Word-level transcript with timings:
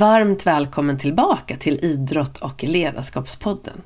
Varmt 0.00 0.46
välkommen 0.46 0.98
tillbaka 0.98 1.56
till 1.56 1.84
Idrott 1.84 2.38
och 2.38 2.64
ledarskapspodden. 2.64 3.82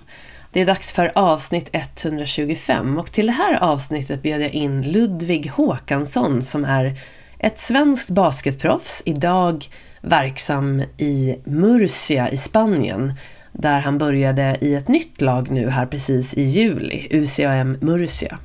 Det 0.52 0.60
är 0.60 0.66
dags 0.66 0.92
för 0.92 1.12
avsnitt 1.14 1.68
125 1.72 2.98
och 2.98 3.12
till 3.12 3.26
det 3.26 3.32
här 3.32 3.62
avsnittet 3.62 4.22
bjöd 4.22 4.42
jag 4.42 4.50
in 4.50 4.82
Ludvig 4.82 5.50
Håkansson 5.50 6.42
som 6.42 6.64
är 6.64 6.98
ett 7.38 7.58
svenskt 7.58 8.11
basketproffs, 8.11 9.03
idag 9.06 9.66
verksam 10.00 10.82
i 10.98 11.36
Murcia 11.44 12.31
i 12.31 12.36
Spanien 12.36 13.12
där 13.53 13.81
han 13.81 13.98
började 13.98 14.56
i 14.61 14.75
ett 14.75 14.89
nytt 14.89 15.20
lag 15.20 15.50
nu 15.50 15.68
här 15.68 15.86
precis 15.86 16.34
i 16.34 16.42
juli, 16.42 17.08
UCAM 17.11 17.76
Murcia. 17.81 18.39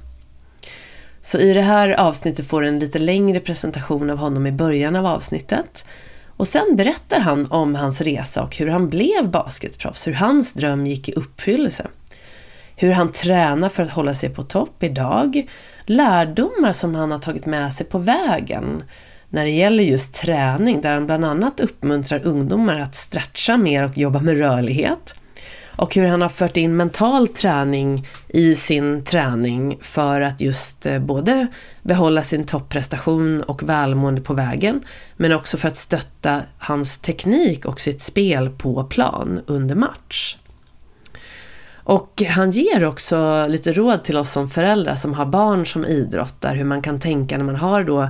Så 1.21 1.37
i 1.37 1.53
det 1.53 1.61
här 1.61 1.89
avsnittet 1.89 2.47
får 2.47 2.61
du 2.61 2.67
en 2.67 2.79
lite 2.79 2.99
längre 2.99 3.39
presentation 3.39 4.09
av 4.09 4.17
honom 4.17 4.47
i 4.47 4.51
början 4.51 4.95
av 4.95 5.05
avsnittet 5.05 5.85
och 6.39 6.47
sen 6.47 6.75
berättar 6.75 7.19
han 7.19 7.47
om 7.51 7.75
hans 7.75 8.01
resa 8.01 8.43
och 8.43 8.55
hur 8.55 8.67
han 8.67 8.89
blev 8.89 9.29
basketproffs, 9.29 10.07
hur 10.07 10.13
hans 10.13 10.53
dröm 10.53 10.85
gick 10.85 11.09
i 11.09 11.11
uppfyllelse. 11.11 11.87
Hur 12.75 12.91
han 12.91 13.11
tränar 13.11 13.69
för 13.69 13.83
att 13.83 13.89
hålla 13.89 14.13
sig 14.13 14.29
på 14.29 14.43
topp 14.43 14.83
idag, 14.83 15.47
lärdomar 15.85 16.71
som 16.71 16.95
han 16.95 17.11
har 17.11 17.17
tagit 17.17 17.45
med 17.45 17.73
sig 17.73 17.85
på 17.85 17.97
vägen 17.97 18.83
när 19.29 19.43
det 19.43 19.51
gäller 19.51 19.83
just 19.83 20.15
träning, 20.15 20.81
där 20.81 20.93
han 20.93 21.05
bland 21.05 21.25
annat 21.25 21.59
uppmuntrar 21.59 22.25
ungdomar 22.25 22.79
att 22.79 22.95
stretcha 22.95 23.57
mer 23.57 23.83
och 23.85 23.97
jobba 23.97 24.19
med 24.19 24.37
rörlighet. 24.37 25.18
Och 25.79 25.95
hur 25.95 26.07
han 26.07 26.21
har 26.21 26.29
fört 26.29 26.57
in 26.57 26.75
mental 26.75 27.27
träning 27.27 28.07
i 28.27 28.55
sin 28.55 29.03
träning 29.03 29.77
för 29.81 30.21
att 30.21 30.41
just 30.41 30.85
eh, 30.85 30.99
både 30.99 31.47
behålla 31.81 32.23
sin 32.23 32.43
topprestation 32.43 33.41
och 33.41 33.69
välmående 33.69 34.21
på 34.21 34.33
vägen, 34.33 34.81
men 35.17 35.31
också 35.31 35.57
för 35.57 35.67
att 35.67 35.77
stötta 35.77 36.41
hans 36.57 36.99
teknik 36.99 37.65
och 37.65 37.79
sitt 37.79 38.01
spel 38.01 38.49
på 38.49 38.83
plan 38.83 39.41
under 39.47 39.75
match. 39.75 40.37
Och 41.73 42.23
han 42.29 42.51
ger 42.51 42.83
också 42.83 43.47
lite 43.47 43.71
råd 43.71 44.03
till 44.03 44.17
oss 44.17 44.31
som 44.31 44.49
föräldrar 44.49 44.95
som 44.95 45.13
har 45.13 45.25
barn 45.25 45.65
som 45.65 45.85
idrottar, 45.85 46.55
hur 46.55 46.65
man 46.65 46.81
kan 46.81 46.99
tänka 46.99 47.37
när 47.37 47.45
man 47.45 47.55
har 47.55 47.83
då 47.83 48.09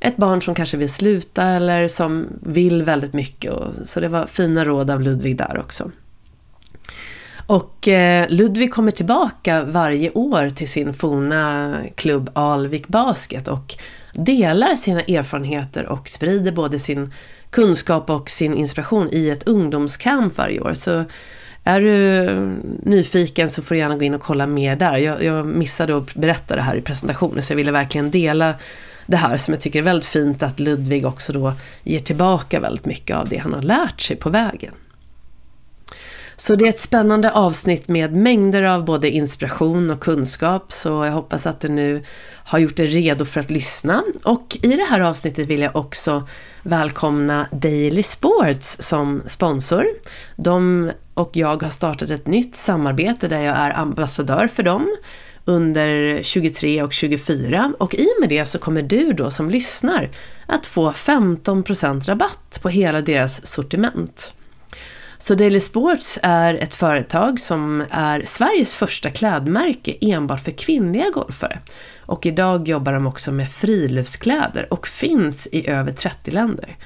ett 0.00 0.16
barn 0.16 0.42
som 0.42 0.54
kanske 0.54 0.76
vill 0.76 0.92
sluta 0.92 1.44
eller 1.44 1.88
som 1.88 2.26
vill 2.42 2.82
väldigt 2.82 3.12
mycket. 3.12 3.52
Så 3.84 4.00
det 4.00 4.08
var 4.08 4.26
fina 4.26 4.64
råd 4.64 4.90
av 4.90 5.00
Ludvig 5.00 5.36
där 5.36 5.58
också. 5.58 5.90
Och 7.46 7.88
eh, 7.88 8.28
Ludvig 8.28 8.72
kommer 8.72 8.90
tillbaka 8.90 9.64
varje 9.64 10.10
år 10.10 10.50
till 10.50 10.68
sin 10.68 10.94
forna 10.94 11.76
klubb 11.94 12.30
Alvik 12.32 12.88
Basket 12.88 13.48
och 13.48 13.74
delar 14.12 14.74
sina 14.74 15.00
erfarenheter 15.00 15.86
och 15.86 16.08
sprider 16.08 16.52
både 16.52 16.78
sin 16.78 17.12
kunskap 17.50 18.10
och 18.10 18.30
sin 18.30 18.54
inspiration 18.54 19.08
i 19.12 19.30
ett 19.30 19.48
ungdomscamp 19.48 20.38
varje 20.38 20.60
år. 20.60 20.74
Så 20.74 21.04
är 21.64 21.80
du 21.80 22.56
nyfiken 22.82 23.48
så 23.48 23.62
får 23.62 23.74
du 23.74 23.78
gärna 23.78 23.96
gå 23.96 24.04
in 24.04 24.14
och 24.14 24.20
kolla 24.20 24.46
mer 24.46 24.76
där. 24.76 24.96
Jag, 24.96 25.24
jag 25.24 25.46
missade 25.46 25.96
att 25.96 26.14
berätta 26.14 26.56
det 26.56 26.62
här 26.62 26.76
i 26.76 26.80
presentationen 26.80 27.42
så 27.42 27.52
jag 27.52 27.56
ville 27.56 27.72
verkligen 27.72 28.10
dela 28.10 28.54
det 29.06 29.16
här 29.16 29.36
som 29.36 29.54
jag 29.54 29.60
tycker 29.60 29.78
är 29.78 29.82
väldigt 29.82 30.08
fint 30.08 30.42
att 30.42 30.60
Ludvig 30.60 31.06
också 31.06 31.32
då 31.32 31.52
ger 31.82 32.00
tillbaka 32.00 32.60
väldigt 32.60 32.86
mycket 32.86 33.16
av 33.16 33.28
det 33.28 33.36
han 33.36 33.52
har 33.52 33.62
lärt 33.62 34.00
sig 34.00 34.16
på 34.16 34.30
vägen. 34.30 34.72
Så 36.38 36.54
det 36.54 36.64
är 36.64 36.68
ett 36.68 36.80
spännande 36.80 37.32
avsnitt 37.32 37.88
med 37.88 38.12
mängder 38.12 38.62
av 38.62 38.84
både 38.84 39.10
inspiration 39.10 39.90
och 39.90 40.00
kunskap 40.00 40.72
så 40.72 40.88
jag 40.88 41.12
hoppas 41.12 41.46
att 41.46 41.60
du 41.60 41.68
nu 41.68 42.02
har 42.44 42.58
gjort 42.58 42.76
dig 42.76 42.86
redo 42.86 43.24
för 43.24 43.40
att 43.40 43.50
lyssna. 43.50 44.04
Och 44.24 44.58
i 44.62 44.68
det 44.68 44.86
här 44.90 45.00
avsnittet 45.00 45.46
vill 45.46 45.60
jag 45.60 45.76
också 45.76 46.28
välkomna 46.62 47.46
Daily 47.52 48.02
Sports 48.02 48.76
som 48.80 49.22
sponsor. 49.26 49.86
De 50.36 50.90
och 51.14 51.36
jag 51.36 51.62
har 51.62 51.70
startat 51.70 52.10
ett 52.10 52.26
nytt 52.26 52.54
samarbete 52.54 53.28
där 53.28 53.40
jag 53.40 53.56
är 53.56 53.78
ambassadör 53.78 54.48
för 54.48 54.62
dem 54.62 54.96
under 55.44 56.22
23 56.22 56.82
och 56.82 56.92
24 56.92 57.72
och 57.78 57.94
i 57.94 58.04
och 58.04 58.20
med 58.20 58.28
det 58.28 58.46
så 58.46 58.58
kommer 58.58 58.82
du 58.82 59.12
då 59.12 59.30
som 59.30 59.50
lyssnar 59.50 60.10
att 60.46 60.66
få 60.66 60.92
15% 60.92 62.06
rabatt 62.06 62.58
på 62.62 62.68
hela 62.68 63.00
deras 63.00 63.46
sortiment. 63.46 64.32
Så 65.18 65.34
Daily 65.34 65.60
Sports 65.60 66.18
är 66.22 66.54
ett 66.54 66.74
företag 66.74 67.40
som 67.40 67.84
är 67.90 68.22
Sveriges 68.24 68.74
första 68.74 69.10
klädmärke 69.10 69.96
enbart 70.00 70.40
för 70.40 70.50
kvinnliga 70.50 71.10
golfare. 71.10 71.58
Och 72.00 72.26
idag 72.26 72.68
jobbar 72.68 72.92
de 72.92 73.06
också 73.06 73.32
med 73.32 73.50
friluftskläder 73.50 74.72
och 74.72 74.86
finns 74.86 75.48
i 75.52 75.68
över 75.68 75.92
30 75.92 76.30
länder. 76.30 76.76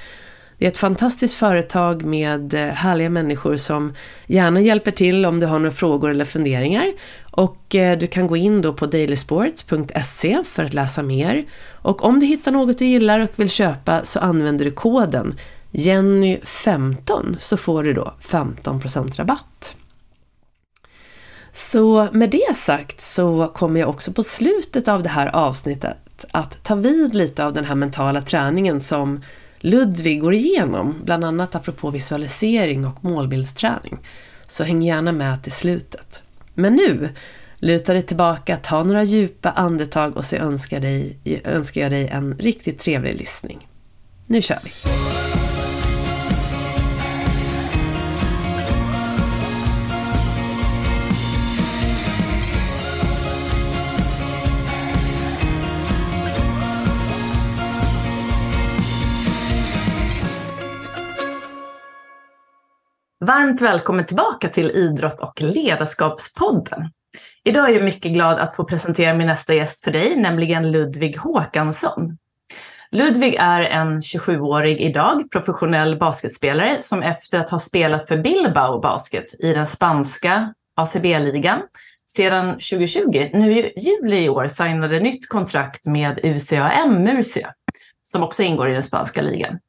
Det 0.61 0.65
är 0.65 0.69
ett 0.69 0.77
fantastiskt 0.77 1.33
företag 1.33 2.05
med 2.05 2.53
eh, 2.53 2.67
härliga 2.67 3.09
människor 3.09 3.57
som 3.57 3.93
gärna 4.27 4.61
hjälper 4.61 4.91
till 4.91 5.25
om 5.25 5.39
du 5.39 5.45
har 5.45 5.59
några 5.59 5.71
frågor 5.71 6.11
eller 6.11 6.25
funderingar. 6.25 6.91
Och 7.31 7.75
eh, 7.75 7.97
du 7.97 8.07
kan 8.07 8.27
gå 8.27 8.37
in 8.37 8.61
då 8.61 8.73
på 8.73 8.85
dailysport.se 8.85 10.43
för 10.45 10.63
att 10.63 10.73
läsa 10.73 11.03
mer. 11.03 11.45
Och 11.71 12.03
om 12.03 12.19
du 12.19 12.25
hittar 12.25 12.51
något 12.51 12.77
du 12.77 12.85
gillar 12.85 13.19
och 13.19 13.29
vill 13.35 13.49
köpa 13.49 14.03
så 14.03 14.19
använder 14.19 14.65
du 14.65 14.71
koden 14.71 15.35
Jenny15 15.71 17.37
så 17.37 17.57
får 17.57 17.83
du 17.83 17.93
då 17.93 18.13
15% 18.21 19.17
rabatt. 19.17 19.75
Så 21.53 22.07
med 22.11 22.29
det 22.29 22.55
sagt 22.55 23.01
så 23.01 23.47
kommer 23.47 23.79
jag 23.79 23.89
också 23.89 24.13
på 24.13 24.23
slutet 24.23 24.87
av 24.87 25.03
det 25.03 25.09
här 25.09 25.27
avsnittet 25.27 26.25
att 26.31 26.63
ta 26.63 26.75
vid 26.75 27.15
lite 27.15 27.45
av 27.45 27.53
den 27.53 27.65
här 27.65 27.75
mentala 27.75 28.21
träningen 28.21 28.81
som 28.81 29.21
Ludvig 29.59 30.21
går 30.21 30.33
igenom, 30.33 31.01
bland 31.05 31.25
annat 31.25 31.55
apropå 31.55 31.89
visualisering 31.89 32.87
och 32.87 33.03
målbildsträning. 33.03 33.97
Så 34.47 34.63
häng 34.63 34.81
gärna 34.81 35.11
med 35.11 35.43
till 35.43 35.51
slutet. 35.51 36.23
Men 36.53 36.75
nu, 36.75 37.09
luta 37.57 37.93
dig 37.93 38.01
tillbaka, 38.01 38.57
ta 38.57 38.83
några 38.83 39.03
djupa 39.03 39.51
andetag 39.51 40.17
och 40.17 40.25
så 40.25 40.35
önskar, 40.35 40.79
dig, 40.79 41.17
önskar 41.45 41.81
jag 41.81 41.91
dig 41.91 42.07
en 42.07 42.37
riktigt 42.39 42.79
trevlig 42.79 43.19
lyssning. 43.19 43.67
Nu 44.27 44.41
kör 44.41 44.59
vi! 44.63 44.71
Varmt 63.25 63.61
välkommen 63.61 64.05
tillbaka 64.05 64.49
till 64.49 64.71
Idrott 64.71 65.21
och 65.21 65.41
ledarskapspodden. 65.41 66.89
Idag 67.43 67.69
är 67.69 67.73
jag 67.73 67.83
mycket 67.83 68.11
glad 68.11 68.39
att 68.39 68.55
få 68.55 68.63
presentera 68.63 69.13
min 69.13 69.27
nästa 69.27 69.53
gäst 69.53 69.83
för 69.83 69.91
dig, 69.91 70.15
nämligen 70.15 70.71
Ludvig 70.71 71.17
Håkansson. 71.17 72.17
Ludvig 72.91 73.35
är 73.39 73.61
en 73.61 74.01
27-årig 74.01 74.81
idag 74.81 75.31
professionell 75.31 75.99
basketspelare 75.99 76.81
som 76.81 77.03
efter 77.03 77.39
att 77.39 77.49
ha 77.49 77.59
spelat 77.59 78.07
för 78.07 78.17
Bilbao 78.17 78.79
Basket 78.79 79.43
i 79.43 79.53
den 79.53 79.65
spanska 79.65 80.53
ACB-ligan 80.75 81.61
sedan 82.15 82.51
2020, 82.53 83.29
nu 83.33 83.51
i 83.51 83.73
juli 83.77 84.23
i 84.23 84.29
år, 84.29 84.47
signade 84.47 84.99
nytt 84.99 85.29
kontrakt 85.29 85.85
med 85.85 86.19
UCAM 86.23 87.03
Murcia, 87.03 87.53
som 88.03 88.23
också 88.23 88.43
ingår 88.43 88.69
i 88.69 88.73
den 88.73 88.83
spanska 88.83 89.21
ligan. 89.21 89.59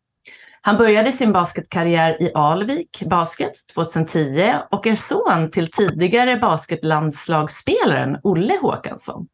Han 0.64 0.76
började 0.76 1.12
sin 1.12 1.32
basketkarriär 1.32 2.22
i 2.22 2.32
Alvik 2.34 3.02
Basket 3.06 3.52
2010 3.74 4.54
och 4.70 4.86
är 4.86 4.96
son 4.96 5.50
till 5.50 5.70
tidigare 5.70 6.36
basketlandslagsspelaren 6.36 8.18
Olle 8.22 8.58
Håkansson. 8.62 9.26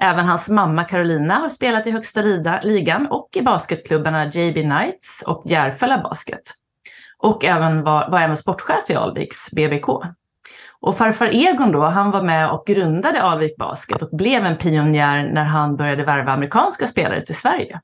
Även 0.00 0.26
hans 0.26 0.48
mamma 0.48 0.84
Carolina 0.84 1.34
har 1.34 1.48
spelat 1.48 1.86
i 1.86 1.90
högsta 1.90 2.22
ligan 2.62 3.06
och 3.06 3.28
i 3.36 3.42
basketklubbarna 3.42 4.26
JB 4.26 4.54
Knights 4.54 5.22
och 5.26 5.42
Järfälla 5.44 6.02
Basket. 6.02 6.40
Och 7.18 7.44
även 7.44 7.82
var, 7.82 8.10
var 8.10 8.20
även 8.20 8.36
sportchef 8.36 8.90
i 8.90 8.94
Alviks 8.94 9.50
BBK. 9.50 9.88
Och 10.80 10.96
farfar 10.96 11.26
Egon 11.26 11.72
då, 11.72 11.84
han 11.84 12.10
var 12.10 12.22
med 12.22 12.50
och 12.50 12.66
grundade 12.66 13.22
Alvik 13.22 13.56
Basket 13.56 14.02
och 14.02 14.16
blev 14.16 14.46
en 14.46 14.56
pionjär 14.56 15.30
när 15.32 15.44
han 15.44 15.76
började 15.76 16.04
värva 16.04 16.32
amerikanska 16.32 16.86
spelare 16.86 17.26
till 17.26 17.36
Sverige. 17.36 17.80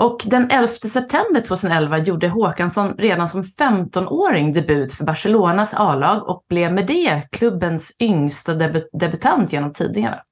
Och 0.00 0.20
den 0.24 0.50
11 0.50 0.68
september 0.68 1.40
2011 1.40 1.98
gjorde 1.98 2.28
Håkansson 2.28 2.94
redan 2.98 3.28
som 3.28 3.42
15-åring 3.42 4.52
debut 4.52 4.92
för 4.92 5.04
Barcelonas 5.04 5.74
A-lag 5.74 6.28
och 6.28 6.44
blev 6.48 6.72
med 6.72 6.86
det 6.86 7.22
klubbens 7.32 7.96
yngsta 8.00 8.54
debut 8.54 8.88
debutant 8.92 9.52
genom 9.52 9.72
tidningarna. 9.72 10.22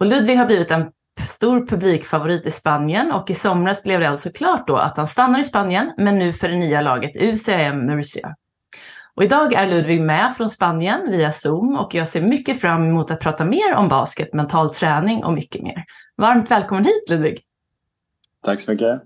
Och 0.00 0.06
Ludvig 0.06 0.36
har 0.36 0.46
blivit 0.46 0.70
en 0.70 0.90
stor 1.28 1.66
publikfavorit 1.66 2.46
i 2.46 2.50
Spanien 2.50 3.12
och 3.12 3.30
i 3.30 3.34
somras 3.34 3.82
blev 3.82 4.00
det 4.00 4.08
alltså 4.08 4.30
klart 4.30 4.66
då 4.66 4.76
att 4.76 4.96
han 4.96 5.06
stannar 5.06 5.40
i 5.40 5.44
Spanien, 5.44 5.92
men 5.96 6.18
nu 6.18 6.32
för 6.32 6.48
det 6.48 6.56
nya 6.56 6.80
laget 6.80 7.16
UCM 7.16 7.86
Murcia. 7.86 8.34
Och 9.14 9.24
idag 9.24 9.52
är 9.52 9.66
Ludvig 9.66 10.00
med 10.00 10.34
från 10.36 10.50
Spanien 10.50 11.10
via 11.10 11.32
Zoom 11.32 11.76
och 11.76 11.94
jag 11.94 12.08
ser 12.08 12.22
mycket 12.22 12.60
fram 12.60 12.84
emot 12.84 13.10
att 13.10 13.20
prata 13.20 13.44
mer 13.44 13.74
om 13.74 13.88
basket, 13.88 14.34
mental 14.34 14.74
träning 14.74 15.24
och 15.24 15.32
mycket 15.32 15.62
mer. 15.62 15.84
Varmt 16.16 16.50
välkommen 16.50 16.84
hit 16.84 17.10
Ludvig! 17.10 17.49
Tack 18.44 18.60
så 18.60 18.72
mycket. 18.72 19.02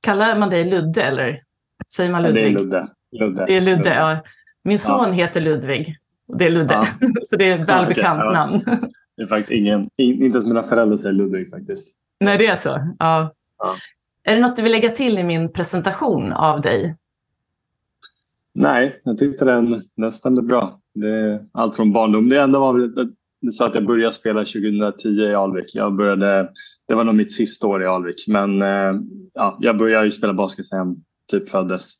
Kallar 0.00 0.38
man 0.38 0.50
dig 0.50 0.64
Ludde 0.64 1.02
eller 1.02 1.42
Säger 1.88 2.10
man 2.10 2.22
Ludvig? 2.22 2.42
Det 2.42 2.48
är 2.48 2.64
Ludde. 2.64 2.88
Ludde. 3.12 3.46
Det 3.46 3.56
är 3.56 3.60
Ludde, 3.60 3.76
Ludde. 3.76 3.94
ja. 3.94 4.22
Min 4.62 4.78
son 4.78 5.08
ja. 5.08 5.12
heter 5.12 5.40
Ludvig. 5.40 5.96
Det 6.38 6.44
är 6.44 6.50
Ludde. 6.50 6.74
Ja. 6.74 6.86
Så 7.22 7.36
det 7.36 7.48
är 7.48 7.58
ett 7.58 7.68
välbekant 7.68 8.20
okay, 8.20 8.32
namn. 8.32 8.60
Det 9.16 9.22
är 9.22 9.26
faktiskt 9.26 9.50
ingen, 9.50 9.90
inte 9.98 10.38
ens 10.38 10.46
mina 10.46 10.62
föräldrar 10.62 10.96
säger 10.96 11.12
Ludvig 11.12 11.50
faktiskt. 11.50 11.94
Nej, 12.20 12.38
det 12.38 12.46
är 12.46 12.56
så? 12.56 12.94
Ja. 12.98 13.32
Är 14.22 14.34
det 14.34 14.40
något 14.40 14.56
du 14.56 14.62
vill 14.62 14.72
lägga 14.72 14.90
till 14.90 15.18
i 15.18 15.24
min 15.24 15.52
presentation 15.52 16.32
av 16.32 16.60
dig? 16.60 16.96
Nej, 18.52 19.00
jag 19.04 19.18
tyckte 19.18 19.44
den, 19.44 19.82
den 19.96 20.12
stämde 20.12 20.42
bra. 20.42 20.80
Det 20.94 21.08
är 21.08 21.46
allt 21.52 21.76
från 21.76 21.92
barndom. 21.92 22.28
Det 22.28 22.40
enda 22.40 22.58
var 22.58 22.72
väl 22.72 23.12
du 23.40 23.52
sa 23.52 23.66
att 23.66 23.74
jag 23.74 23.86
började 23.86 24.12
spela 24.12 24.40
2010 24.40 25.08
i 25.08 25.34
Alvik. 25.34 25.74
Jag 25.74 25.94
började, 25.94 26.48
det 26.90 26.96
var 26.96 27.04
nog 27.04 27.14
mitt 27.14 27.32
sista 27.32 27.66
år 27.66 27.82
i 27.82 27.86
Alvik. 27.86 28.24
Men 28.28 28.62
eh, 28.62 29.00
ja, 29.34 29.56
jag 29.60 29.78
började 29.78 30.04
ju 30.04 30.10
spela 30.10 30.32
basket 30.32 30.66
sen 30.66 30.96
typ 31.30 31.48
föddes. 31.50 31.92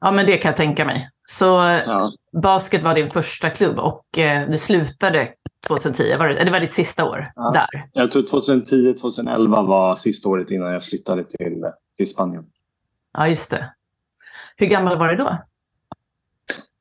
Ja, 0.00 0.10
men 0.10 0.26
det 0.26 0.36
kan 0.36 0.48
jag 0.48 0.56
tänka 0.56 0.84
mig. 0.84 1.08
Så 1.28 1.44
ja. 1.86 2.12
basket 2.42 2.82
var 2.82 2.94
din 2.94 3.10
första 3.10 3.50
klubb 3.50 3.78
och 3.78 4.18
eh, 4.18 4.50
du 4.50 4.56
slutade 4.56 5.28
2010. 5.66 6.16
Var 6.18 6.28
det, 6.28 6.44
det 6.44 6.50
var 6.50 6.60
ditt 6.60 6.72
sista 6.72 7.04
år 7.04 7.32
ja. 7.36 7.50
där? 7.50 7.88
Jag 7.92 8.10
tror 8.10 8.22
2010-2011 8.22 9.66
var 9.66 9.94
sista 9.94 10.28
året 10.28 10.50
innan 10.50 10.72
jag 10.72 10.84
flyttade 10.84 11.24
till, 11.24 11.64
till 11.96 12.08
Spanien. 12.08 12.44
Ja, 13.12 13.28
just 13.28 13.50
det. 13.50 13.72
Hur 14.56 14.66
gammal 14.66 14.98
var 14.98 15.08
du 15.08 15.16
då? 15.16 15.38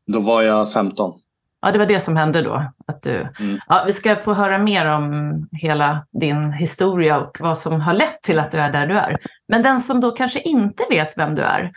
Då 0.07 0.19
var 0.19 0.41
jag 0.41 0.73
15. 0.73 1.19
Ja, 1.65 1.71
det 1.71 1.77
var 1.77 1.85
det 1.85 1.99
som 1.99 2.15
hände 2.15 2.41
då. 2.41 2.63
Att 2.85 3.01
du... 3.01 3.11
Mm. 3.11 3.59
Ja, 3.67 3.83
vi 3.87 3.93
ska 3.93 4.15
få 4.15 4.33
höra 4.33 4.57
mer 4.57 4.85
om 4.85 5.47
hela 5.51 6.05
din 6.11 6.51
historia 6.51 7.19
och 7.19 7.37
vad 7.39 7.57
som 7.57 7.81
har 7.81 7.93
lett 7.93 8.21
till 8.21 8.39
att 8.39 8.51
du 8.51 8.57
är 8.57 8.71
där 8.71 8.87
du 8.87 8.97
är. 8.97 9.17
Men 9.47 9.63
den 9.63 9.79
som 9.79 10.01
då 10.01 10.11
kanske 10.11 10.41
inte 10.41 10.83
vet 10.89 11.17
vem 11.17 11.35
du 11.35 11.41
är, 11.41 11.71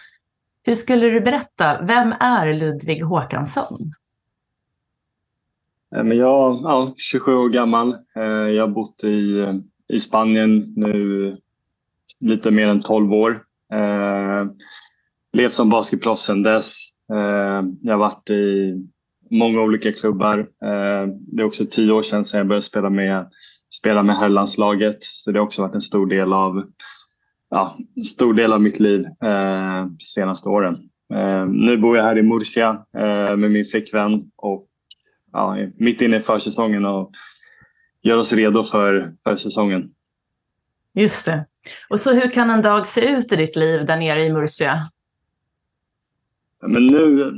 hur 0.62 0.74
skulle 0.74 1.06
du 1.06 1.20
berätta, 1.20 1.82
vem 1.82 2.12
är 2.20 2.54
Ludvig 2.54 3.02
Håkansson? 3.02 3.92
Eh, 5.96 6.02
jag 6.02 6.56
är 6.56 6.62
ja, 6.62 6.94
27 6.96 7.34
år 7.34 7.48
gammal. 7.48 7.96
Eh, 8.16 8.22
jag 8.24 8.62
har 8.62 8.68
bott 8.68 9.04
i, 9.04 9.46
i 9.88 10.00
Spanien 10.00 10.74
nu 10.76 11.36
lite 12.20 12.50
mer 12.50 12.68
än 12.68 12.80
12 12.80 13.12
år. 13.12 13.42
Eh, 13.72 14.46
levt 15.32 15.52
som 15.52 15.70
basketproffs 15.70 16.22
sedan 16.22 16.42
dess. 16.42 16.74
Jag 17.80 17.92
har 17.92 17.96
varit 17.96 18.30
i 18.30 18.74
många 19.30 19.60
olika 19.60 19.92
klubbar. 19.92 20.38
Eh, 20.38 21.06
det 21.16 21.42
är 21.42 21.46
också 21.46 21.64
tio 21.70 21.92
år 21.92 22.02
sedan, 22.02 22.24
sedan 22.24 22.38
jag 22.38 22.46
började 22.46 22.66
spela 22.66 22.90
med, 22.90 23.30
spela 23.70 24.02
med 24.02 24.16
herrlandslaget. 24.16 24.96
Så 25.00 25.32
det 25.32 25.38
har 25.38 25.46
också 25.46 25.62
varit 25.62 25.74
en 25.74 25.80
stor 25.80 26.06
del 26.06 26.32
av, 26.32 26.64
ja, 27.50 27.76
stor 28.14 28.34
del 28.34 28.52
av 28.52 28.62
mitt 28.62 28.80
liv 28.80 29.06
eh, 29.22 29.86
senaste 29.98 30.48
åren. 30.48 30.74
Eh, 31.14 31.46
nu 31.46 31.76
bor 31.76 31.96
jag 31.96 32.04
här 32.04 32.18
i 32.18 32.22
Murcia 32.22 32.84
eh, 32.96 33.36
med 33.36 33.50
min 33.50 33.64
flickvän 33.64 34.30
och 34.36 34.66
ja, 35.32 35.56
mitt 35.76 36.02
inne 36.02 36.16
i 36.16 36.20
försäsongen 36.20 36.84
och 36.84 37.10
gör 38.02 38.16
oss 38.16 38.32
redo 38.32 38.62
för, 38.62 39.12
för 39.24 39.36
säsongen. 39.36 39.90
Just 40.94 41.26
det. 41.26 41.46
Och 41.90 42.00
så 42.00 42.12
hur 42.12 42.30
kan 42.30 42.50
en 42.50 42.62
dag 42.62 42.86
se 42.86 43.00
ut 43.00 43.32
i 43.32 43.36
ditt 43.36 43.56
liv 43.56 43.84
där 43.84 43.96
nere 43.96 44.24
i 44.24 44.32
Murcia? 44.32 44.78
Men 46.66 46.86
nu, 46.86 47.32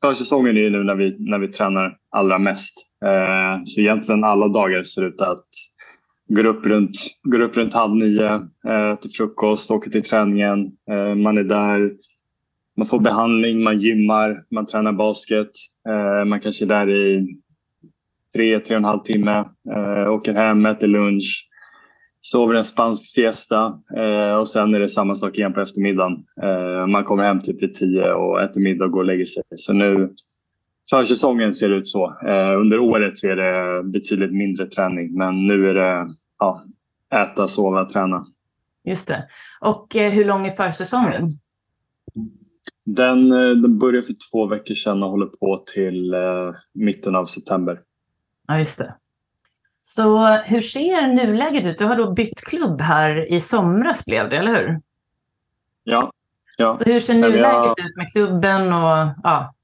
försäsongen 0.00 0.56
är 0.56 0.60
ju 0.60 0.70
nu 0.70 0.84
när 0.84 0.94
vi, 0.94 1.16
när 1.18 1.38
vi 1.38 1.48
tränar 1.48 1.96
allra 2.10 2.38
mest. 2.38 2.86
Eh, 3.04 3.64
så 3.64 3.80
egentligen 3.80 4.24
alla 4.24 4.48
dagar 4.48 4.82
ser 4.82 5.02
ut 5.06 5.20
att 5.20 5.46
gå 6.28 6.48
upp 6.48 6.66
runt, 6.66 6.96
går 7.22 7.40
upp 7.40 7.56
runt 7.56 7.74
halv 7.74 7.94
nio, 7.94 8.34
eh, 8.68 8.94
till 9.00 9.10
frukost, 9.10 9.70
åker 9.70 9.90
till 9.90 10.02
träningen. 10.02 10.72
Eh, 10.90 11.14
man 11.14 11.38
är 11.38 11.44
där, 11.44 11.92
man 12.76 12.86
får 12.86 13.00
behandling, 13.00 13.62
man 13.62 13.78
gymmar, 13.78 14.44
man 14.50 14.66
tränar 14.66 14.92
basket. 14.92 15.50
Eh, 15.88 16.24
man 16.24 16.40
kanske 16.40 16.64
är 16.64 16.68
där 16.68 16.90
i 16.90 17.26
tre, 18.36 18.60
tre 18.60 18.76
och 18.76 18.78
en 18.78 18.84
halv 18.84 19.00
timme. 19.00 19.44
Eh, 19.74 20.12
åker 20.12 20.34
hem, 20.34 20.66
äter 20.66 20.86
lunch, 20.86 21.48
sover 22.30 22.54
en 22.54 22.64
spansk 22.64 23.14
siesta 23.14 23.80
eh, 23.96 24.34
och 24.34 24.48
sen 24.48 24.74
är 24.74 24.78
det 24.78 24.88
samma 24.88 25.14
sak 25.14 25.38
igen 25.38 25.52
på 25.52 25.60
eftermiddagen. 25.60 26.24
Eh, 26.42 26.86
man 26.86 27.04
kommer 27.04 27.22
hem 27.22 27.40
typ 27.40 27.62
vid 27.62 27.74
tio 27.74 28.12
och 28.12 28.42
äter 28.42 28.60
middag 28.60 28.84
och 28.84 28.90
går 28.90 29.00
och 29.00 29.06
lägger 29.06 29.24
sig. 29.24 29.42
Så 29.56 29.72
nu 29.72 30.14
försäsongen 30.90 31.54
ser 31.54 31.68
det 31.68 31.76
ut 31.76 31.86
så. 31.86 32.04
Eh, 32.26 32.60
under 32.60 32.78
året 32.78 33.18
så 33.18 33.28
är 33.28 33.36
det 33.36 33.82
betydligt 33.82 34.32
mindre 34.32 34.66
träning 34.66 35.18
men 35.18 35.46
nu 35.46 35.70
är 35.70 35.74
det 35.74 36.08
ja, 36.38 36.64
äta, 37.14 37.48
sova, 37.48 37.86
träna. 37.86 38.26
Just 38.84 39.08
det. 39.08 39.24
Och 39.60 39.96
eh, 39.96 40.12
hur 40.12 40.24
lång 40.24 40.46
är 40.46 40.50
försäsongen? 40.50 41.38
Den, 42.84 43.32
eh, 43.32 43.50
den 43.50 43.78
börjar 43.78 44.02
för 44.02 44.14
två 44.32 44.46
veckor 44.46 44.74
sedan 44.74 45.02
och 45.02 45.10
håller 45.10 45.26
på 45.26 45.64
till 45.74 46.14
eh, 46.14 46.52
mitten 46.74 47.16
av 47.16 47.24
september. 47.24 47.80
Ja, 48.48 48.58
just 48.58 48.78
det. 48.78 48.94
Så 49.88 50.26
hur 50.26 50.60
ser 50.60 51.06
nuläget 51.06 51.66
ut? 51.66 51.78
Du 51.78 51.84
har 51.84 51.96
då 51.96 52.12
bytt 52.12 52.40
klubb 52.40 52.80
här 52.80 53.32
i 53.32 53.40
somras 53.40 54.04
blev 54.04 54.28
det, 54.30 54.36
eller 54.36 54.54
hur? 54.54 54.80
Ja. 55.84 56.12
ja. 56.58 56.72
Så 56.72 56.84
hur 56.84 57.00
ser 57.00 57.14
nuläget 57.14 57.72
jag... 57.76 57.86
ut 57.86 57.96
med 57.96 58.12
klubben? 58.12 58.72
Och, 58.72 59.08
ja. 59.22 59.54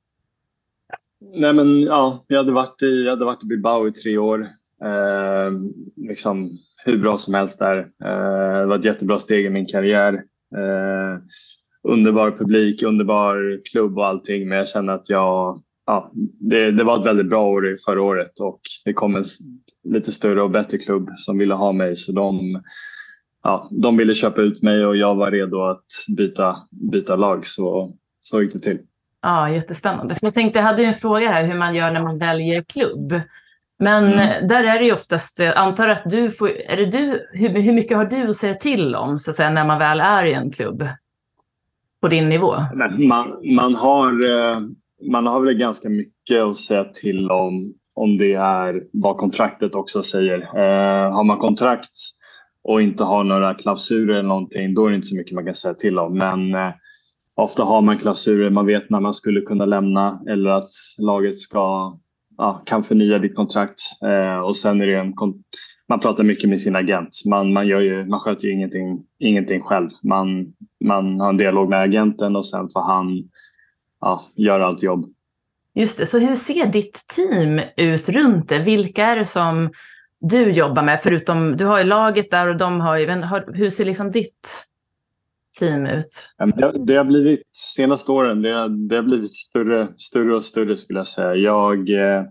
Nej, 1.34 1.52
men, 1.52 1.80
ja, 1.80 2.24
jag, 2.26 2.38
hade 2.38 2.52
varit 2.52 2.82
i, 2.82 3.04
jag 3.04 3.10
hade 3.10 3.24
varit 3.24 3.42
i 3.42 3.46
Bilbao 3.46 3.88
i 3.88 3.92
tre 3.92 4.18
år. 4.18 4.48
Eh, 4.84 5.52
liksom, 5.96 6.58
hur 6.84 6.98
bra 6.98 7.16
som 7.16 7.34
helst 7.34 7.58
där. 7.58 7.78
Eh, 8.04 8.58
det 8.58 8.66
var 8.66 8.78
ett 8.78 8.84
jättebra 8.84 9.18
steg 9.18 9.44
i 9.44 9.50
min 9.50 9.66
karriär. 9.66 10.14
Eh, 10.56 11.18
underbar 11.82 12.30
publik, 12.30 12.82
underbar 12.82 13.60
klubb 13.72 13.98
och 13.98 14.06
allting. 14.06 14.48
Men 14.48 14.58
jag 14.58 14.68
känner 14.68 14.92
att 14.92 15.10
jag 15.10 15.62
ja, 15.86 16.12
det, 16.40 16.70
det, 16.70 16.84
var 16.84 16.98
ett 16.98 17.06
väldigt 17.06 17.28
bra 17.28 17.44
år 17.44 17.76
förra 17.86 18.02
året 18.02 18.40
och 18.40 18.60
det 18.84 18.92
kom 18.92 19.16
en 19.16 19.24
lite 19.84 20.12
större 20.12 20.42
och 20.42 20.50
bättre 20.50 20.78
klubb 20.78 21.10
som 21.16 21.38
ville 21.38 21.54
ha 21.54 21.72
mig. 21.72 21.96
Så 21.96 22.12
de, 22.12 22.62
ja, 23.42 23.68
de 23.70 23.96
ville 23.96 24.14
köpa 24.14 24.40
ut 24.40 24.62
mig 24.62 24.86
och 24.86 24.96
jag 24.96 25.14
var 25.14 25.30
redo 25.30 25.62
att 25.62 25.86
byta, 26.16 26.56
byta 26.70 27.16
lag. 27.16 27.46
Så, 27.46 27.94
så 28.20 28.42
gick 28.42 28.52
det 28.52 28.58
till. 28.58 28.78
Ja, 29.22 29.50
jättespännande. 29.50 30.14
För 30.14 30.26
jag 30.26 30.34
tänkte, 30.34 30.58
jag 30.58 30.66
hade 30.66 30.84
en 30.84 30.94
fråga 30.94 31.32
här 31.32 31.44
hur 31.44 31.58
man 31.58 31.74
gör 31.74 31.90
när 31.90 32.02
man 32.02 32.18
väljer 32.18 32.62
klubb. 32.62 33.20
Men 33.78 34.12
mm. 34.12 34.48
där 34.48 34.64
är 34.64 34.78
det 34.78 34.84
ju 34.84 34.92
oftast, 34.92 35.38
jag 35.38 35.56
antar 35.56 35.88
att 35.88 36.02
du 36.10 36.30
får, 36.30 36.48
är 36.48 36.76
det 36.76 36.86
du, 36.86 37.26
hur, 37.32 37.48
hur 37.48 37.72
mycket 37.72 37.96
har 37.96 38.04
du 38.04 38.28
att 38.28 38.36
säga 38.36 38.54
till 38.54 38.94
om 38.94 39.18
så 39.18 39.30
att 39.30 39.36
säga, 39.36 39.50
när 39.50 39.64
man 39.64 39.78
väl 39.78 40.00
är 40.00 40.24
i 40.24 40.32
en 40.32 40.50
klubb? 40.50 40.88
På 42.00 42.08
din 42.08 42.28
nivå? 42.28 42.54
Man, 42.98 43.54
man 43.54 43.74
har 43.74 44.30
eh, 44.30 44.60
man 45.10 45.26
har 45.26 45.40
väl 45.40 45.54
ganska 45.54 45.88
mycket 45.88 46.42
att 46.42 46.56
säga 46.56 46.84
till 46.84 47.30
om, 47.30 47.74
om 47.94 48.16
det 48.16 48.32
är 48.32 48.82
vad 48.92 49.16
kontraktet 49.16 49.74
också 49.74 50.02
säger. 50.02 50.40
Eh, 50.40 51.12
har 51.12 51.24
man 51.24 51.38
kontrakt 51.38 51.90
och 52.64 52.82
inte 52.82 53.04
har 53.04 53.24
några 53.24 53.54
klausuler 53.54 54.14
eller 54.14 54.28
någonting, 54.28 54.74
då 54.74 54.86
är 54.86 54.90
det 54.90 54.96
inte 54.96 55.06
så 55.06 55.16
mycket 55.16 55.34
man 55.34 55.44
kan 55.44 55.54
säga 55.54 55.74
till 55.74 55.98
om. 55.98 56.18
Men 56.18 56.54
eh, 56.54 56.70
ofta 57.36 57.64
har 57.64 57.80
man 57.80 57.98
klausuler, 57.98 58.50
man 58.50 58.66
vet 58.66 58.90
när 58.90 59.00
man 59.00 59.14
skulle 59.14 59.40
kunna 59.40 59.64
lämna 59.64 60.22
eller 60.28 60.50
att 60.50 60.70
laget 60.98 61.38
ska, 61.38 61.92
ja, 62.36 62.62
kan 62.66 62.82
förnya 62.82 63.18
ditt 63.18 63.36
kontrakt. 63.36 63.78
Eh, 64.04 64.44
och 64.44 64.56
sen 64.56 64.80
är 64.80 64.86
det 64.86 64.96
en, 64.96 65.14
man 65.88 66.00
pratar 66.00 66.24
mycket 66.24 66.50
med 66.50 66.60
sin 66.60 66.76
agent. 66.76 67.22
Man, 67.26 67.52
man, 67.52 67.66
gör 67.66 67.80
ju, 67.80 68.04
man 68.06 68.20
sköter 68.20 68.48
ju 68.48 68.52
ingenting, 68.52 69.04
ingenting 69.18 69.60
själv. 69.60 69.88
Man, 70.02 70.52
man 70.84 71.20
har 71.20 71.28
en 71.28 71.36
dialog 71.36 71.68
med 71.68 71.82
agenten 71.82 72.36
och 72.36 72.46
sen 72.46 72.68
får 72.72 72.82
han 72.82 73.28
ja, 74.02 74.22
gör 74.36 74.60
allt 74.60 74.82
jobb. 74.82 75.04
Just 75.74 75.98
det, 75.98 76.06
så 76.06 76.18
hur 76.18 76.34
ser 76.34 76.66
ditt 76.66 77.04
team 77.16 77.60
ut 77.76 78.08
runt 78.08 78.48
det? 78.48 78.58
Vilka 78.58 79.04
är 79.04 79.16
det 79.16 79.24
som 79.24 79.70
du 80.20 80.50
jobbar 80.50 80.82
med? 80.82 81.00
Förutom, 81.02 81.56
du 81.56 81.64
har 81.64 81.78
ju 81.78 81.84
laget 81.84 82.30
där 82.30 82.48
och 82.48 82.56
de 82.56 82.80
har 82.80 82.96
ju, 82.96 83.06
hur 83.54 83.70
ser 83.70 83.84
liksom 83.84 84.10
ditt 84.10 84.48
team 85.58 85.86
ut? 85.86 86.34
Det, 86.56 86.84
det 86.86 86.94
har 86.94 87.04
blivit, 87.04 87.42
senaste 87.76 88.12
åren, 88.12 88.42
det, 88.42 88.68
det 88.88 88.96
har 88.96 89.02
blivit 89.02 89.34
större, 89.34 89.88
större 89.96 90.36
och 90.36 90.44
större 90.44 90.76
skulle 90.76 91.00
jag 91.00 91.08
säga. 91.08 91.34
Jag, 91.34 91.90
eh, 91.90 92.24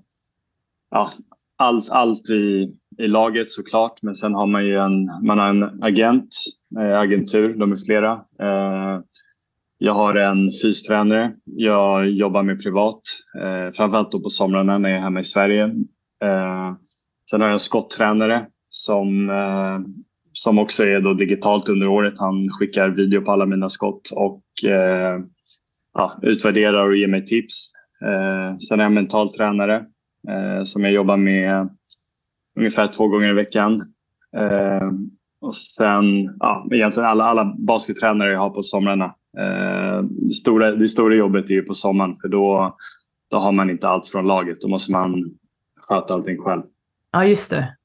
ja, 0.91 1.11
allt, 1.57 1.89
allt 1.89 2.29
i, 2.29 2.73
i 2.97 3.07
laget 3.07 3.49
såklart, 3.51 4.01
men 4.01 4.15
sen 4.15 4.33
har 4.33 4.47
man 4.47 4.65
ju 4.65 4.77
en, 4.77 5.09
man 5.23 5.39
har 5.39 5.49
en 5.49 5.83
agent, 5.83 6.35
eh, 6.79 6.99
agentur, 6.99 7.53
de 7.53 7.71
är 7.71 7.85
flera. 7.85 8.21
Jag 9.83 9.93
har 9.93 10.15
en 10.15 10.51
fystränare. 10.61 11.33
Jag 11.45 12.09
jobbar 12.09 12.43
med 12.43 12.63
privat, 12.63 13.01
eh, 13.41 13.71
framförallt 13.71 14.11
då 14.11 14.19
på 14.19 14.29
somrarna 14.29 14.77
när 14.77 14.89
jag 14.89 14.97
är 14.97 15.01
hemma 15.01 15.19
i 15.19 15.23
Sverige. 15.23 15.63
Eh, 16.23 16.73
sen 17.29 17.41
har 17.41 17.47
jag 17.47 17.53
en 17.53 17.59
skotttränare 17.59 18.45
som, 18.69 19.29
eh, 19.29 19.79
som 20.31 20.59
också 20.59 20.85
är 20.85 21.01
då 21.01 21.13
digitalt 21.13 21.69
under 21.69 21.87
året. 21.87 22.13
Han 22.19 22.49
skickar 22.49 22.89
video 22.89 23.21
på 23.21 23.31
alla 23.31 23.45
mina 23.45 23.69
skott 23.69 24.11
och 24.15 24.69
eh, 24.69 25.19
ja, 25.93 26.19
utvärderar 26.21 26.87
och 26.87 26.95
ger 26.95 27.07
mig 27.07 27.25
tips. 27.25 27.71
Eh, 28.05 28.57
sen 28.57 28.79
är 28.79 28.83
jag 28.83 28.91
mental 28.91 29.33
tränare 29.33 29.85
eh, 30.29 30.63
som 30.63 30.83
jag 30.83 30.93
jobbar 30.93 31.17
med 31.17 31.69
ungefär 32.57 32.87
två 32.87 33.07
gånger 33.07 33.29
i 33.29 33.33
veckan. 33.33 33.81
Eh, 34.37 34.91
och 35.41 35.55
sen, 35.55 36.35
ja, 36.39 36.67
egentligen 36.71 37.09
alla, 37.09 37.23
alla 37.23 37.55
baskettränare 37.57 38.31
jag 38.31 38.39
har 38.39 38.49
på 38.49 38.63
somrarna 38.63 39.13
det, 40.27 40.33
stora, 40.33 40.71
det 40.71 40.87
stora 40.87 41.15
jobbet 41.15 41.49
är 41.49 41.53
ju 41.53 41.61
på 41.61 41.73
sommaren 41.73 42.15
för 42.15 42.27
då, 42.27 42.77
då 43.31 43.37
har 43.37 43.51
man 43.51 43.69
inte 43.69 43.87
allt 43.87 44.07
från 44.07 44.27
laget. 44.27 44.61
Då 44.61 44.67
måste 44.67 44.91
man 44.91 45.35
sköta 45.75 46.13
allting 46.13 46.37
själv. 46.37 46.61
Ja, 47.11 47.25
just 47.25 47.51
det. 47.51 47.75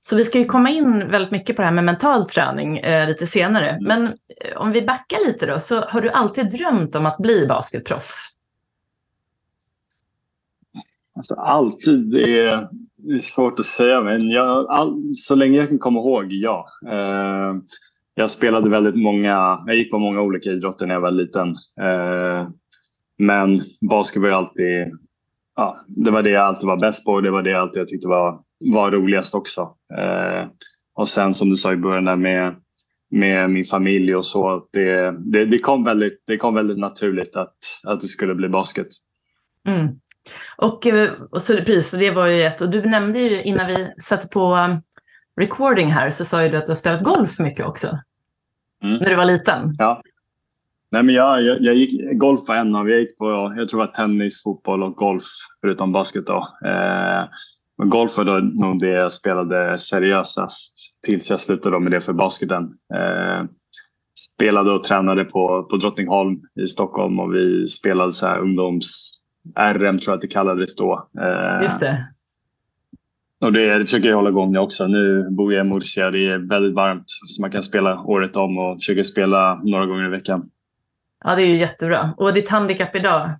Så 0.00 0.16
vi 0.16 0.24
ska 0.24 0.38
ju 0.38 0.44
komma 0.44 0.70
in 0.70 1.08
väldigt 1.08 1.30
mycket 1.30 1.56
på 1.56 1.62
det 1.62 1.66
här 1.66 1.74
med 1.74 1.84
mental 1.84 2.24
träning 2.24 2.78
eh, 2.78 3.08
lite 3.08 3.26
senare. 3.26 3.70
Mm. 3.70 3.84
Men 3.84 4.06
eh, 4.06 4.56
om 4.56 4.72
vi 4.72 4.82
backar 4.82 5.26
lite 5.26 5.46
då, 5.46 5.60
så 5.60 5.80
har 5.80 6.00
du 6.00 6.10
alltid 6.10 6.50
drömt 6.50 6.94
om 6.94 7.06
att 7.06 7.18
bli 7.18 7.46
basketproffs? 7.48 8.30
Alltså, 11.16 11.34
alltid, 11.34 12.14
är, 12.14 12.68
är 13.08 13.18
svårt 13.18 13.60
att 13.60 13.66
säga, 13.66 14.00
men 14.00 14.28
jag, 14.28 14.70
all, 14.70 15.14
så 15.14 15.34
länge 15.34 15.58
jag 15.58 15.68
kan 15.68 15.78
komma 15.78 16.00
ihåg, 16.00 16.32
ja. 16.32 16.66
Eh, 16.86 17.54
jag 18.14 18.30
spelade 18.30 18.70
väldigt 18.70 18.96
många, 18.96 19.62
jag 19.66 19.76
gick 19.76 19.90
på 19.90 19.98
många 19.98 20.20
olika 20.20 20.50
idrotter 20.50 20.86
när 20.86 20.94
jag 20.94 21.00
var 21.00 21.10
liten. 21.10 21.48
Eh, 21.80 22.48
men 23.18 23.60
basket 23.90 24.22
var 24.22 24.28
alltid, 24.28 24.98
ja, 25.56 25.84
det 25.88 26.10
var 26.10 26.22
det 26.22 26.30
jag 26.30 26.42
alltid 26.42 26.66
var 26.66 26.80
bäst 26.80 27.04
på 27.04 27.12
och 27.12 27.22
det 27.22 27.30
var 27.30 27.42
det 27.42 27.50
jag 27.50 27.60
alltid 27.60 27.80
jag 27.80 27.88
tyckte 27.88 28.08
var, 28.08 28.40
var 28.58 28.90
roligast 28.90 29.34
också. 29.34 29.60
Eh, 29.98 30.48
och 30.94 31.08
sen 31.08 31.34
som 31.34 31.50
du 31.50 31.56
sa 31.56 31.72
i 31.72 31.76
början 31.76 32.04
där 32.04 32.16
med, 32.16 32.54
med 33.10 33.50
min 33.50 33.64
familj 33.64 34.16
och 34.16 34.26
så, 34.26 34.68
det, 34.72 35.14
det, 35.18 35.44
det, 35.44 35.58
kom, 35.58 35.84
väldigt, 35.84 36.22
det 36.26 36.36
kom 36.36 36.54
väldigt 36.54 36.78
naturligt 36.78 37.36
att, 37.36 37.56
att 37.84 38.00
det 38.00 38.08
skulle 38.08 38.34
bli 38.34 38.48
basket. 38.48 38.88
Mm. 39.68 39.88
Och, 40.56 40.86
eh, 40.86 41.12
och 41.30 41.42
så 41.42 41.56
precis, 41.56 41.90
det 41.90 42.10
var 42.10 42.26
ju 42.26 42.42
ett, 42.42 42.60
och 42.60 42.70
du 42.70 42.82
nämnde 42.82 43.18
ju 43.18 43.42
innan 43.42 43.66
vi 43.66 43.92
satte 43.98 44.28
på 44.28 44.54
um, 44.54 44.82
recording 45.40 45.90
här 45.90 46.10
så 46.10 46.24
sa 46.24 46.42
ju 46.42 46.48
du 46.48 46.56
att 46.56 46.66
du 46.66 46.70
har 46.70 46.76
spelat 46.76 47.02
golf 47.02 47.38
mycket 47.38 47.66
också. 47.66 47.98
Mm. 48.82 48.96
När 48.96 49.10
du 49.10 49.16
var 49.16 49.24
liten. 49.24 49.74
Ja. 49.78 50.02
Nej, 50.92 51.02
men 51.02 51.14
jag, 51.14 51.42
jag, 51.42 51.60
jag 51.60 51.74
gick, 51.74 52.18
golf 52.18 52.40
var 52.48 52.56
en 52.56 52.74
av, 52.74 52.90
jag 52.90 53.00
gick 53.00 53.18
på, 53.18 53.54
jag 53.56 53.68
tror 53.68 53.80
var 53.80 53.86
tennis, 53.86 54.42
fotboll 54.42 54.82
och 54.82 54.94
golf 54.94 55.22
förutom 55.60 55.92
basket 55.92 56.26
då. 56.26 56.48
Eh, 56.64 57.28
men 57.78 57.90
golf 57.90 58.16
var 58.16 58.24
då 58.24 58.32
nog 58.32 58.78
det 58.78 58.88
jag 58.88 59.12
spelade 59.12 59.78
seriösast 59.78 60.74
tills 61.02 61.30
jag 61.30 61.40
slutade 61.40 61.80
med 61.80 61.92
det 61.92 62.00
för 62.00 62.12
basketen. 62.12 62.62
Eh, 62.94 63.44
spelade 64.34 64.72
och 64.72 64.84
tränade 64.84 65.24
på, 65.24 65.66
på 65.70 65.76
Drottningholm 65.76 66.40
i 66.60 66.66
Stockholm 66.66 67.20
och 67.20 67.34
vi 67.34 67.66
spelade 67.66 68.12
så 68.12 68.26
här 68.26 68.38
ungdoms 68.38 69.10
RM 69.58 69.98
tror 69.98 70.12
jag 70.12 70.14
att 70.14 70.20
det 70.20 70.28
kallades 70.28 70.76
då. 70.76 71.08
Eh, 71.20 71.62
Just 71.62 71.80
det. 71.80 71.98
Och 73.40 73.52
det, 73.52 73.80
försöker 73.80 74.08
jag 74.08 74.16
hålla 74.16 74.30
igång 74.30 74.56
också. 74.56 74.86
Nu 74.86 75.30
bor 75.30 75.52
jag 75.52 75.66
i 75.66 75.68
Murcia. 75.68 76.10
Det 76.10 76.26
är 76.26 76.38
väldigt 76.38 76.74
varmt 76.74 77.04
så 77.06 77.42
man 77.42 77.50
kan 77.50 77.62
spela 77.62 78.00
året 78.00 78.36
om 78.36 78.58
och 78.58 78.78
försöker 78.78 79.02
spela 79.02 79.60
några 79.64 79.86
gånger 79.86 80.06
i 80.06 80.10
veckan. 80.10 80.50
Ja, 81.24 81.34
det 81.34 81.42
är 81.42 81.46
ju 81.46 81.56
jättebra. 81.56 82.14
Och 82.16 82.34
ditt 82.34 82.48
handikapp 82.48 82.96
idag? 82.96 83.30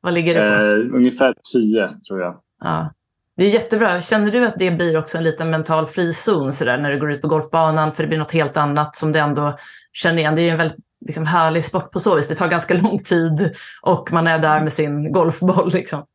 Vad 0.00 0.14
ligger 0.14 0.34
det 0.34 0.40
på? 0.40 0.64
Eh, 0.64 0.96
ungefär 0.96 1.34
10 1.52 1.90
tror 2.08 2.20
jag. 2.20 2.40
Ja. 2.60 2.94
Det 3.36 3.44
är 3.44 3.48
jättebra. 3.48 4.00
Känner 4.00 4.30
du 4.30 4.46
att 4.46 4.58
det 4.58 4.70
blir 4.70 4.98
också 4.98 5.18
en 5.18 5.24
liten 5.24 5.50
mental 5.50 5.86
frizon 5.86 6.52
så 6.52 6.64
där, 6.64 6.78
när 6.78 6.92
du 6.92 7.00
går 7.00 7.12
ut 7.12 7.22
på 7.22 7.28
golfbanan? 7.28 7.92
För 7.92 8.02
det 8.02 8.08
blir 8.08 8.18
något 8.18 8.32
helt 8.32 8.56
annat 8.56 8.96
som 8.96 9.12
du 9.12 9.18
ändå 9.18 9.56
känner 9.92 10.18
igen. 10.18 10.34
Det 10.34 10.40
är 10.40 10.44
ju 10.44 10.50
en 10.50 10.58
väldigt 10.58 10.78
liksom, 11.06 11.26
härlig 11.26 11.64
sport 11.64 11.92
på 11.92 12.00
så 12.00 12.16
vis. 12.16 12.28
Det 12.28 12.34
tar 12.34 12.48
ganska 12.48 12.74
lång 12.74 12.98
tid 12.98 13.54
och 13.82 14.12
man 14.12 14.26
är 14.26 14.38
där 14.38 14.60
med 14.60 14.72
sin 14.72 15.12
golfboll. 15.12 15.70
Liksom. 15.72 16.06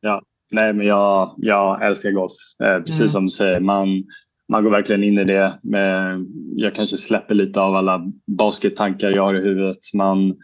Ja, 0.00 0.22
nej 0.50 0.72
men 0.72 0.86
jag, 0.86 1.34
jag 1.36 1.86
älskar 1.86 2.10
golf. 2.10 2.32
Eh, 2.62 2.78
precis 2.78 3.00
mm. 3.00 3.08
som 3.08 3.24
du 3.24 3.30
säger. 3.30 3.60
Man, 3.60 4.04
man 4.48 4.64
går 4.64 4.70
verkligen 4.70 5.04
in 5.04 5.18
i 5.18 5.24
det. 5.24 5.58
Med, 5.62 6.26
jag 6.56 6.74
kanske 6.74 6.96
släpper 6.96 7.34
lite 7.34 7.60
av 7.60 7.76
alla 7.76 8.12
baskettankar 8.26 9.10
jag 9.10 9.22
har 9.22 9.34
i 9.34 9.42
huvudet. 9.42 9.94
Man, 9.94 10.36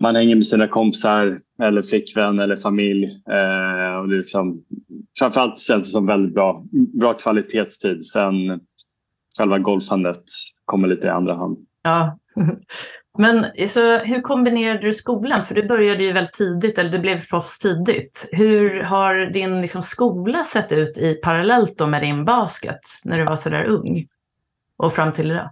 man 0.00 0.16
hänger 0.16 0.34
med 0.34 0.46
sina 0.46 0.68
kompisar 0.68 1.38
eller 1.62 1.82
flickvän 1.82 2.38
eller 2.38 2.56
familj. 2.56 3.04
Eh, 3.30 4.00
och 4.00 4.08
det 4.08 4.16
liksom, 4.16 4.62
framförallt 5.18 5.58
känns 5.58 5.84
det 5.84 5.90
som 5.90 6.06
väldigt 6.06 6.34
bra, 6.34 6.64
bra 6.72 7.14
kvalitetstid. 7.14 8.06
Sen 8.06 8.60
själva 9.38 9.58
golfandet 9.58 10.24
kommer 10.64 10.88
lite 10.88 11.06
i 11.06 11.10
andra 11.10 11.34
hand. 11.34 11.58
Ja. 11.82 12.18
Men 13.18 13.46
så 13.68 13.98
hur 13.98 14.20
kombinerade 14.20 14.80
du 14.80 14.92
skolan? 14.92 15.44
För 15.44 15.54
du 15.54 15.66
började 15.66 16.02
ju 16.02 16.12
väldigt 16.12 16.32
tidigt, 16.32 16.78
eller 16.78 16.90
du 16.90 16.98
blev 16.98 17.26
proffs 17.26 17.58
tidigt. 17.58 18.28
Hur 18.32 18.82
har 18.82 19.32
din 19.32 19.60
liksom, 19.60 19.82
skola 19.82 20.44
sett 20.44 20.72
ut 20.72 20.98
i 20.98 21.14
parallellt 21.14 21.78
då 21.78 21.86
med 21.86 22.02
din 22.02 22.24
basket 22.24 22.80
när 23.04 23.18
du 23.18 23.24
var 23.24 23.36
så 23.36 23.48
där 23.48 23.64
ung 23.64 24.06
och 24.76 24.92
fram 24.92 25.12
till 25.12 25.30
idag? 25.30 25.50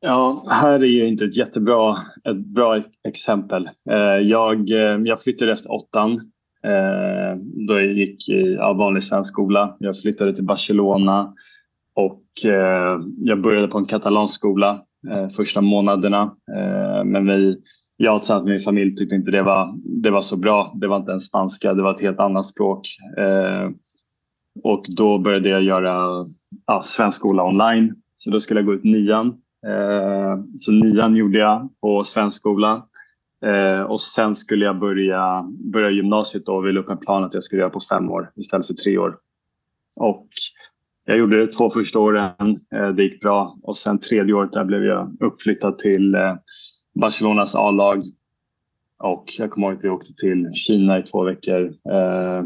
Ja, 0.00 0.42
här 0.50 0.72
är 0.72 0.84
ju 0.84 1.08
inte 1.08 1.24
ett 1.24 1.36
jättebra 1.36 1.96
ett 2.24 2.36
bra 2.36 2.82
exempel. 3.08 3.68
Eh, 3.90 4.18
jag, 4.22 4.70
eh, 4.70 5.00
jag 5.04 5.22
flyttade 5.22 5.52
efter 5.52 5.72
åttan 5.72 6.12
eh, 6.64 7.36
då 7.68 7.74
jag 7.74 7.92
gick 7.92 8.28
i 8.28 8.54
ja, 8.54 8.72
vanlig 8.72 9.02
svensk 9.02 9.32
skola. 9.32 9.76
Jag 9.78 9.98
flyttade 9.98 10.34
till 10.34 10.44
Barcelona 10.44 11.34
och 11.94 12.20
jag 13.18 13.42
började 13.42 13.68
på 13.68 13.78
en 13.78 13.84
katalansk 13.84 14.34
skola 14.34 14.82
Eh, 15.10 15.28
första 15.28 15.60
månaderna. 15.60 16.22
Eh, 16.56 17.04
men 17.04 17.26
vi, 17.26 17.56
jag 17.96 18.20
tillsammans 18.20 18.44
med 18.44 18.52
min 18.52 18.60
familj 18.60 18.96
tyckte 18.96 19.14
inte 19.14 19.30
det 19.30 19.42
var, 19.42 19.74
det 20.02 20.10
var 20.10 20.20
så 20.20 20.36
bra. 20.36 20.72
Det 20.80 20.86
var 20.86 20.96
inte 20.96 21.10
ens 21.10 21.26
spanska, 21.26 21.74
det 21.74 21.82
var 21.82 21.94
ett 21.94 22.00
helt 22.00 22.20
annat 22.20 22.46
språk. 22.46 22.86
Eh, 23.18 23.70
och 24.62 24.84
då 24.96 25.18
började 25.18 25.48
jag 25.48 25.62
göra 25.62 26.26
ja, 26.66 26.82
svensk 26.82 27.16
skola 27.16 27.44
online. 27.44 27.94
Så 28.16 28.30
då 28.30 28.40
skulle 28.40 28.60
jag 28.60 28.66
gå 28.66 28.74
ut 28.74 28.84
nian 28.84 29.40
Eh, 29.66 30.38
så 30.60 30.72
nian 30.72 31.16
gjorde 31.16 31.38
jag 31.38 31.68
på 31.80 32.04
svensk 32.04 32.36
skola. 32.36 32.86
Eh, 33.44 33.80
och 33.80 34.00
sen 34.00 34.34
skulle 34.34 34.64
jag 34.64 34.78
börja, 34.78 35.48
börja 35.72 35.90
gymnasiet 35.90 36.48
och 36.48 36.66
ville 36.66 36.80
upp 36.80 36.90
en 36.90 36.98
plan 36.98 37.24
att 37.24 37.34
jag 37.34 37.42
skulle 37.42 37.60
göra 37.60 37.70
på 37.70 37.80
fem 37.80 38.10
år 38.10 38.32
istället 38.36 38.66
för 38.66 38.74
tre 38.74 38.98
år. 38.98 39.16
Och 39.96 40.28
jag 41.04 41.18
gjorde 41.18 41.40
det 41.40 41.52
två 41.52 41.70
första 41.70 41.98
åren, 41.98 42.34
eh, 42.74 42.88
det 42.88 43.02
gick 43.02 43.20
bra. 43.20 43.58
Och 43.62 43.76
sen 43.76 43.98
tredje 43.98 44.34
året 44.34 44.52
där 44.52 44.64
blev 44.64 44.84
jag 44.84 45.16
uppflyttad 45.20 45.78
till 45.78 46.14
eh, 46.14 46.34
Barcelonas 46.94 47.54
A-lag. 47.54 48.02
Och 48.98 49.24
jag 49.38 49.50
kommer 49.50 49.66
ihåg 49.66 49.76
att 49.76 49.84
vi 49.84 49.88
åkte 49.88 50.14
till 50.14 50.52
Kina 50.52 50.98
i 50.98 51.02
två 51.02 51.24
veckor. 51.24 51.64
Eh, 51.92 52.42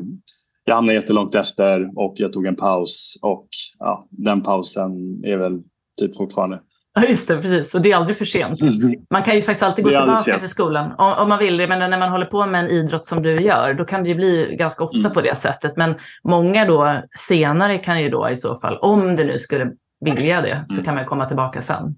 jag 0.65 0.75
hamnade 0.75 0.95
jättelångt 0.95 1.35
efter 1.35 1.99
och 1.99 2.15
jag 2.17 2.33
tog 2.33 2.47
en 2.47 2.57
paus. 2.57 3.19
Och 3.23 3.49
ja, 3.79 4.09
den 4.11 4.43
pausen 4.43 5.25
är 5.25 5.37
väl 5.37 5.63
typ 6.01 6.17
fortfarande. 6.17 6.61
Ja, 7.01 7.09
just 7.09 7.29
det, 7.29 7.37
precis. 7.37 7.75
Och 7.75 7.83
det 7.83 7.93
är 7.93 7.97
aldrig 7.97 8.17
för 8.17 8.25
sent. 8.25 8.61
Mm. 8.61 8.95
Man 9.11 9.23
kan 9.23 9.35
ju 9.35 9.43
faktiskt 9.43 9.63
alltid 9.63 9.85
gå 9.85 9.91
tillbaka 9.91 10.39
till 10.39 10.49
skolan 10.49 10.93
om, 10.99 11.13
om, 11.13 11.29
man 11.29 11.39
vill. 11.39 11.69
Men 11.69 11.91
när 11.91 11.99
man 11.99 12.11
håller 12.11 12.27
på 12.27 12.47
med 12.47 12.65
en 12.65 12.71
idrott 12.71 13.07
som 13.07 13.23
du 13.23 13.41
gör, 13.41 13.75
då 13.75 13.85
kan 13.85 14.03
det 14.03 14.09
ju 14.09 14.15
bli 14.15 14.57
ganska 14.59 14.85
ofta 14.85 14.99
mm. 14.99 15.13
på 15.13 15.21
det 15.21 15.37
sättet. 15.37 15.77
Men 15.77 15.95
många 16.25 16.65
då 16.65 17.03
senare 17.17 17.79
kan 17.79 18.03
ju 18.03 18.09
då 18.09 18.31
i 18.31 18.37
så 18.37 18.57
fall, 18.57 18.79
om 18.79 19.17
det 19.17 19.25
nu 19.25 19.39
skulle 19.39 19.71
vilja 20.01 20.41
det, 20.41 20.65
så 20.67 20.75
mm. 20.75 20.85
kan 20.85 20.95
man 20.95 21.05
komma 21.05 21.27
tillbaka 21.27 21.63
sen. 21.63 21.97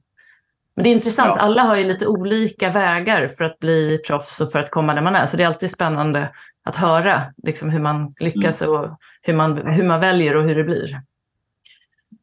Men 0.76 0.84
det 0.84 0.90
är 0.90 0.92
intressant, 0.92 1.34
ja. 1.36 1.42
alla 1.42 1.62
har 1.62 1.76
ju 1.76 1.84
lite 1.84 2.06
olika 2.06 2.70
vägar 2.70 3.26
för 3.26 3.44
att 3.44 3.58
bli 3.58 3.98
proffs 4.06 4.40
och 4.40 4.52
för 4.52 4.58
att 4.58 4.70
komma 4.70 4.94
där 4.94 5.02
man 5.02 5.16
är. 5.16 5.26
Så 5.26 5.36
det 5.36 5.42
är 5.42 5.46
alltid 5.46 5.70
spännande 5.70 6.28
att 6.64 6.76
höra 6.76 7.22
liksom, 7.42 7.70
hur 7.70 7.80
man 7.80 8.14
lyckas 8.20 8.62
mm. 8.62 8.74
och 8.74 8.98
hur 9.22 9.34
man, 9.34 9.56
hur 9.56 9.84
man 9.84 10.00
väljer 10.00 10.36
och 10.36 10.44
hur 10.44 10.54
det 10.54 10.64
blir. 10.64 11.00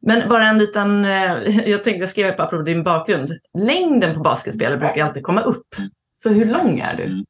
Men 0.00 0.28
bara 0.28 0.48
en 0.48 0.58
liten, 0.58 1.04
eh, 1.04 1.10
jag 1.66 1.84
tänkte 1.84 2.02
jag 2.02 2.08
skrev 2.08 2.40
apropå 2.40 2.62
din 2.62 2.82
bakgrund. 2.82 3.30
Längden 3.58 4.14
på 4.14 4.20
basketspelare 4.20 4.76
brukar 4.76 5.04
alltid 5.04 5.22
komma 5.22 5.42
upp. 5.42 5.66
Så 6.14 6.30
hur 6.30 6.44
lång 6.44 6.78
är 6.78 6.96
du? 6.96 7.04
Mm. 7.04 7.24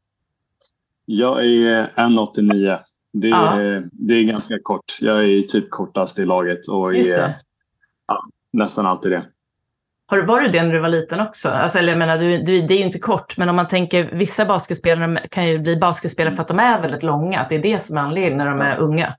Jag 1.04 1.44
är 1.44 1.92
1,89. 1.96 2.78
Det, 3.12 3.28
ja. 3.28 3.58
det 3.92 4.14
är 4.14 4.22
ganska 4.22 4.58
kort. 4.62 4.98
Jag 5.00 5.24
är 5.24 5.42
typ 5.42 5.70
kortast 5.70 6.18
i 6.18 6.24
laget 6.24 6.68
och 6.68 6.94
är 6.94 7.36
ja, 8.06 8.20
nästan 8.52 8.86
alltid 8.86 9.12
det. 9.12 9.24
Har, 10.06 10.22
var 10.22 10.40
du 10.40 10.48
det 10.48 10.62
när 10.62 10.72
du 10.72 10.80
var 10.80 10.88
liten 10.88 11.20
också? 11.20 11.48
Alltså, 11.48 11.78
eller 11.78 11.88
jag 11.88 11.98
menar, 11.98 12.18
du, 12.18 12.38
du, 12.38 12.60
det 12.60 12.74
är 12.74 12.78
ju 12.78 12.84
inte 12.84 12.98
kort, 12.98 13.36
men 13.36 13.48
om 13.48 13.56
man 13.56 13.68
tänker 13.68 14.10
vissa 14.12 14.44
basketspelare 14.44 15.28
kan 15.30 15.48
ju 15.48 15.58
bli 15.58 15.76
basketspelare 15.76 16.34
för 16.34 16.42
att 16.42 16.48
de 16.48 16.58
är 16.58 16.82
väldigt 16.82 17.02
långa. 17.02 17.40
Att 17.40 17.48
det 17.48 17.54
är 17.54 17.62
det 17.62 17.82
som 17.82 17.96
är 17.96 18.00
anledningen 18.00 18.38
när 18.38 18.46
de 18.46 18.60
är 18.60 18.78
unga. 18.78 19.14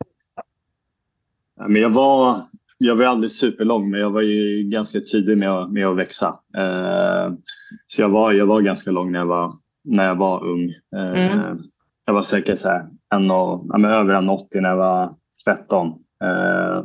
Men 1.67 1.81
jag 1.81 1.89
var, 1.89 2.41
jag 2.81 2.95
var 2.95 3.05
aldrig 3.05 3.31
superlång, 3.31 3.89
men 3.89 4.00
jag 4.00 4.09
var 4.09 4.21
ju 4.21 4.63
ganska 4.63 5.00
tidig 5.00 5.38
med 5.38 5.51
att, 5.51 5.71
med 5.71 5.88
att 5.88 5.98
växa. 5.98 6.27
Eh, 6.57 7.33
så 7.88 8.01
jag 8.01 8.09
var, 8.09 8.31
jag 8.31 8.45
var 8.45 8.62
ganska 8.62 8.91
lång 8.91 9.12
när 9.12 9.19
jag 9.19 9.25
var, 9.25 9.53
när 9.83 10.05
jag 10.05 10.15
var 10.15 10.45
ung. 10.45 10.74
Eh, 10.95 11.31
mm. 11.31 11.57
Jag 12.05 12.13
var 12.13 12.21
säkert 12.21 12.59
så 12.59 12.69
här, 12.69 12.88
en 13.15 13.31
och, 13.31 13.65
ja, 13.69 13.89
över 13.89 14.13
1,80 14.13 14.62
när 14.62 14.69
jag 14.69 14.77
var 14.77 15.15
13. 15.45 15.88
Eh, 16.24 16.83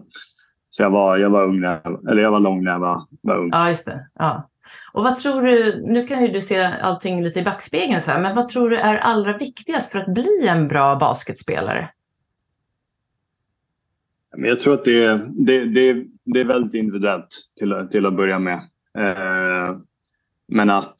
så 0.69 0.83
jag 0.83 0.91
var, 0.91 1.17
jag 1.17 1.31
var, 1.31 1.45
ung 1.45 1.61
när, 1.61 2.11
eller 2.11 2.23
jag 2.23 2.31
var 2.31 2.41
lång 2.41 2.65
när 2.65 2.73
jag 2.73 2.81
var, 2.81 3.03
var 3.23 3.37
ung. 3.37 3.49
Ja, 3.53 3.69
just 3.69 3.87
det. 3.87 4.09
Ja. 4.19 4.49
Och 4.93 5.05
vad 5.05 5.17
tror 5.17 5.43
du, 5.43 5.83
nu 5.87 6.07
kan 6.07 6.23
ju 6.23 6.29
du 6.29 6.41
se 6.41 6.65
allting 6.65 7.23
lite 7.23 7.41
i 7.41 7.45
backspegeln, 7.45 8.01
så 8.01 8.11
här, 8.11 8.21
men 8.21 8.37
vad 8.37 8.47
tror 8.47 8.71
du 8.71 8.77
är 8.77 8.97
allra 8.97 9.39
viktigast 9.39 9.93
för 9.93 9.99
att 9.99 10.15
bli 10.15 10.49
en 10.49 10.69
bra 10.69 10.97
basketspelare? 10.97 11.89
Men 14.37 14.49
jag 14.49 14.61
tror 14.61 14.75
att 14.75 14.85
det, 14.85 15.31
det, 15.33 15.65
det, 15.65 16.05
det 16.25 16.41
är 16.41 16.45
väldigt 16.45 16.75
individuellt 16.75 17.29
till, 17.59 17.89
till 17.91 18.07
att 18.07 18.17
börja 18.17 18.39
med. 18.39 18.61
Eh, 18.99 19.77
men 20.49 20.71
att, 20.71 20.97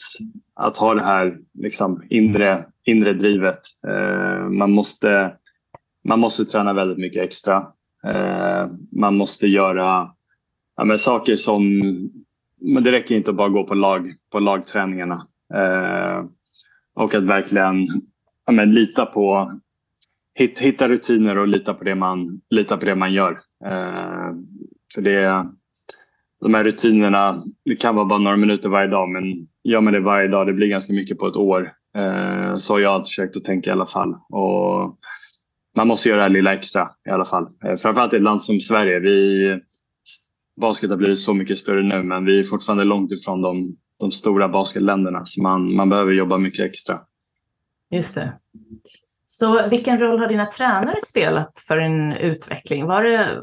att 0.55 0.77
ha 0.77 0.95
det 0.95 1.05
här 1.05 1.39
liksom, 1.55 2.03
inre, 2.11 2.65
inre 2.85 3.13
drivet. 3.13 3.61
Eh, 3.89 4.49
man, 4.49 4.73
måste, 4.73 5.33
man 6.05 6.21
måste 6.21 6.45
träna 6.45 6.73
väldigt 6.73 6.99
mycket 6.99 7.23
extra. 7.23 7.67
Eh, 8.05 8.67
man 8.93 9.17
måste 9.17 9.47
göra 9.47 10.11
ja, 10.77 10.85
men 10.85 10.99
saker 10.99 11.37
som... 11.37 11.81
Men 12.61 12.85
det 12.85 12.93
räcker 12.93 13.17
inte 13.17 13.31
att 13.31 13.37
bara 13.37 13.49
gå 13.49 13.65
på, 13.65 13.75
lag, 13.75 14.13
på 14.31 14.39
lagträningarna. 14.39 15.23
Eh, 15.55 16.25
och 16.95 17.15
att 17.15 17.25
verkligen 17.25 17.87
ja, 18.47 18.53
men 18.53 18.73
lita 18.73 19.07
på 19.07 19.53
hitta 20.35 20.89
rutiner 20.89 21.39
och 21.39 21.49
lita 21.49 21.75
på 21.75 21.85
det 21.85 21.95
man, 21.95 22.41
lita 22.51 22.77
på 22.77 22.85
det 22.85 22.95
man 22.95 23.13
gör. 23.13 23.33
Eh, 23.65 24.33
för 24.95 25.03
det, 25.03 25.47
de 26.41 26.55
här 26.55 26.65
rutinerna, 26.65 27.45
det 27.65 27.77
kan 27.77 27.95
vara 27.95 28.07
bara 28.07 28.19
några 28.19 28.37
minuter 28.37 28.69
varje 28.69 28.89
dag 28.89 29.09
men 29.09 29.49
gör 29.65 29.81
man 29.81 29.93
det 29.93 30.01
varje 30.01 30.29
dag, 30.29 30.47
det 30.47 30.53
blir 30.53 30.69
ganska 30.69 30.93
mycket 30.93 31.19
på 31.19 31.27
ett 31.27 31.37
år. 31.37 31.73
Eh, 31.97 32.57
så 32.57 32.75
har 32.75 32.81
jag 32.81 32.93
alltid 32.93 33.09
försökt 33.09 33.37
att 33.37 33.45
tänka 33.45 33.71
i 33.71 33.73
alla 33.73 33.87
fall. 33.87 34.15
Och 34.29 34.99
man 35.77 35.89
måste 35.89 36.09
göra 36.09 36.19
det 36.19 36.25
här 36.25 36.31
lilla 36.31 36.55
extra 36.55 36.91
i 37.09 37.11
alla 37.11 37.25
fall. 37.25 37.47
Eh, 37.65 37.77
framförallt 37.77 38.13
i 38.13 38.17
ett 38.17 38.23
land 38.23 38.43
som 38.43 38.61
Sverige. 38.61 39.01
Vi, 39.01 39.61
basket 40.61 40.91
har 40.91 40.97
blivit 40.97 41.19
så 41.19 41.35
mycket 41.35 41.59
större 41.59 41.83
nu 41.83 42.03
men 42.03 42.25
vi 42.25 42.39
är 42.39 42.43
fortfarande 42.43 42.85
långt 42.85 43.13
ifrån 43.13 43.43
de, 43.43 43.77
de 44.01 44.11
stora 44.11 44.49
basketländerna 44.49 45.25
så 45.25 45.43
man, 45.43 45.75
man 45.75 45.89
behöver 45.89 46.13
jobba 46.13 46.39
mycket 46.39 46.67
extra. 46.67 47.01
Just 47.91 48.15
det. 48.15 48.33
Så 49.39 49.69
vilken 49.69 50.01
roll 50.01 50.19
har 50.19 50.29
dina 50.29 50.47
tränare 50.47 51.01
spelat 51.07 51.59
för 51.69 51.79
din 51.79 52.13
utveckling? 52.13 52.87
Var 52.87 53.05
det 53.05 53.43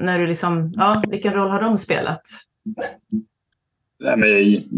när 0.00 0.18
du 0.18 0.26
liksom, 0.26 0.72
ja, 0.76 1.02
vilken 1.08 1.32
roll 1.32 1.50
har 1.50 1.60
de 1.60 1.78
spelat? 1.78 2.20
Nej, 4.00 4.16
men 4.16 4.28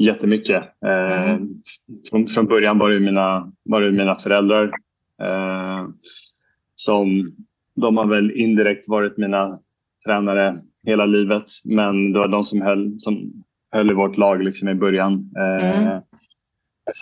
jättemycket. 0.00 0.64
Eh, 0.86 1.30
mm. 1.30 1.48
från, 2.10 2.26
från 2.26 2.46
början 2.46 2.78
var 2.78 2.90
det 2.90 3.00
mina, 3.00 3.52
var 3.64 3.80
det 3.80 3.92
mina 3.92 4.14
föräldrar 4.14 4.72
eh, 5.22 5.88
som 6.74 7.36
de 7.76 7.96
har 7.96 8.06
väl 8.06 8.30
indirekt 8.30 8.88
varit 8.88 9.16
mina 9.16 9.58
tränare 10.04 10.58
hela 10.86 11.06
livet. 11.06 11.44
Men 11.64 12.12
det 12.12 12.18
var 12.18 12.28
de 12.28 12.44
som 12.44 12.62
höll, 12.62 13.00
som 13.00 13.44
höll 13.72 13.90
i 13.90 13.94
vårt 13.94 14.16
lag 14.16 14.42
liksom 14.42 14.68
i 14.68 14.74
början. 14.74 15.30
Eh, 15.36 15.80
mm. 15.80 16.02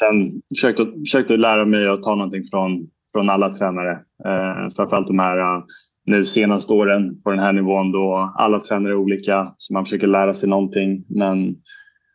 Sen 0.01 0.43
försökte, 0.57 0.87
försökte 1.01 1.37
lära 1.37 1.65
mig 1.65 1.89
att 1.89 2.03
ta 2.03 2.15
någonting 2.15 2.43
från, 2.51 2.91
från 3.15 3.31
alla 3.31 3.49
tränare. 3.49 3.93
Eh, 4.25 4.69
framförallt 4.77 5.07
de 5.07 5.19
här 5.19 5.39
uh, 5.39 5.65
nu 6.07 6.25
senaste 6.25 6.73
åren 6.73 7.23
på 7.23 7.31
den 7.31 7.39
här 7.39 7.53
nivån 7.53 7.93
då 7.93 8.33
alla 8.35 8.61
tränare 8.61 8.93
är 8.93 8.97
olika 8.97 9.55
så 9.59 9.73
man 9.73 9.85
försöker 9.85 10.07
lära 10.07 10.35
sig 10.35 10.49
någonting 10.49 11.05
men 11.09 11.57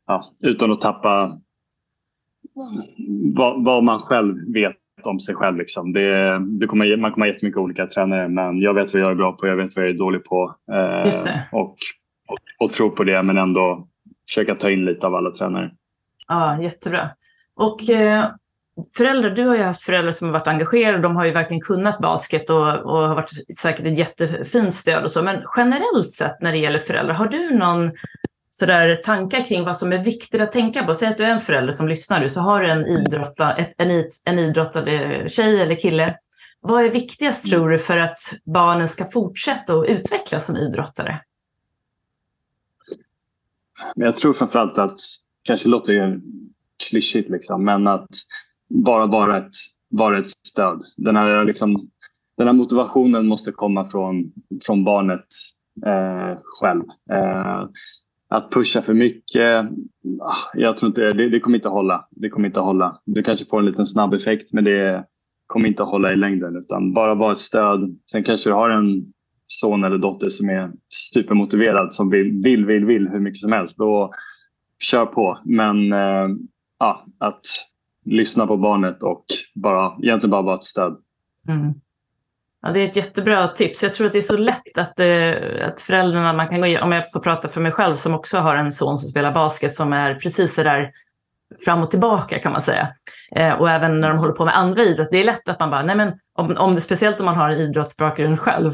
ja, 0.08 0.24
utan 0.42 0.72
att 0.72 0.82
tappa 0.82 1.40
vad, 3.36 3.66
vad, 3.66 3.84
man 3.84 4.00
själv 4.00 4.54
vet 4.54 4.76
om 5.04 5.20
sig 5.20 5.36
själv. 5.36 5.58
Liksom. 5.58 5.94
Det, 5.94 6.40
det 6.40 6.68
kommer, 6.68 6.98
man 6.98 7.12
kommer 7.12 7.26
ha 7.26 7.34
jättemycket 7.34 7.58
olika 7.58 7.88
tränare 7.88 8.28
men 8.28 8.58
jag 8.58 8.74
vet 8.74 8.94
vad 8.94 9.04
jag 9.04 9.12
är 9.12 9.16
bra 9.16 9.32
på, 9.32 9.48
jag 9.48 9.56
vet 9.56 9.76
vad 9.76 9.86
jag 9.86 9.94
är 9.94 9.98
dålig 9.98 10.24
på. 10.24 10.56
Eh, 10.72 11.42
och, 11.52 11.76
och, 12.28 12.40
och 12.60 12.72
tro 12.72 12.90
på 12.90 13.04
det 13.04 13.24
men 13.24 13.38
ändå 13.38 13.88
försöka 14.28 14.56
ta 14.56 14.70
in 14.70 14.86
lite 14.86 15.08
av 15.08 15.16
alla 15.16 15.32
tränare. 15.32 15.72
Ja, 16.28 16.62
jättebra. 16.62 17.10
Och 17.56 17.90
eh, 17.90 18.26
föräldrar, 18.98 19.30
du 19.30 19.48
har 19.48 19.56
ju 19.56 19.64
haft 19.64 19.82
föräldrar 19.82 20.12
som 20.12 20.28
har 20.28 20.34
varit 20.34 20.48
engagerade 20.48 20.96
och 20.96 21.04
de 21.04 21.16
har 21.16 21.26
ju 21.26 21.32
verkligen 21.32 21.62
kunnat 21.62 22.00
basket 22.00 22.50
och, 22.50 22.68
och 22.68 23.08
har 23.08 23.16
varit 23.16 23.32
säkert 23.58 23.86
ett 23.86 23.98
jättefint 23.98 24.76
stöd 24.76 25.04
och 25.04 25.12
så. 25.12 25.22
Men 25.24 25.44
generellt 25.58 26.12
sett 26.12 26.42
när 26.42 26.52
det 26.52 26.58
gäller 26.58 26.80
föräldrar, 26.80 27.14
har 27.14 27.28
du 27.28 27.54
någon 27.54 27.92
sådär 28.52 28.96
tankar 28.96 29.46
kring 29.46 29.64
vad 29.64 29.78
som 29.78 29.94
är 29.94 29.98
viktigt 29.98 30.42
att 30.42 30.52
tänka 30.52 30.84
på? 30.84 30.94
Säg 30.94 31.08
att 31.08 31.18
du 31.18 31.24
är 31.24 31.32
en 31.32 31.40
förälder 31.40 31.72
som 31.72 31.88
lyssnar 31.88 32.20
nu, 32.20 32.30
så 32.30 32.42
har 32.42 32.62
du 32.62 32.72
en, 32.72 32.86
idrotta, 32.86 33.56
ett, 33.56 33.74
en, 33.78 34.06
en 34.26 34.40
idrottande 34.40 35.24
tjej 35.30 35.62
eller 35.62 35.76
kille. 35.76 36.16
Vad 36.62 36.86
är 36.86 36.90
viktigast 36.90 37.50
tror 37.50 37.70
du 37.70 37.80
för 37.80 37.98
att 37.98 38.20
barnen 38.46 38.88
ska 38.88 39.06
fortsätta 39.06 39.74
att 39.74 39.88
utvecklas 39.88 40.46
som 40.46 40.58
idrottare? 40.58 41.22
Jag 43.96 44.16
tror 44.16 44.34
framförallt 44.34 44.78
att, 44.78 45.00
kanske 45.44 45.70
låter 45.70 46.20
klyschigt 46.90 47.30
liksom, 47.30 47.66
men 47.66 47.88
att 47.88 48.10
bara 48.70 49.06
vara 49.06 49.38
ett, 49.38 49.54
vara 49.90 50.20
ett 50.20 50.28
stöd. 50.28 50.82
Den 50.98 51.16
här, 51.16 51.46
liksom, 51.46 51.90
den 52.38 52.48
här 52.48 52.54
motivationen 52.54 53.28
måste 53.28 53.52
komma 53.52 53.84
från, 53.84 54.32
från 54.66 54.84
barnet 54.84 55.26
eh, 55.86 56.38
själv. 56.44 56.84
Eh, 57.12 57.70
att 58.30 58.52
pusha 58.52 58.82
för 58.82 58.94
mycket, 58.94 59.66
ah, 60.22 60.36
jag 60.54 60.78
tror 60.78 60.88
inte, 60.88 61.14
det, 61.14 61.30
det 61.30 61.40
kommer 61.40 61.58
inte 61.58 61.70
hålla. 61.70 62.08
Det 62.12 62.30
kommer 62.30 62.48
inte 62.48 62.60
hålla. 62.60 63.02
Du 63.06 63.24
kanske 63.24 63.46
får 63.46 63.60
en 63.60 63.66
liten 63.66 63.86
snabb 63.86 64.14
effekt 64.14 64.54
men 64.54 64.64
det 64.64 65.06
kommer 65.48 65.68
inte 65.68 65.84
att 65.84 65.90
hålla 65.90 66.14
i 66.14 66.16
längden 66.16 66.56
utan 66.56 66.94
bara 66.94 67.16
vara 67.16 67.32
ett 67.32 67.38
stöd. 67.38 68.00
Sen 68.12 68.24
kanske 68.24 68.50
du 68.50 68.54
har 68.54 68.70
en 68.70 69.14
son 69.48 69.84
eller 69.84 69.98
dotter 69.98 70.30
som 70.30 70.50
är 70.50 70.72
supermotiverad 71.14 71.94
som 71.94 72.10
vill, 72.10 72.42
vill, 72.44 72.66
vill, 72.66 72.86
vill 72.86 73.08
hur 73.08 73.20
mycket 73.20 73.42
som 73.42 73.52
helst. 73.52 73.78
Då 73.78 74.12
kör 74.80 75.06
på. 75.06 75.40
Men 75.46 75.94
eh, 75.94 76.28
ja, 76.80 77.06
att 77.18 77.42
lyssna 78.06 78.48
på 78.48 78.58
barnet 78.58 79.04
och 79.04 79.26
bara, 79.56 79.94
egentligen 80.04 80.32
bara 80.32 80.42
vara 80.42 80.56
ett 80.56 80.64
stöd. 80.64 80.98
Mm. 81.48 81.74
Ja, 82.62 82.72
det 82.72 82.80
är 82.80 82.88
ett 82.88 82.96
jättebra 82.96 83.48
tips. 83.48 83.84
Jag 83.84 83.94
tror 83.94 84.08
att 84.08 84.14
det 84.14 84.20
är 84.20 84.22
så 84.22 84.38
lätt 84.38 84.78
att, 84.78 85.00
eh, 85.00 85.68
att 85.68 85.82
föräldrarna, 85.82 86.34
man 86.34 86.48
kan 86.48 86.62
gå, 86.62 86.80
om 86.80 86.92
jag 86.92 87.12
får 87.12 87.20
prata 87.20 87.50
för 87.50 87.62
mig 87.62 87.72
själv 87.72 87.96
som 87.96 88.16
också 88.16 88.38
har 88.38 88.56
en 88.56 88.72
son 88.72 88.98
som 88.98 89.10
spelar 89.10 89.32
basket 89.32 89.74
som 89.74 89.94
är 89.94 90.16
precis 90.16 90.56
så 90.56 90.64
där 90.64 90.92
fram 91.66 91.84
och 91.84 91.92
tillbaka 91.92 92.40
kan 92.40 92.52
man 92.52 92.62
säga. 92.62 92.88
Eh, 93.36 93.54
och 93.54 93.70
även 93.70 94.00
när 94.00 94.10
de 94.10 94.18
håller 94.18 94.34
på 94.34 94.46
med 94.46 94.58
andra 94.58 94.84
idrott. 94.84 95.08
Det 95.12 95.18
är 95.18 95.24
lätt 95.24 95.50
att 95.50 95.60
man 95.60 95.70
bara, 95.70 95.84
nej 95.84 95.96
men 95.96 96.14
om, 96.34 96.58
om 96.58 96.76
det, 96.76 96.82
speciellt 96.82 97.20
om 97.20 97.26
man 97.26 97.36
har 97.36 97.50
en 97.50 97.58
idrottsbakgrund 97.58 98.40
själv, 98.40 98.72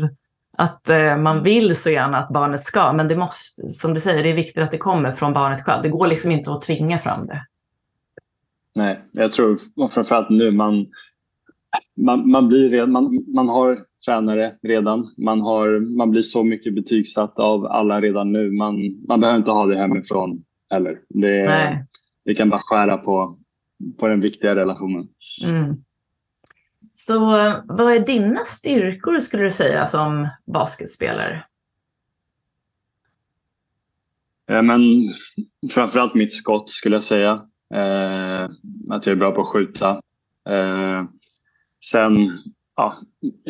att 0.57 0.89
eh, 0.89 1.17
man 1.17 1.43
vill 1.43 1.75
så 1.75 1.89
gärna 1.89 2.17
att 2.17 2.29
barnet 2.29 2.63
ska, 2.63 2.93
men 2.93 3.07
det 3.07 3.15
måste, 3.15 3.67
som 3.67 3.93
du 3.93 3.99
säger, 3.99 4.23
det 4.23 4.29
är 4.29 4.33
viktigt 4.33 4.63
att 4.63 4.71
det 4.71 4.77
kommer 4.77 5.11
från 5.11 5.33
barnet 5.33 5.65
själv. 5.65 5.83
Det 5.83 5.89
går 5.89 6.07
liksom 6.07 6.31
inte 6.31 6.51
att 6.51 6.61
tvinga 6.61 6.97
fram 6.97 7.27
det. 7.27 7.45
Nej, 8.75 9.01
jag 9.11 9.33
tror 9.33 9.59
framförallt 9.87 10.29
nu 10.29 10.51
man, 10.51 10.85
man, 11.95 12.31
man, 12.31 12.47
blir 12.47 12.69
redan, 12.69 12.91
man, 12.91 13.25
man 13.27 13.49
har 13.49 13.85
tränare 14.05 14.55
redan. 14.63 15.13
Man, 15.17 15.41
har, 15.41 15.95
man 15.97 16.11
blir 16.11 16.21
så 16.21 16.43
mycket 16.43 16.75
betygsatt 16.75 17.39
av 17.39 17.65
alla 17.65 18.01
redan 18.01 18.31
nu. 18.31 18.51
Man, 18.51 19.05
man 19.07 19.19
behöver 19.21 19.39
inte 19.39 19.51
ha 19.51 19.65
det 19.65 19.77
hemifrån 19.77 20.43
heller. 20.69 20.99
Det, 21.09 21.85
det 22.25 22.35
kan 22.35 22.49
bara 22.49 22.61
skära 22.63 22.97
på, 22.97 23.39
på 23.99 24.07
den 24.07 24.21
viktiga 24.21 24.55
relationen. 24.55 25.07
Mm. 25.45 25.75
Så 26.91 27.19
vad 27.65 27.93
är 27.93 28.05
dina 28.05 28.43
styrkor 28.43 29.19
skulle 29.19 29.43
du 29.43 29.51
säga 29.51 29.85
som 29.85 30.27
basketspelare? 30.45 31.45
Ja, 34.45 34.61
men, 34.61 34.81
framförallt 35.73 36.13
mitt 36.13 36.33
skott 36.33 36.69
skulle 36.69 36.95
jag 36.95 37.03
säga. 37.03 37.47
Eh, 37.73 38.43
att 38.89 39.05
jag 39.05 39.13
är 39.13 39.15
bra 39.15 39.31
på 39.31 39.41
att 39.41 39.47
skjuta. 39.47 39.89
Eh, 40.49 41.03
sen, 41.85 42.31
ja, 42.75 42.93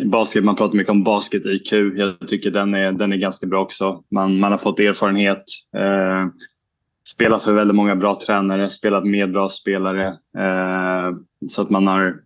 basket, 0.06 0.44
man 0.44 0.56
pratar 0.56 0.78
mycket 0.78 0.92
om 0.92 1.04
basket-IQ. 1.04 1.74
Jag 1.96 2.28
tycker 2.28 2.52
den 2.52 2.74
är, 2.74 2.92
den 2.92 3.14
är 3.14 3.18
ganska 3.18 3.48
bra 3.48 3.62
också. 3.62 4.04
Man, 4.12 4.40
man 4.40 4.52
har 4.52 4.58
fått 4.58 4.80
erfarenhet. 4.80 5.44
Eh, 5.78 6.28
spelat 7.08 7.44
för 7.44 7.54
väldigt 7.54 7.76
många 7.76 7.96
bra 7.96 8.20
tränare, 8.26 8.70
spelat 8.70 9.06
med 9.06 9.32
bra 9.32 9.50
spelare. 9.50 10.08
Eh, 10.38 11.12
så 11.48 11.62
att 11.62 11.70
man 11.70 11.88
har, 11.88 12.20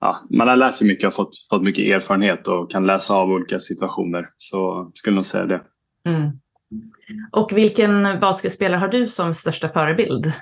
ja, 0.00 0.16
man 0.30 0.48
har 0.48 0.56
lärt 0.56 0.74
sig 0.74 0.86
mycket 0.86 1.06
och 1.06 1.14
fått, 1.14 1.48
fått 1.50 1.62
mycket 1.62 1.84
erfarenhet 1.84 2.48
och 2.48 2.70
kan 2.70 2.86
läsa 2.86 3.14
av 3.14 3.30
olika 3.30 3.60
situationer. 3.60 4.28
Så 4.36 4.90
skulle 4.94 5.14
nog 5.14 5.26
säga 5.26 5.46
det. 5.46 5.62
Mm. 6.04 6.30
Och 7.32 7.52
vilken 7.52 8.20
basketspelare 8.20 8.78
har 8.78 8.88
du 8.88 9.06
som 9.06 9.34
största 9.34 9.68
förebild? 9.68 10.32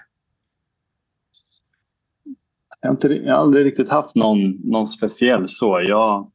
Jag 2.85 2.89
har, 2.89 2.95
inte, 2.95 3.09
jag 3.09 3.35
har 3.35 3.41
aldrig 3.41 3.67
riktigt 3.67 3.89
haft 3.89 4.15
någon, 4.15 4.51
någon 4.65 4.87
speciell 4.87 5.49
så. 5.49 5.81
Jag, 5.81 6.31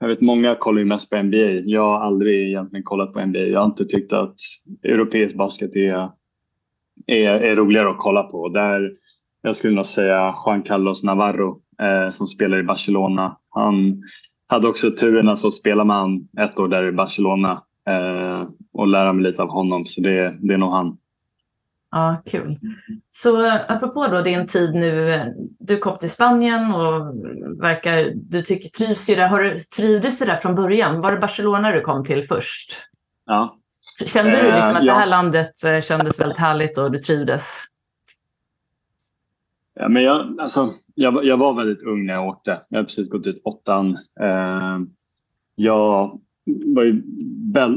jag 0.00 0.08
vet 0.08 0.20
många 0.20 0.54
kollar 0.54 0.78
ju 0.78 0.84
mest 0.84 1.10
på 1.10 1.22
NBA. 1.22 1.50
Jag 1.64 1.84
har 1.84 2.00
aldrig 2.00 2.48
egentligen 2.48 2.82
kollat 2.82 3.12
på 3.12 3.26
NBA. 3.26 3.38
Jag 3.38 3.60
har 3.60 3.66
inte 3.66 3.84
tyckt 3.84 4.12
att 4.12 4.34
europeisk 4.82 5.36
basket 5.36 5.76
är, 5.76 6.10
är, 7.06 7.40
är 7.40 7.56
roligare 7.56 7.88
att 7.88 7.98
kolla 7.98 8.22
på. 8.22 8.48
Där, 8.48 8.92
jag 9.42 9.56
skulle 9.56 9.74
nog 9.74 9.86
säga 9.86 10.34
Juan 10.46 10.62
Carlos 10.62 11.02
Navarro 11.02 11.60
eh, 11.82 12.10
som 12.10 12.26
spelar 12.26 12.58
i 12.58 12.62
Barcelona. 12.62 13.36
Han 13.48 14.02
hade 14.46 14.68
också 14.68 14.90
turen 14.90 15.28
att 15.28 15.40
få 15.40 15.50
spela 15.50 15.84
med 15.84 15.96
han 15.96 16.28
ett 16.40 16.58
år 16.58 16.68
där 16.68 16.88
i 16.88 16.92
Barcelona 16.92 17.62
eh, 17.88 18.48
och 18.72 18.86
lära 18.86 19.12
mig 19.12 19.24
lite 19.24 19.42
av 19.42 19.48
honom. 19.48 19.84
Så 19.84 20.00
det, 20.00 20.38
det 20.40 20.54
är 20.54 20.58
nog 20.58 20.72
han. 20.72 20.96
Ja, 21.90 22.22
kul. 22.26 22.58
Så 23.10 23.46
apropå 23.68 24.06
då 24.06 24.22
din 24.22 24.46
tid 24.46 24.74
nu, 24.74 25.24
du 25.58 25.78
kom 25.78 25.98
till 25.98 26.10
Spanien 26.10 26.74
och 26.74 27.14
verkar, 27.62 28.12
du 28.14 28.42
tycker, 28.42 28.68
trivs 28.68 29.10
ju 29.10 29.14
där. 29.14 29.26
Har 29.26 29.42
du, 29.42 29.58
trivdes 29.58 30.18
du 30.18 30.24
där 30.24 30.36
från 30.36 30.54
början? 30.54 31.00
Var 31.00 31.12
det 31.12 31.18
Barcelona 31.18 31.72
du 31.72 31.80
kom 31.80 32.04
till 32.04 32.22
först? 32.22 32.72
Ja. 33.26 33.56
Kände 34.06 34.42
du 34.42 34.52
liksom 34.52 34.76
att 34.76 34.84
ja. 34.84 34.92
det 34.92 34.98
här 34.98 35.06
landet 35.06 35.64
eh, 35.64 35.80
kändes 35.80 36.20
väldigt 36.20 36.38
härligt 36.38 36.78
och 36.78 36.90
du 36.90 36.98
trivdes? 36.98 37.64
Ja, 39.74 39.88
men 39.88 40.02
jag, 40.02 40.40
alltså, 40.40 40.72
jag, 40.94 41.24
jag 41.24 41.36
var 41.36 41.54
väldigt 41.54 41.82
ung 41.82 42.06
när 42.06 42.14
jag 42.14 42.28
åkte. 42.28 42.62
Jag 42.68 42.78
hade 42.78 42.86
precis 42.86 43.10
gått 43.10 43.26
ut 43.26 43.40
åttan. 43.44 43.96
Eh, 44.20 44.78
jag 45.54 46.20
var 46.74 46.82
ju, 46.82 47.02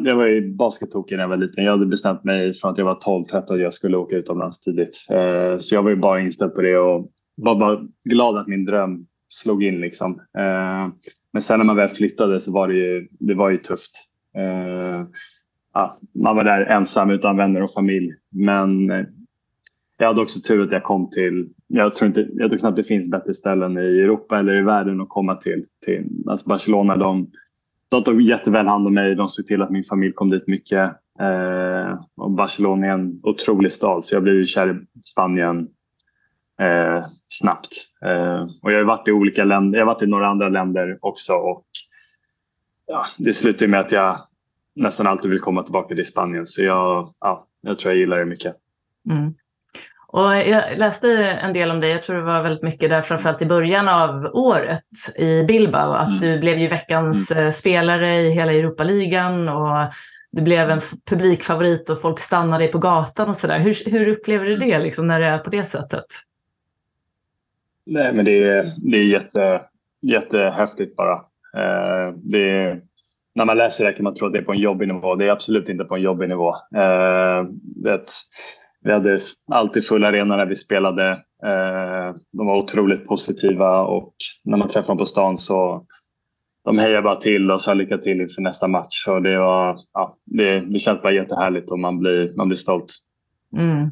jag 0.05 0.15
var 0.15 0.25
ju 0.25 0.53
baskettokig 0.53 1.15
när 1.15 1.23
jag 1.23 1.29
var 1.29 1.37
liten. 1.37 1.63
Jag 1.63 1.71
hade 1.71 1.85
bestämt 1.85 2.23
mig 2.23 2.53
från 2.53 2.71
att 2.71 2.77
jag 2.77 2.85
var 2.85 2.95
12-13 2.95 3.53
att 3.53 3.59
jag 3.59 3.73
skulle 3.73 3.97
åka 3.97 4.15
utomlands 4.15 4.59
tidigt. 4.59 5.07
Eh, 5.09 5.57
så 5.57 5.75
jag 5.75 5.83
var 5.83 5.89
ju 5.89 5.95
bara 5.95 6.21
inställd 6.21 6.55
på 6.55 6.61
det 6.61 6.77
och 6.77 7.11
var 7.35 7.55
bara 7.55 7.79
glad 8.05 8.37
att 8.37 8.47
min 8.47 8.65
dröm 8.65 9.05
slog 9.27 9.63
in. 9.63 9.79
Liksom. 9.79 10.11
Eh, 10.37 10.87
men 11.33 11.41
sen 11.41 11.59
när 11.59 11.65
man 11.65 11.75
väl 11.75 11.89
flyttade 11.89 12.39
så 12.39 12.51
var 12.51 12.67
det 12.67 12.75
ju, 12.75 13.07
det 13.19 13.33
var 13.33 13.49
ju 13.49 13.57
tufft. 13.57 13.91
Eh, 14.37 15.07
ja, 15.73 15.97
man 16.15 16.35
var 16.35 16.43
där 16.43 16.65
ensam 16.65 17.09
utan 17.09 17.37
vänner 17.37 17.63
och 17.63 17.73
familj. 17.73 18.11
Men 18.31 18.91
jag 19.97 20.07
hade 20.07 20.21
också 20.21 20.39
tur 20.47 20.63
att 20.63 20.71
jag 20.71 20.83
kom 20.83 21.09
till, 21.09 21.49
jag 21.67 21.95
tror, 21.95 22.07
inte, 22.07 22.27
jag 22.33 22.49
tror 22.49 22.59
knappt 22.59 22.77
det 22.77 22.83
finns 22.83 23.09
bättre 23.09 23.33
ställen 23.33 23.77
i 23.77 23.99
Europa 23.99 24.39
eller 24.39 24.55
i 24.55 24.61
världen 24.61 25.01
att 25.01 25.09
komma 25.09 25.35
till. 25.35 25.65
till 25.85 26.05
alltså 26.27 26.49
Barcelona, 26.49 26.97
de, 26.97 27.31
de 27.93 28.03
tog 28.03 28.21
jätteväl 28.21 28.67
hand 28.67 28.87
om 28.87 28.93
mig. 28.93 29.15
De 29.15 29.27
såg 29.27 29.45
till 29.45 29.61
att 29.61 29.71
min 29.71 29.83
familj 29.83 30.13
kom 30.13 30.29
dit 30.29 30.47
mycket. 30.47 30.91
Eh, 31.19 31.99
och 32.15 32.31
Barcelona 32.31 32.87
är 32.87 32.91
en 32.91 33.19
otrolig 33.23 33.71
stad 33.71 34.03
så 34.03 34.15
jag 34.15 34.23
blev 34.23 34.45
kär 34.45 34.71
i 34.71 35.01
Spanien 35.03 35.67
eh, 36.59 37.05
snabbt. 37.27 37.69
Eh, 38.05 38.47
och 38.61 38.71
jag 38.71 38.77
har 38.77 38.83
varit 38.83 39.07
i 39.07 39.11
olika 39.11 39.43
länder, 39.43 39.79
jag 39.79 39.85
har 39.85 39.93
varit 39.93 40.03
i 40.03 40.07
några 40.07 40.27
andra 40.27 40.49
länder 40.49 40.97
också 41.01 41.33
och 41.33 41.65
ja, 42.87 43.05
det 43.17 43.33
slutade 43.33 43.67
med 43.67 43.79
att 43.79 43.91
jag 43.91 44.17
nästan 44.75 45.07
alltid 45.07 45.31
vill 45.31 45.39
komma 45.39 45.63
tillbaka 45.63 45.95
till 45.95 46.05
Spanien 46.05 46.45
så 46.45 46.63
jag, 46.63 47.13
ja, 47.19 47.47
jag 47.61 47.79
tror 47.79 47.93
jag 47.93 47.99
gillar 47.99 48.17
det 48.17 48.25
mycket. 48.25 48.55
Mm. 49.09 49.33
Och 50.13 50.35
jag 50.35 50.77
läste 50.77 51.07
en 51.25 51.53
del 51.53 51.71
om 51.71 51.79
dig, 51.79 51.91
jag 51.91 52.03
tror 52.03 52.15
det 52.15 52.21
var 52.21 52.41
väldigt 52.41 52.63
mycket 52.63 52.89
där 52.89 53.01
framförallt 53.01 53.41
i 53.41 53.45
början 53.45 53.87
av 53.87 54.25
året 54.33 54.83
i 55.17 55.43
Bilbao, 55.43 55.93
att 55.93 56.07
mm. 56.07 56.19
du 56.19 56.39
blev 56.39 56.57
ju 56.57 56.67
veckans 56.67 57.31
mm. 57.31 57.45
Eh, 57.45 57.51
spelare 57.51 58.21
i 58.21 58.31
hela 58.31 58.53
Europaligan 58.53 59.49
och 59.49 59.93
du 60.31 60.41
blev 60.41 60.69
en 60.69 60.81
publikfavorit 61.09 61.89
och 61.89 62.01
folk 62.01 62.19
stannade 62.19 62.63
dig 62.63 62.71
på 62.71 62.77
gatan 62.77 63.29
och 63.29 63.35
sådär. 63.35 63.59
Hur, 63.59 63.91
hur 63.91 64.07
upplever 64.07 64.45
du 64.45 64.57
det 64.57 64.79
liksom, 64.79 65.07
när 65.07 65.19
det 65.19 65.25
är 65.25 65.37
på 65.37 65.49
det 65.49 65.63
sättet? 65.63 66.05
Nej, 67.85 68.13
men 68.13 68.25
det 68.25 68.43
är, 68.43 68.71
det 68.77 68.97
är 68.97 69.03
jätte, 69.03 69.61
jättehäftigt 70.01 70.95
bara. 70.95 71.13
Eh, 71.57 72.13
det 72.15 72.49
är, 72.49 72.81
när 73.35 73.45
man 73.45 73.57
läser 73.57 73.85
det 73.85 73.93
kan 73.93 74.03
man 74.03 74.15
tro 74.15 74.27
att 74.27 74.33
det 74.33 74.39
är 74.39 74.43
på 74.43 74.53
en 74.53 74.59
jobbig 74.59 74.87
nivå. 74.87 75.15
Det 75.15 75.25
är 75.25 75.31
absolut 75.31 75.69
inte 75.69 75.83
på 75.83 75.95
en 75.95 76.01
jobbig 76.01 76.29
nivå. 76.29 76.49
Eh, 76.75 77.45
vet, 77.83 78.11
vi 78.83 78.91
hade 78.91 79.19
alltid 79.51 79.87
full 79.87 80.05
arena 80.05 80.37
när 80.37 80.45
vi 80.45 80.55
spelade. 80.55 81.11
Eh, 81.43 82.15
de 82.31 82.47
var 82.47 82.57
otroligt 82.57 83.07
positiva 83.07 83.81
och 83.81 84.13
när 84.43 84.57
man 84.57 84.67
träffade 84.67 84.87
dem 84.87 84.97
på 84.97 85.05
stan 85.05 85.37
så 85.37 85.85
de 86.63 86.79
hejade 86.79 87.01
bara 87.01 87.15
till 87.15 87.51
och 87.51 87.61
sa 87.61 87.73
lycka 87.73 87.97
till 87.97 88.21
inför 88.21 88.41
nästa 88.41 88.67
match. 88.67 89.07
Och 89.07 89.21
det, 89.21 89.39
var, 89.39 89.77
ja, 89.93 90.17
det, 90.25 90.59
det 90.59 90.79
känns 90.79 91.01
bara 91.01 91.11
jättehärligt 91.11 91.71
och 91.71 91.79
man 91.79 91.99
blir, 91.99 92.37
man 92.37 92.47
blir 92.47 92.57
stolt. 92.57 92.93
Mm. 93.57 93.89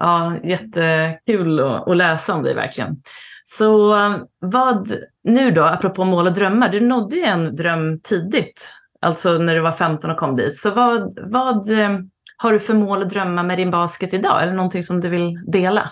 Ja, 0.00 0.36
jättekul 0.44 1.60
att, 1.60 1.96
läsa 1.96 2.34
om 2.34 2.42
dig 2.42 2.54
verkligen. 2.54 2.96
Så 3.44 3.96
eh, 3.96 4.16
vad 4.38 4.88
nu 5.24 5.50
då, 5.50 5.64
apropå 5.64 6.04
mål 6.04 6.26
och 6.26 6.32
drömmar, 6.32 6.68
du 6.68 6.80
nådde 6.80 7.16
ju 7.16 7.22
en 7.22 7.56
dröm 7.56 8.00
tidigt, 8.00 8.72
alltså 9.00 9.38
när 9.38 9.54
du 9.54 9.60
var 9.60 9.72
15 9.72 10.10
och 10.10 10.16
kom 10.16 10.36
dit. 10.36 10.56
Så 10.56 10.70
vad, 10.70 11.18
vad 11.30 11.80
eh, 11.80 11.98
har 12.36 12.52
du 12.52 12.60
för 12.60 12.74
mål 12.74 13.02
och 13.02 13.08
drömmar 13.08 13.42
med 13.42 13.58
din 13.58 13.70
basket 13.70 14.14
idag? 14.14 14.42
Eller 14.42 14.52
någonting 14.52 14.82
som 14.82 15.00
du 15.00 15.08
vill 15.08 15.40
dela? 15.46 15.90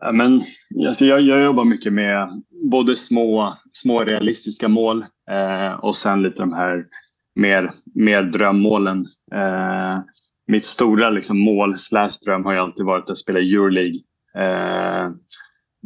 Ja, 0.00 0.12
men, 0.12 0.42
alltså 0.86 1.04
jag, 1.04 1.20
jag 1.20 1.42
jobbar 1.42 1.64
mycket 1.64 1.92
med 1.92 2.42
både 2.50 2.96
små, 2.96 3.54
små 3.70 4.04
realistiska 4.04 4.68
mål 4.68 5.04
eh, 5.30 5.72
och 5.72 5.96
sen 5.96 6.22
lite 6.22 6.42
de 6.42 6.52
här 6.52 6.86
mer, 7.34 7.70
mer 7.94 8.22
drömmålen. 8.22 9.04
Eh, 9.32 10.00
mitt 10.46 10.64
stora 10.64 11.10
liksom, 11.10 11.38
mål 11.38 11.78
slash 11.78 12.10
dröm 12.24 12.44
har 12.44 12.52
ju 12.52 12.58
alltid 12.58 12.86
varit 12.86 13.10
att 13.10 13.18
spela 13.18 13.38
Euroleague. 13.38 14.00
Eh, 14.36 15.10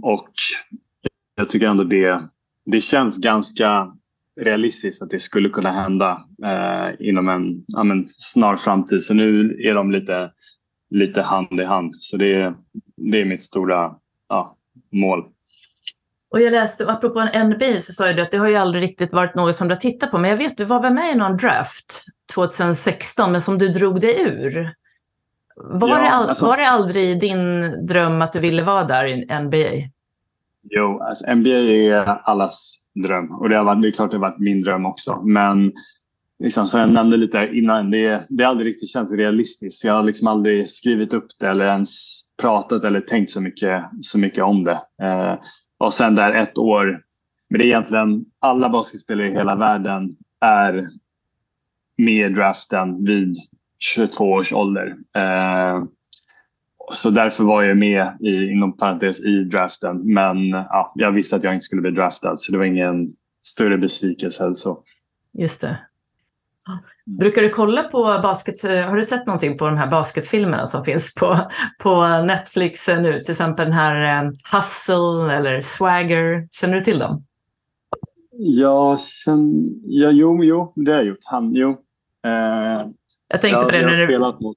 och 0.02 0.30
jag 1.34 1.48
tycker 1.48 1.68
ändå 1.68 1.84
det, 1.84 2.22
det 2.66 2.80
känns 2.80 3.18
ganska 3.18 3.96
realistiskt 4.40 5.02
att 5.02 5.10
det 5.10 5.18
skulle 5.18 5.48
kunna 5.48 5.70
hända 5.70 6.24
eh, 6.44 7.08
inom 7.08 7.28
en 7.28 7.64
ja, 7.66 7.84
men, 7.84 8.08
snar 8.08 8.56
framtid. 8.56 9.02
Så 9.02 9.14
nu 9.14 9.58
är 9.62 9.74
de 9.74 9.90
lite, 9.90 10.30
lite 10.90 11.22
hand 11.22 11.60
i 11.60 11.64
hand. 11.64 11.94
Så 11.94 12.16
det, 12.16 12.54
det 12.96 13.20
är 13.20 13.24
mitt 13.24 13.42
stora 13.42 13.94
ja, 14.28 14.56
mål. 14.92 15.24
Och 16.30 16.40
jag 16.40 16.50
läste, 16.50 16.90
apropå 16.90 17.28
NBA 17.44 17.80
så 17.80 17.92
sa 17.92 18.12
du 18.12 18.22
att 18.22 18.30
det 18.30 18.38
har 18.38 18.48
ju 18.48 18.56
aldrig 18.56 18.82
riktigt 18.82 19.12
varit 19.12 19.34
något 19.34 19.56
som 19.56 19.68
du 19.68 19.74
har 19.74 19.80
tittat 19.80 20.10
på. 20.10 20.18
Men 20.18 20.30
jag 20.30 20.36
vet, 20.36 20.56
du 20.56 20.64
var 20.64 20.82
väl 20.82 20.92
med 20.92 21.12
i 21.12 21.14
någon 21.14 21.36
draft 21.36 22.04
2016, 22.34 23.32
men 23.32 23.40
som 23.40 23.58
du 23.58 23.68
drog 23.68 24.00
dig 24.00 24.20
ur. 24.20 24.74
Var, 25.56 25.88
ja, 25.88 25.94
det, 25.94 26.10
all, 26.10 26.28
alltså, 26.28 26.46
var 26.46 26.56
det 26.56 26.68
aldrig 26.68 27.20
din 27.20 27.70
dröm 27.86 28.22
att 28.22 28.32
du 28.32 28.40
ville 28.40 28.62
vara 28.62 28.84
där 28.84 29.06
i 29.06 29.40
NBA? 29.40 29.90
Jo, 30.62 31.00
alltså 31.00 31.34
NBA 31.34 31.48
är 31.50 32.06
allas 32.06 32.82
dröm. 32.94 33.30
Och 33.30 33.48
det, 33.48 33.56
har 33.56 33.64
varit, 33.64 33.82
det 33.82 33.88
är 33.88 33.92
klart 33.92 34.10
det 34.10 34.16
har 34.16 34.30
varit 34.30 34.38
min 34.38 34.62
dröm 34.62 34.86
också. 34.86 35.22
Men 35.22 35.72
liksom, 36.38 36.66
som 36.66 36.80
jag 36.80 36.92
nämnde 36.92 37.16
lite 37.16 37.50
innan, 37.52 37.90
det, 37.90 38.26
det 38.28 38.44
har 38.44 38.50
aldrig 38.50 38.68
riktigt 38.68 38.88
känts 38.88 39.12
realistiskt. 39.12 39.84
Jag 39.84 39.94
har 39.94 40.02
liksom 40.02 40.28
aldrig 40.28 40.68
skrivit 40.68 41.14
upp 41.14 41.26
det 41.38 41.46
eller 41.46 41.64
ens 41.64 42.20
pratat 42.42 42.84
eller 42.84 43.00
tänkt 43.00 43.30
så 43.30 43.40
mycket, 43.40 43.84
så 44.00 44.18
mycket 44.18 44.44
om 44.44 44.64
det. 44.64 44.80
Eh, 45.02 45.38
och 45.78 45.94
sen 45.94 46.14
där 46.14 46.32
ett 46.32 46.58
år, 46.58 47.02
men 47.50 47.58
det 47.58 47.64
är 47.64 47.66
egentligen 47.66 48.24
alla 48.40 48.68
basketspelare 48.68 49.28
i 49.28 49.32
hela 49.32 49.56
världen 49.56 50.16
är 50.40 50.88
med 51.98 52.30
i 52.30 52.34
draften 52.34 53.04
vid 53.04 53.36
22 53.78 54.24
års 54.24 54.52
ålder. 54.52 54.96
Eh, 55.16 55.84
så 56.92 57.10
därför 57.10 57.44
var 57.44 57.62
jag 57.62 57.76
med 57.76 58.16
i, 58.20 58.50
inom 58.50 58.76
parentes 58.76 59.20
i 59.20 59.44
draften. 59.44 60.14
Men 60.14 60.48
ja, 60.48 60.92
jag 60.94 61.12
visste 61.12 61.36
att 61.36 61.44
jag 61.44 61.54
inte 61.54 61.64
skulle 61.64 61.82
bli 61.82 61.90
draftad 61.90 62.36
så 62.36 62.52
det 62.52 62.58
var 62.58 62.64
ingen 62.64 63.12
större 63.42 63.78
besvikelse. 63.78 64.54
Så. 64.54 64.82
Just 65.32 65.60
det. 65.60 65.78
Brukar 67.18 67.42
du 67.42 67.48
kolla 67.48 67.82
på 67.82 68.02
basket? 68.22 68.62
Har 68.62 68.96
du 68.96 69.02
sett 69.02 69.26
någonting 69.26 69.58
på 69.58 69.66
de 69.66 69.76
här 69.76 69.90
basketfilmerna 69.90 70.66
som 70.66 70.84
finns 70.84 71.14
på, 71.14 71.38
på 71.82 72.22
Netflix 72.22 72.88
nu? 72.88 73.18
Till 73.18 73.30
exempel 73.30 73.66
den 73.66 73.74
här 73.74 74.24
um, 74.24 74.36
Hustle 74.52 75.36
eller 75.36 75.60
Swagger. 75.60 76.48
Känner 76.50 76.74
du 76.74 76.80
till 76.80 76.98
dem? 76.98 77.24
Jag 78.32 79.00
känner, 79.00 79.70
ja, 79.84 80.10
jo, 80.10 80.44
jo, 80.44 80.72
det 80.76 80.90
har 80.90 80.98
jag 80.98 81.06
gjort. 81.06 81.24
Han, 81.24 81.54
jo. 81.54 81.70
Eh, 82.26 82.86
jag 83.32 83.40
tänkte 83.40 83.58
ja, 83.60 83.64
på 83.64 83.70
det. 83.70 83.80
Jag 83.80 83.88
har 83.88 83.94
spelat 83.94 84.40
mot 84.40 84.56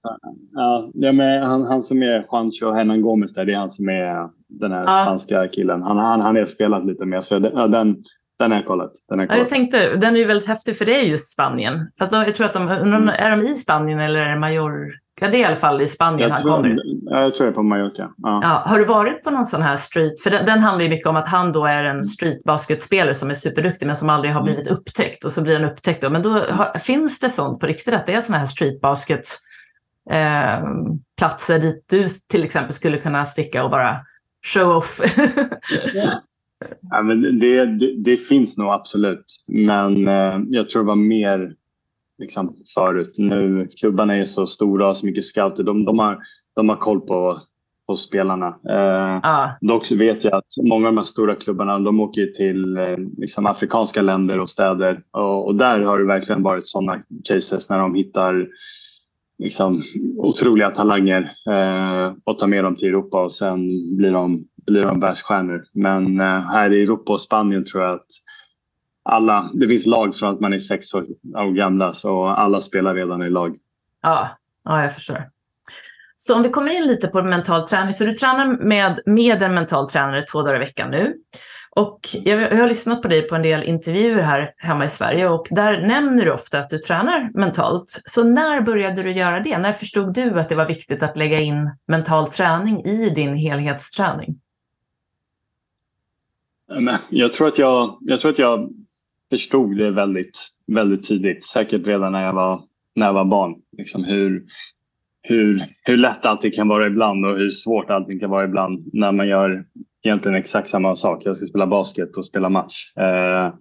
ja, 0.93 1.11
men 1.11 1.43
han, 1.43 1.63
han 1.63 1.81
som 1.81 2.03
är 2.03 2.25
Juancho 2.31 2.71
Hernan 2.71 3.01
Gomez 3.01 3.33
där, 3.33 3.45
det 3.45 3.53
är 3.53 3.57
han 3.57 3.69
som 3.69 3.89
är 3.89 4.29
den 4.47 4.71
här 4.71 4.83
ja. 4.83 5.03
spanska 5.05 5.47
killen. 5.47 5.83
Han, 5.83 5.97
han, 5.97 6.21
han 6.21 6.35
har 6.35 6.45
spelat 6.45 6.85
lite 6.85 7.05
mer, 7.05 7.21
så 7.21 7.49
ja, 7.53 7.67
den, 7.67 8.03
den 8.39 8.51
har 8.51 8.57
jag 8.57 8.65
kollat. 8.65 8.91
Den, 9.09 9.19
har 9.19 9.25
kollat. 9.25 9.37
Ja, 9.37 9.43
jag 9.43 9.49
tänkte, 9.49 9.95
den 9.95 10.15
är 10.15 10.19
ju 10.19 10.25
väldigt 10.25 10.47
häftig 10.47 10.77
för 10.77 10.85
det 10.85 10.99
är 10.99 11.03
just 11.03 11.33
Spanien. 11.33 11.91
Fast 11.99 12.11
då, 12.11 12.17
jag 12.17 12.35
tror 12.35 12.45
att 12.47 12.53
de, 12.53 12.69
mm. 12.69 13.09
är 13.09 13.31
de 13.31 13.41
i 13.41 13.55
Spanien 13.55 13.99
eller 13.99 14.19
är 14.19 14.29
det 14.29 14.39
Mallorca? 14.39 14.97
Ja, 15.21 15.27
det 15.27 15.37
är 15.37 15.41
i 15.41 15.43
alla 15.43 15.55
fall 15.55 15.81
i 15.81 15.87
Spanien 15.87 16.29
jag 16.29 16.29
han 16.29 16.43
tror, 16.43 16.55
kommer. 16.55 16.77
Ja, 17.05 17.21
jag 17.21 17.35
tror 17.35 17.47
det 17.47 17.51
är 17.51 17.55
på 17.55 17.63
Mallorca. 17.63 18.11
Ja. 18.17 18.39
ja. 18.43 18.63
har 18.65 18.79
du 18.79 18.85
varit 18.85 19.23
på 19.23 19.31
någon 19.31 19.45
sån 19.45 19.61
här 19.61 19.75
street? 19.75 20.21
För 20.21 20.29
den, 20.29 20.45
den 20.45 20.59
handlar 20.59 20.83
ju 20.83 20.89
mycket 20.89 21.07
om 21.07 21.15
att 21.15 21.29
han 21.29 21.51
då 21.51 21.65
är 21.65 21.83
en 21.83 22.05
streetbasketspelare 22.05 23.13
som 23.13 23.29
är 23.29 23.33
superduktig 23.33 23.85
men 23.85 23.95
som 23.95 24.09
aldrig 24.09 24.33
har 24.33 24.41
mm. 24.41 24.53
blivit 24.53 24.71
upptäckt 24.71 25.25
och 25.25 25.31
så 25.31 25.41
blir 25.41 25.59
han 25.59 25.71
upptäckt. 25.71 26.01
Då. 26.01 26.09
Men 26.09 26.21
då 26.21 26.29
har, 26.29 26.79
finns 26.79 27.19
det 27.19 27.29
sånt 27.29 27.59
på 27.59 27.67
riktigt 27.67 27.93
att 27.93 28.05
det 28.05 28.13
är 28.13 28.21
såna 28.21 28.37
här 28.37 28.45
streetbasket 28.45 29.27
eh, 30.11 30.63
platser 31.17 31.59
dit 31.59 31.85
du 31.89 32.07
till 32.27 32.43
exempel 32.43 32.73
skulle 32.73 32.97
kunna 32.97 33.25
sticka 33.25 33.63
och 33.63 33.69
bara 33.69 33.97
show 34.45 34.77
off? 34.77 35.01
ja, 36.91 37.01
men 37.01 37.39
det, 37.39 37.65
det, 37.65 38.03
det, 38.03 38.17
finns 38.17 38.57
nog 38.57 38.69
absolut. 38.69 39.25
Men 39.47 40.07
eh, 40.07 40.39
jag 40.47 40.69
tror 40.69 40.83
det 40.83 40.87
var 40.87 40.95
mer 40.95 41.53
liksom, 42.23 42.55
förut. 42.73 43.15
Nu, 43.17 43.67
klubbarna 43.79 44.15
är 44.15 44.25
så 44.25 44.47
stora 44.47 44.89
och 44.89 44.97
så 44.97 45.05
mycket 45.05 45.25
scouter. 45.25 45.63
De, 45.63 45.85
de, 45.85 45.99
har, 45.99 46.19
de 46.55 46.69
har 46.69 46.75
koll 46.75 47.01
på, 47.01 47.39
på 47.87 47.95
spelarna. 47.95 48.47
Eh, 48.47 49.19
ah. 49.23 49.49
Dock 49.61 49.85
så 49.85 49.95
vet 49.95 50.23
jag 50.23 50.33
att 50.33 50.47
många 50.63 50.87
av 50.87 50.93
de 50.93 50.97
här 50.97 51.05
stora 51.05 51.35
klubbarna 51.35 51.79
de 51.79 51.99
åker 51.99 52.25
till 52.25 52.77
eh, 52.77 52.97
liksom, 53.17 53.45
afrikanska 53.45 54.01
länder 54.01 54.39
och 54.39 54.49
städer. 54.49 55.01
Och, 55.11 55.47
och, 55.47 55.55
där 55.55 55.79
har 55.79 55.99
det 55.99 56.05
verkligen 56.05 56.43
varit 56.43 56.67
sådana 56.67 57.01
cases 57.23 57.69
när 57.69 57.79
de 57.79 57.95
hittar 57.95 58.47
liksom, 59.39 59.83
otroliga 60.17 60.71
talanger 60.71 61.31
eh, 61.49 62.13
och 62.23 62.39
tar 62.39 62.47
med 62.47 62.63
dem 62.63 62.75
till 62.75 62.87
Europa 62.87 63.23
och 63.23 63.33
sen 63.33 63.59
blir 63.97 64.11
de, 64.11 64.43
blir 64.65 64.81
de 64.81 64.99
världsstjärnor. 64.99 65.63
Men 65.73 66.19
eh, 66.19 66.39
här 66.39 66.73
i 66.73 66.83
Europa 66.83 67.13
och 67.13 67.21
Spanien 67.21 67.65
tror 67.65 67.83
jag 67.83 67.93
att 67.93 68.07
alla, 69.03 69.51
det 69.53 69.67
finns 69.67 69.85
lag 69.85 70.15
från 70.15 70.33
att 70.33 70.39
man 70.39 70.53
är 70.53 70.57
sex 70.57 70.93
år, 70.93 71.05
år 71.35 71.51
gamla 71.51 71.93
så 71.93 72.25
alla 72.25 72.61
spelar 72.61 72.95
redan 72.95 73.23
i 73.23 73.29
lag. 73.29 73.57
Ja, 74.01 74.29
ja 74.63 74.81
jag 74.81 74.93
förstår. 74.93 75.29
Så 76.15 76.35
om 76.35 76.43
vi 76.43 76.49
kommer 76.49 76.71
in 76.71 76.87
lite 76.87 77.07
på 77.07 77.23
mental 77.23 77.67
träning, 77.67 77.93
så 77.93 78.03
du 78.03 78.13
tränar 78.13 78.63
med, 78.63 78.99
med 79.05 79.41
en 79.41 79.53
mental 79.53 79.89
tränare 79.89 80.21
två 80.21 80.41
dagar 80.41 80.55
i 80.55 80.59
veckan 80.59 80.91
nu. 80.91 81.13
Och 81.75 81.99
jag, 82.11 82.41
jag 82.41 82.57
har 82.57 82.67
lyssnat 82.67 83.01
på 83.01 83.07
dig 83.07 83.27
på 83.27 83.35
en 83.35 83.41
del 83.41 83.63
intervjuer 83.63 84.21
här 84.21 84.53
hemma 84.57 84.85
i 84.85 84.89
Sverige 84.89 85.29
och 85.29 85.47
där 85.49 85.87
nämner 85.87 86.25
du 86.25 86.31
ofta 86.31 86.59
att 86.59 86.69
du 86.69 86.77
tränar 86.77 87.29
mentalt. 87.33 88.01
Så 88.05 88.23
när 88.23 88.61
började 88.61 89.03
du 89.03 89.11
göra 89.11 89.39
det? 89.39 89.57
När 89.57 89.71
förstod 89.71 90.13
du 90.13 90.39
att 90.39 90.49
det 90.49 90.55
var 90.55 90.65
viktigt 90.65 91.03
att 91.03 91.17
lägga 91.17 91.39
in 91.39 91.71
mental 91.87 92.27
träning 92.27 92.85
i 92.85 93.09
din 93.09 93.35
helhetsträning? 93.35 94.39
Jag 97.09 97.33
tror 97.33 97.47
att 97.47 97.57
jag, 97.57 97.97
jag, 98.01 98.19
tror 98.19 98.31
att 98.31 98.39
jag 98.39 98.69
förstod 99.33 99.77
det 99.77 99.91
väldigt, 99.91 100.47
väldigt 100.67 101.03
tidigt. 101.03 101.43
Säkert 101.43 101.87
redan 101.87 102.11
när 102.11 102.25
jag 102.25 102.33
var, 102.33 102.59
när 102.95 103.05
jag 103.05 103.13
var 103.13 103.25
barn. 103.25 103.55
Liksom 103.77 104.03
hur, 104.03 104.43
hur, 105.21 105.63
hur 105.83 105.97
lätt 105.97 106.25
allting 106.25 106.51
kan 106.51 106.67
vara 106.67 106.87
ibland 106.87 107.25
och 107.25 107.37
hur 107.37 107.49
svårt 107.49 107.89
allting 107.89 108.19
kan 108.19 108.29
vara 108.29 108.45
ibland 108.45 108.89
när 108.93 109.11
man 109.11 109.27
gör 109.27 109.65
egentligen 110.03 110.37
exakt 110.37 110.69
samma 110.69 110.95
sak. 110.95 111.25
Jag 111.25 111.37
ska 111.37 111.45
spela 111.45 111.67
basket 111.67 112.17
och 112.17 112.25
spela 112.25 112.49
match. 112.49 112.97
Eh, 112.97 113.53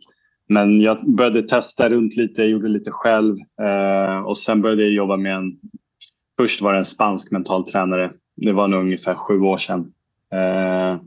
men 0.49 0.81
jag 0.81 1.15
började 1.17 1.43
testa 1.43 1.89
runt 1.89 2.17
lite, 2.17 2.43
gjorde 2.43 2.69
lite 2.69 2.91
själv 2.91 3.37
eh, 3.63 4.19
och 4.19 4.39
sen 4.39 4.63
började 4.63 4.83
jag 4.83 4.93
jobba 4.93 5.17
med 5.17 5.35
en... 5.35 5.53
Först 6.39 6.63
var 6.63 6.73
det 6.73 6.79
en 6.79 6.85
spansk 6.85 7.33
mental 7.33 7.67
tränare. 7.67 8.11
Det 8.37 8.53
var 8.53 8.69
nog 8.69 8.81
ungefär 8.81 9.15
sju 9.15 9.41
år 9.41 9.57
sedan. 9.57 9.93
Eh, 10.33 11.01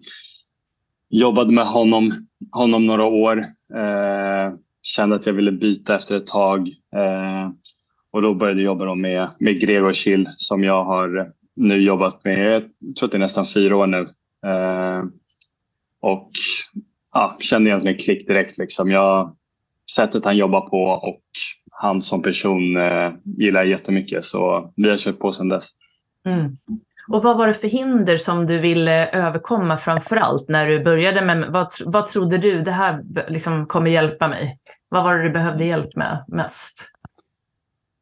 jobbade 1.10 1.54
med 1.54 1.66
honom, 1.66 2.25
honom 2.52 2.86
några 2.86 3.06
år. 3.06 3.38
Eh, 3.76 4.54
kände 4.82 5.16
att 5.16 5.26
jag 5.26 5.34
ville 5.34 5.52
byta 5.52 5.96
efter 5.96 6.16
ett 6.16 6.28
tag. 6.28 6.68
Eh, 6.96 7.50
och 8.12 8.22
då 8.22 8.34
började 8.34 8.62
jag 8.62 8.66
jobba 8.66 8.96
med, 8.96 9.30
med 9.40 9.62
Gregor 9.62 9.94
Schill 9.94 10.28
som 10.30 10.64
jag 10.64 10.84
har 10.84 11.32
nu 11.56 11.82
jobbat 11.82 12.24
med, 12.24 12.54
jag 12.80 12.96
tror 12.96 13.08
att 13.08 13.12
det 13.12 13.18
är 13.18 13.20
nästan 13.20 13.46
fyra 13.46 13.78
år 13.78 13.88
nu. 13.88 14.08
Eh, 14.50 15.04
och 16.02 16.32
ja, 17.14 17.38
kände 17.40 17.70
egentligen 17.70 17.98
klick 17.98 18.28
direkt. 18.28 18.58
Liksom. 18.58 18.92
Jag, 18.92 19.36
sättet 19.96 20.26
han 20.26 20.38
jobbar 20.38 20.70
på 20.70 20.84
och 20.84 21.22
han 21.72 22.02
som 22.02 22.22
person 22.22 22.78
eh, 22.78 23.14
gillar 23.24 23.60
jag 23.60 23.70
jättemycket. 23.70 24.26
Så 24.26 24.74
vi 24.76 24.90
har 24.90 24.98
kört 24.98 25.20
på 25.20 25.32
sedan 25.32 25.50
dess. 25.50 25.70
Mm. 26.26 26.58
Och 27.08 27.24
vad 27.24 27.38
var 27.38 27.48
det 27.48 27.54
för 27.54 27.68
hinder 27.68 28.18
som 28.18 28.46
du 28.46 28.60
ville 28.60 29.10
överkomma 29.10 29.78
framför 29.78 30.16
allt 30.16 30.50
när 30.50 30.68
du 30.68 30.84
började 30.84 31.26
med, 31.26 31.52
vad, 31.52 31.68
vad 31.86 32.06
trodde 32.06 32.38
du 32.38 32.62
det 32.62 32.72
här 32.72 33.04
liksom 33.28 33.66
kommer 33.66 33.92
hjälpa 33.92 34.28
mig? 34.28 34.60
Vad 34.90 35.04
var 35.04 35.16
det 35.16 35.24
du 35.24 35.30
behövde 35.30 35.66
hjälp 35.66 35.96
med 35.96 36.26
mest? 36.28 36.92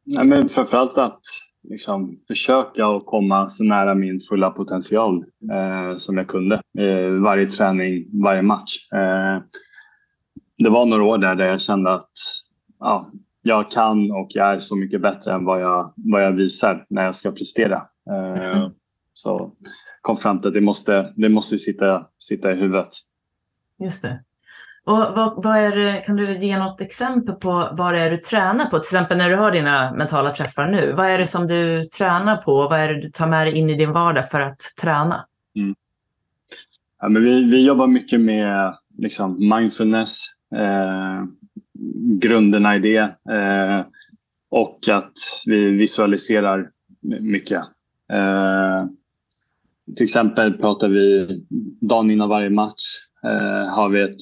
Nej, 0.04 0.26
men 0.26 0.48
framförallt 0.48 0.98
att 0.98 1.20
liksom, 1.68 2.18
försöka 2.28 2.86
att 2.86 3.06
komma 3.06 3.48
så 3.48 3.64
nära 3.64 3.94
min 3.94 4.20
fulla 4.20 4.50
potential 4.50 5.24
eh, 5.52 5.96
som 5.96 6.16
jag 6.16 6.28
kunde. 6.28 6.60
Eh, 6.78 7.10
varje 7.10 7.46
träning, 7.46 8.22
varje 8.22 8.42
match. 8.42 8.92
Eh, 8.92 9.42
det 10.58 10.70
var 10.70 10.86
några 10.86 11.04
år 11.04 11.18
där, 11.18 11.34
där 11.34 11.46
jag 11.46 11.60
kände 11.60 11.94
att 11.94 12.10
ja, 12.78 13.10
jag 13.42 13.70
kan 13.70 14.10
och 14.10 14.26
jag 14.30 14.52
är 14.52 14.58
så 14.58 14.76
mycket 14.76 15.00
bättre 15.00 15.32
än 15.32 15.44
vad 15.44 15.60
jag, 15.60 15.92
vad 15.96 16.24
jag 16.24 16.32
visar 16.32 16.86
när 16.90 17.04
jag 17.04 17.14
ska 17.14 17.30
prestera. 17.30 17.82
Mm. 18.10 18.70
Så 19.14 19.52
kom 20.00 20.16
fram 20.16 20.40
till 20.40 20.48
att 20.48 20.54
det 20.54 20.60
måste, 20.60 21.12
det 21.16 21.28
måste 21.28 21.58
sitta, 21.58 22.06
sitta 22.18 22.52
i 22.52 22.54
huvudet. 22.54 22.88
Just 23.78 24.02
det. 24.02 24.20
Och 24.84 24.96
vad, 24.96 25.42
vad 25.44 25.58
är 25.58 25.76
det, 25.76 26.02
kan 26.06 26.16
du 26.16 26.38
ge 26.38 26.58
något 26.58 26.80
exempel 26.80 27.34
på 27.34 27.68
vad 27.72 27.94
det 27.94 28.00
är 28.00 28.10
du 28.10 28.16
tränar 28.16 28.64
på? 28.64 28.70
Till 28.70 28.86
exempel 28.86 29.18
när 29.18 29.30
du 29.30 29.36
har 29.36 29.52
dina 29.52 29.92
mentala 29.92 30.32
träffar 30.32 30.66
nu. 30.66 30.92
Vad 30.92 31.06
är 31.06 31.18
det 31.18 31.26
som 31.26 31.46
du 31.46 31.84
tränar 31.84 32.36
på? 32.36 32.54
Vad 32.54 32.80
är 32.80 32.88
det 32.88 33.00
du 33.00 33.10
tar 33.10 33.26
med 33.28 33.46
dig 33.46 33.54
in 33.54 33.70
i 33.70 33.74
din 33.74 33.92
vardag 33.92 34.30
för 34.30 34.40
att 34.40 34.60
träna? 34.80 35.26
Mm. 35.56 35.74
Ja, 37.00 37.08
men 37.08 37.24
vi, 37.24 37.44
vi 37.44 37.66
jobbar 37.66 37.86
mycket 37.86 38.20
med 38.20 38.74
liksom, 38.98 39.48
mindfulness, 39.48 40.18
eh, 40.56 41.24
grunderna 42.20 42.76
i 42.76 42.78
det 42.78 42.98
eh, 43.30 43.86
och 44.50 44.78
att 44.90 45.12
vi 45.46 45.70
visualiserar 45.70 46.70
mycket. 47.20 47.62
Eh, 48.12 48.84
till 49.96 50.04
exempel 50.04 50.52
pratar 50.52 50.88
vi 50.88 51.28
dagen 51.80 52.10
innan 52.10 52.28
varje 52.28 52.50
match 52.50 52.82
eh, 53.24 53.74
har 53.74 53.88
vi 53.88 54.00
ett 54.00 54.20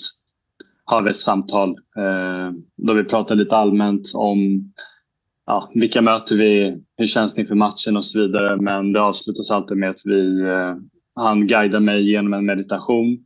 har 0.85 1.03
vi 1.03 1.11
ett 1.11 1.17
samtal 1.17 1.71
eh, 1.71 2.51
då 2.77 2.95
vi 2.95 3.05
pratar 3.05 3.35
lite 3.35 3.57
allmänt 3.57 4.13
om 4.15 4.73
ja, 5.47 5.71
vilka 5.75 6.03
möter 6.03 6.37
vi, 6.37 6.83
hur 6.97 7.07
känns 7.07 7.35
det 7.35 7.41
inför 7.41 7.55
matchen 7.55 7.97
och 7.97 8.05
så 8.05 8.21
vidare. 8.21 8.57
Men 8.57 8.93
det 8.93 9.01
avslutas 9.01 9.51
alltid 9.51 9.77
med 9.77 9.91
att 9.91 10.01
vi, 10.05 10.41
eh, 10.41 10.77
han 11.15 11.47
guidar 11.47 11.81
mig 11.81 12.11
genom 12.11 12.35
en 12.35 12.47
meditation 12.47 13.19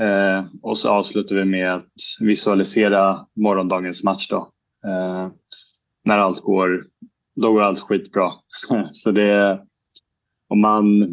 eh, 0.00 0.44
och 0.62 0.78
så 0.78 0.88
avslutar 0.88 1.36
vi 1.36 1.44
med 1.44 1.74
att 1.74 1.92
visualisera 2.20 3.26
morgondagens 3.36 4.04
match. 4.04 4.28
Då. 4.28 4.50
Eh, 4.86 5.28
när 6.04 6.18
allt 6.18 6.40
går, 6.40 6.84
då 7.36 7.52
går 7.52 7.62
allt 7.62 7.80
skitbra. 7.80 8.30
så 8.92 9.10
det, 9.10 9.60
och 10.48 10.58
man 10.58 11.08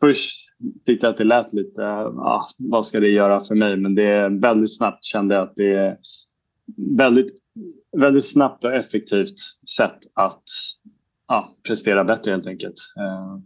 först 0.00 0.56
tyckte 0.86 1.06
jag 1.06 1.12
att 1.12 1.18
det 1.18 1.24
lät 1.24 1.52
lite, 1.52 1.82
ah, 1.82 2.48
vad 2.58 2.86
ska 2.86 3.00
det 3.00 3.08
göra 3.08 3.40
för 3.40 3.54
mig? 3.54 3.76
Men 3.76 3.94
det 3.94 4.02
är 4.02 4.40
väldigt 4.40 4.76
snabbt 4.76 5.04
kände 5.04 5.34
jag 5.34 5.42
att 5.42 5.56
det 5.56 5.72
är 5.74 5.96
väldigt, 6.96 7.38
väldigt 7.96 8.32
snabbt 8.32 8.64
och 8.64 8.74
effektivt 8.74 9.38
sätt 9.76 9.98
att 10.14 10.42
ah, 11.26 11.44
prestera 11.66 12.04
bättre 12.04 12.30
helt 12.30 12.46
enkelt. 12.46 12.74
Eh, 12.98 13.38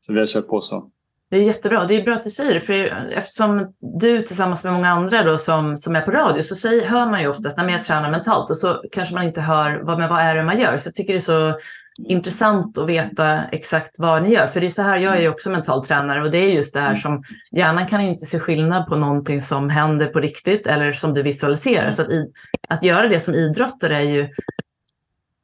så 0.00 0.12
vi 0.12 0.18
har 0.18 0.26
kört 0.26 0.48
på 0.48 0.60
så. 0.60 0.90
Det 1.30 1.36
är 1.38 1.42
jättebra. 1.42 1.84
Det 1.84 1.94
är 1.94 2.02
bra 2.02 2.14
att 2.14 2.22
du 2.22 2.30
säger 2.30 2.54
det, 2.54 2.60
för 2.60 2.74
eftersom 3.12 3.74
du 4.00 4.22
tillsammans 4.22 4.64
med 4.64 4.72
många 4.72 4.88
andra 4.88 5.22
då 5.22 5.38
som, 5.38 5.76
som 5.76 5.96
är 5.96 6.00
på 6.00 6.10
radio 6.10 6.42
så 6.42 6.54
säger, 6.54 6.86
hör 6.86 7.10
man 7.10 7.20
ju 7.20 7.28
oftast 7.28 7.56
när 7.56 7.68
jag 7.68 7.84
tränar 7.84 8.10
mentalt 8.10 8.50
och 8.50 8.56
så 8.56 8.82
kanske 8.92 9.14
man 9.14 9.24
inte 9.24 9.40
hör 9.40 9.80
vad, 9.82 9.98
men 9.98 10.08
vad 10.08 10.20
är 10.20 10.34
det 10.34 10.44
man 10.44 10.60
gör. 10.60 10.76
Så 10.76 10.88
jag 10.88 10.94
tycker 10.94 11.12
det 11.12 11.18
är 11.18 11.20
så 11.20 11.58
intressant 11.98 12.78
att 12.78 12.88
veta 12.88 13.44
exakt 13.44 13.94
vad 13.98 14.22
ni 14.22 14.32
gör. 14.32 14.46
För 14.46 14.60
det 14.60 14.66
är 14.66 14.68
så 14.68 14.82
här, 14.82 14.98
jag 14.98 15.16
är 15.16 15.20
ju 15.20 15.28
också 15.28 15.50
mental 15.50 15.84
tränare 15.84 16.22
och 16.22 16.30
det 16.30 16.38
är 16.38 16.54
just 16.54 16.74
det 16.74 16.80
här 16.80 16.94
som 16.94 17.22
hjärnan 17.50 17.86
kan 17.86 18.00
inte 18.00 18.26
se 18.26 18.38
skillnad 18.38 18.86
på 18.86 18.96
någonting 18.96 19.40
som 19.40 19.70
händer 19.70 20.06
på 20.06 20.20
riktigt 20.20 20.66
eller 20.66 20.92
som 20.92 21.14
du 21.14 21.22
visualiserar. 21.22 21.90
Så 21.90 22.02
att, 22.02 22.10
i, 22.10 22.32
att 22.68 22.84
göra 22.84 23.08
det 23.08 23.20
som 23.20 23.34
idrottare 23.34 23.96
är 23.96 24.00
ju, 24.00 24.28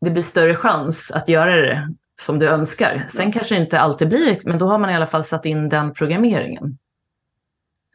det 0.00 0.11
blir 0.11 0.22
större 0.22 0.54
chans 0.54 1.11
att 1.11 1.28
göra 1.28 1.56
det 1.56 1.94
som 2.20 2.38
du 2.38 2.48
önskar. 2.48 3.04
Sen 3.08 3.32
kanske 3.32 3.54
det 3.54 3.61
inte 3.61 3.80
alltid 3.80 4.08
blir 4.08 4.38
men 4.46 4.58
då 4.58 4.66
har 4.66 4.78
man 4.78 4.90
i 4.90 4.94
alla 4.94 5.06
fall 5.06 5.24
satt 5.24 5.46
in 5.46 5.68
den 5.68 5.92
programmeringen. 5.92 6.78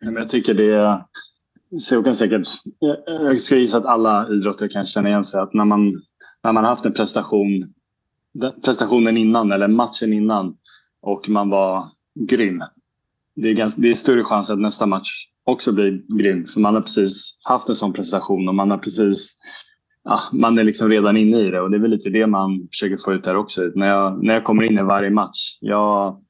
Jag 0.01 0.29
tycker 0.29 0.53
det 0.53 0.73
är, 0.73 1.03
så 1.79 2.03
kan 2.03 2.15
säkert, 2.15 2.47
jag 3.07 3.39
ska 3.39 3.55
gissa 3.55 3.77
att 3.77 3.85
alla 3.85 4.27
idrottare 4.29 4.69
kan 4.69 4.85
känna 4.85 5.09
igen 5.09 5.23
sig 5.23 5.39
att 5.39 5.53
när 5.53 5.65
man, 5.65 6.01
när 6.43 6.51
man 6.51 6.63
har 6.63 6.71
haft 6.71 6.85
en 6.85 6.93
prestation 6.93 7.73
prestationen 8.65 9.17
innan 9.17 9.52
eller 9.52 9.67
matchen 9.67 10.13
innan 10.13 10.58
och 11.02 11.30
man 11.30 11.50
var 11.50 11.84
grym. 12.19 12.63
Det 13.36 13.50
är, 13.50 13.54
ganska, 13.54 13.82
det 13.82 13.89
är 13.89 13.96
större 13.96 14.24
chans 14.24 14.50
att 14.50 14.60
nästa 14.60 14.86
match 14.86 15.28
också 15.46 15.72
blir 15.72 16.17
grym 16.17 16.46
för 16.46 16.60
man 16.60 16.74
har 16.76 16.82
precis 16.82 17.39
haft 17.43 17.69
en 17.69 17.76
sån 17.76 17.93
prestation 17.93 18.48
och 18.48 18.56
man 18.56 18.72
har 18.72 18.78
precis 18.78 19.38
ja, 20.04 20.19
man 20.34 20.58
är 20.58 20.63
liksom 20.63 20.89
redan 20.89 21.17
inne 21.17 21.38
i 21.38 21.52
det 21.52 21.62
och 21.62 21.72
det 21.72 21.78
är 21.78 21.82
väl 21.82 21.91
lite 21.91 22.10
det 22.10 22.28
man 22.28 22.67
försöker 22.72 22.98
få 22.98 23.13
ut 23.13 23.26
här 23.26 23.36
också. 23.36 23.72
När 23.76 23.88
jag, 23.88 24.24
när 24.24 24.34
jag 24.34 24.43
kommer 24.43 24.63
in 24.63 24.80
i 24.80 24.84
varje 24.84 25.10
match, 25.10 25.58
jag, 25.60 26.24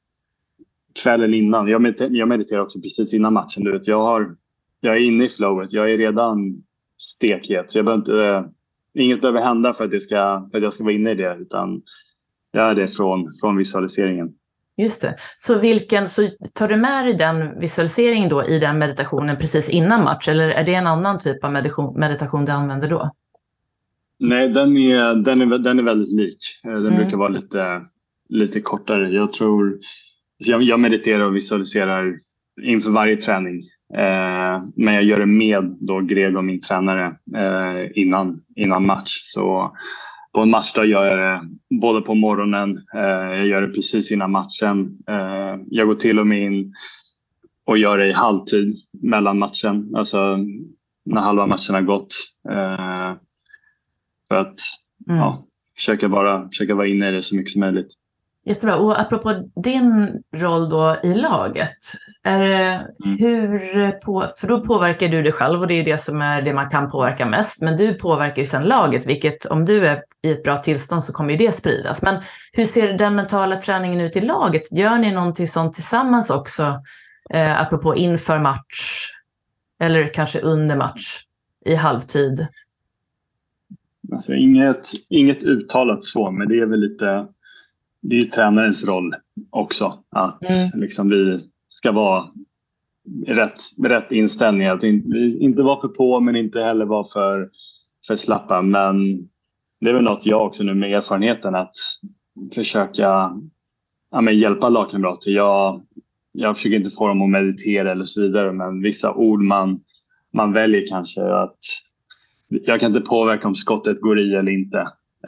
kvällen 1.02 1.34
innan, 1.34 1.68
jag 1.68 1.82
mediterar, 1.82 2.10
jag 2.10 2.28
mediterar 2.28 2.60
också 2.60 2.80
precis 2.80 3.14
innan 3.14 3.32
matchen. 3.32 3.64
Du 3.64 3.72
vet, 3.72 3.86
jag, 3.86 4.02
har, 4.02 4.36
jag 4.80 4.96
är 4.96 5.00
inne 5.00 5.24
i 5.24 5.28
flowet, 5.28 5.72
jag 5.72 5.92
är 5.92 5.98
redan 5.98 6.62
stekhet. 6.98 7.74
jag 7.74 7.84
behöver 7.84 8.00
inte 8.00 8.53
inget 8.94 9.20
behöver 9.20 9.40
hända 9.40 9.72
för 9.72 9.84
att, 9.84 9.90
det 9.90 10.00
ska, 10.00 10.48
för 10.50 10.58
att 10.58 10.64
jag 10.64 10.72
ska 10.72 10.84
vara 10.84 10.94
inne 10.94 11.10
i 11.10 11.14
det, 11.14 11.36
utan 11.40 11.82
jag 12.52 12.70
är 12.70 12.74
det 12.74 12.88
från, 12.88 13.30
från 13.40 13.56
visualiseringen. 13.56 14.28
Just 14.76 15.02
det. 15.02 15.16
Så, 15.36 15.58
vilken, 15.58 16.08
så 16.08 16.28
tar 16.52 16.68
du 16.68 16.76
med 16.76 17.04
dig 17.04 17.14
den 17.14 17.60
visualiseringen 17.60 18.28
då 18.28 18.46
i 18.46 18.58
den 18.58 18.78
meditationen 18.78 19.36
precis 19.38 19.68
innan 19.68 20.04
match, 20.04 20.28
eller 20.28 20.48
är 20.48 20.64
det 20.64 20.74
en 20.74 20.86
annan 20.86 21.18
typ 21.18 21.44
av 21.44 21.52
meditation, 21.52 22.00
meditation 22.00 22.44
du 22.44 22.52
använder 22.52 22.88
då? 22.88 23.10
Nej, 24.18 24.48
den 24.48 24.76
är, 24.76 25.14
den 25.14 25.40
är, 25.40 25.58
den 25.58 25.78
är 25.78 25.82
väldigt 25.82 26.12
lik. 26.12 26.38
Eh, 26.64 26.70
den 26.70 26.86
mm. 26.86 26.96
brukar 26.96 27.16
vara 27.16 27.28
lite, 27.28 27.82
lite 28.28 28.60
kortare. 28.60 29.10
Jag 29.10 29.32
tror... 29.32 29.78
Jag, 30.36 30.62
jag 30.62 30.80
mediterar 30.80 31.20
och 31.20 31.36
visualiserar 31.36 32.16
inför 32.62 32.90
varje 32.90 33.16
träning. 33.16 33.62
Eh, 33.94 34.62
men 34.76 34.94
jag 34.94 35.04
gör 35.04 35.18
det 35.18 35.26
med 35.26 35.76
då 35.80 36.00
Gregor, 36.00 36.42
min 36.42 36.60
tränare, 36.60 37.06
eh, 37.36 37.90
innan, 37.94 38.40
innan 38.56 38.86
match. 38.86 39.20
Så 39.22 39.76
på 40.34 40.40
en 40.40 40.50
matchdag 40.50 40.86
gör 40.86 41.06
jag 41.06 41.18
det 41.18 41.48
både 41.80 42.00
på 42.00 42.14
morgonen, 42.14 42.78
eh, 42.94 43.36
jag 43.38 43.46
gör 43.46 43.62
det 43.62 43.74
precis 43.74 44.12
innan 44.12 44.30
matchen. 44.30 44.98
Eh, 45.08 45.56
jag 45.66 45.86
går 45.86 45.94
till 45.94 46.18
och 46.18 46.26
med 46.26 46.42
in 46.42 46.74
och 47.66 47.78
gör 47.78 47.98
det 47.98 48.08
i 48.08 48.12
halvtid 48.12 48.70
mellan 49.02 49.38
matchen, 49.38 49.92
alltså 49.96 50.38
när 51.04 51.20
halva 51.20 51.46
matchen 51.46 51.74
har 51.74 51.82
gått. 51.82 52.14
Eh, 52.50 53.12
för 54.28 54.34
att 54.34 54.58
mm. 55.08 55.20
ja, 55.20 55.44
försöka, 55.76 56.08
vara, 56.08 56.48
försöka 56.48 56.74
vara 56.74 56.86
inne 56.86 57.08
i 57.08 57.12
det 57.12 57.22
så 57.22 57.36
mycket 57.36 57.52
som 57.52 57.60
möjligt. 57.60 57.94
Jättebra. 58.46 58.76
Och 58.76 59.00
apropå 59.00 59.50
din 59.64 60.22
roll 60.36 60.68
då 60.68 61.00
i 61.02 61.14
laget, 61.14 61.76
är, 62.22 62.74
mm. 63.04 63.18
hur 63.18 63.90
på, 63.90 64.28
för 64.36 64.48
då 64.48 64.60
påverkar 64.60 65.08
du 65.08 65.22
dig 65.22 65.32
själv 65.32 65.60
och 65.60 65.66
det 65.66 65.74
är 65.74 65.84
det 65.84 65.98
som 65.98 66.22
är 66.22 66.42
det 66.42 66.52
man 66.52 66.70
kan 66.70 66.90
påverka 66.90 67.26
mest. 67.26 67.62
Men 67.62 67.76
du 67.76 67.94
påverkar 67.94 68.38
ju 68.38 68.46
sedan 68.46 68.64
laget, 68.64 69.06
vilket 69.06 69.46
om 69.46 69.64
du 69.64 69.86
är 69.86 70.02
i 70.22 70.32
ett 70.32 70.42
bra 70.42 70.62
tillstånd 70.62 71.04
så 71.04 71.12
kommer 71.12 71.30
ju 71.30 71.36
det 71.36 71.52
spridas. 71.52 72.02
Men 72.02 72.22
hur 72.52 72.64
ser 72.64 72.92
den 72.92 73.14
mentala 73.14 73.56
träningen 73.56 74.00
ut 74.00 74.16
i 74.16 74.20
laget? 74.20 74.72
Gör 74.72 74.98
ni 74.98 75.12
någonting 75.12 75.46
sånt 75.46 75.74
tillsammans 75.74 76.30
också? 76.30 76.82
Eh, 77.30 77.60
apropå 77.60 77.96
inför 77.96 78.38
match 78.38 79.10
eller 79.80 80.14
kanske 80.14 80.40
under 80.40 80.76
match 80.76 81.20
i 81.64 81.74
halvtid? 81.74 82.46
Alltså 84.12 84.34
inget, 84.34 84.86
inget 85.08 85.42
uttalat 85.42 86.04
så, 86.04 86.30
men 86.30 86.48
det 86.48 86.60
är 86.60 86.66
väl 86.66 86.80
lite 86.80 87.26
det 88.04 88.20
är 88.20 88.24
tränarens 88.24 88.84
roll 88.84 89.14
också. 89.50 89.98
Att 90.10 90.50
mm. 90.50 90.80
liksom, 90.80 91.08
vi 91.08 91.38
ska 91.68 91.92
vara 91.92 92.24
rätt, 93.26 93.60
rätt 93.84 94.12
inställning. 94.12 94.66
Att 94.66 94.84
inte 94.84 95.62
vara 95.62 95.80
för 95.80 95.88
på 95.88 96.20
men 96.20 96.36
inte 96.36 96.60
heller 96.60 96.84
vara 96.84 97.04
för, 97.04 97.50
för 98.06 98.16
slappa. 98.16 98.62
Men 98.62 99.16
det 99.80 99.90
är 99.90 99.94
väl 99.94 100.04
något 100.04 100.26
jag 100.26 100.46
också 100.46 100.64
nu 100.64 100.74
med 100.74 100.94
erfarenheten 100.94 101.54
att 101.54 101.74
försöka 102.54 103.32
ja, 104.10 104.30
hjälpa 104.30 104.68
lagkamrater. 104.68 105.30
Jag, 105.30 105.82
jag 106.32 106.56
försöker 106.56 106.76
inte 106.76 106.90
få 106.90 107.08
dem 107.08 107.22
att 107.22 107.30
meditera 107.30 107.92
eller 107.92 108.04
så 108.04 108.20
vidare 108.20 108.52
men 108.52 108.82
vissa 108.82 109.14
ord 109.14 109.42
man, 109.42 109.80
man 110.32 110.52
väljer 110.52 110.86
kanske 110.86 111.34
att 111.34 111.58
jag 112.48 112.80
kan 112.80 112.96
inte 112.96 113.08
påverka 113.08 113.48
om 113.48 113.54
skottet 113.54 114.00
går 114.00 114.20
i 114.20 114.34
eller 114.34 114.52
inte. 114.52 114.78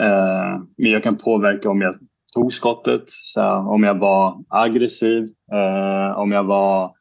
Eh, 0.01 0.61
men 0.77 0.91
jag 0.91 1.03
kan 1.03 1.17
påverka 1.17 1.71
om 1.71 1.81
jag 1.81 1.95
tog 2.37 2.53
skottet, 2.53 3.03
så 3.07 3.42
om 3.42 3.83
jag 3.83 3.99
var 3.99 4.44
aggressiv, 4.49 5.29
eh, 5.53 6.18
om 6.18 6.33
jag 6.33 6.44
var... 6.44 6.92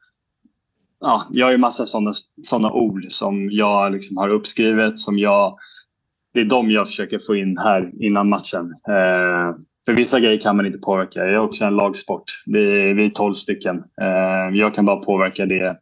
Ja, 1.00 1.22
jag 1.30 1.46
har 1.46 1.52
ju 1.52 1.58
massa 1.58 1.86
sådana 1.86 2.12
såna 2.42 2.72
ord 2.72 3.06
som 3.08 3.50
jag 3.50 3.92
liksom 3.92 4.16
har 4.16 4.28
uppskrivet. 4.28 4.98
Som 4.98 5.18
jag, 5.18 5.58
det 6.34 6.40
är 6.40 6.44
de 6.44 6.70
jag 6.70 6.86
försöker 6.86 7.18
få 7.26 7.36
in 7.36 7.58
här 7.58 7.92
innan 8.00 8.28
matchen. 8.28 8.74
Eh, 8.88 9.56
för 9.86 9.92
vissa 9.92 10.20
grejer 10.20 10.40
kan 10.40 10.56
man 10.56 10.66
inte 10.66 10.78
påverka. 10.78 11.20
Jag 11.20 11.30
är 11.30 11.38
också 11.38 11.64
en 11.64 11.76
lagsport. 11.76 12.24
Vi, 12.46 12.90
är, 12.90 12.94
vi 12.94 13.04
är 13.04 13.10
tolv 13.10 13.32
stycken. 13.32 13.76
Eh, 13.76 14.56
jag 14.58 14.74
kan 14.74 14.84
bara 14.84 14.96
påverka 14.96 15.46
det, 15.46 15.76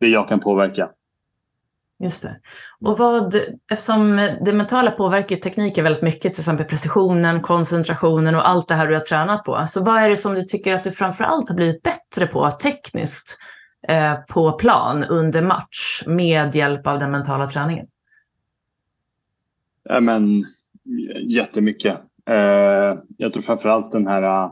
det 0.00 0.08
jag 0.08 0.28
kan 0.28 0.40
påverka. 0.40 0.88
Just 2.00 2.22
det. 2.22 2.40
Och 2.80 2.98
vad, 2.98 3.34
eftersom 3.72 4.16
det 4.44 4.52
mentala 4.52 4.90
påverkar 4.90 5.36
tekniken 5.36 5.84
väldigt 5.84 6.02
mycket, 6.02 6.32
till 6.32 6.40
exempel 6.40 6.66
precisionen, 6.66 7.40
koncentrationen 7.40 8.34
och 8.34 8.48
allt 8.48 8.68
det 8.68 8.74
här 8.74 8.86
du 8.86 8.94
har 8.94 9.00
tränat 9.00 9.44
på. 9.44 9.64
Så 9.68 9.84
vad 9.84 10.02
är 10.02 10.08
det 10.08 10.16
som 10.16 10.34
du 10.34 10.42
tycker 10.42 10.74
att 10.74 10.82
du 10.82 10.92
framför 10.92 11.24
allt 11.24 11.48
har 11.48 11.56
blivit 11.56 11.82
bättre 11.82 12.26
på 12.26 12.50
tekniskt 12.50 13.38
eh, 13.88 14.14
på 14.34 14.52
plan 14.52 15.04
under 15.04 15.42
match 15.42 16.02
med 16.06 16.54
hjälp 16.54 16.86
av 16.86 16.98
den 16.98 17.10
mentala 17.10 17.46
träningen? 17.46 17.86
Ja, 19.82 20.00
men, 20.00 20.44
jättemycket. 21.28 21.96
Eh, 22.30 22.98
jag 23.16 23.32
tror 23.32 23.42
framför 23.42 23.68
allt 23.68 23.92
den 23.92 24.06
här 24.06 24.22
eh, 24.22 24.50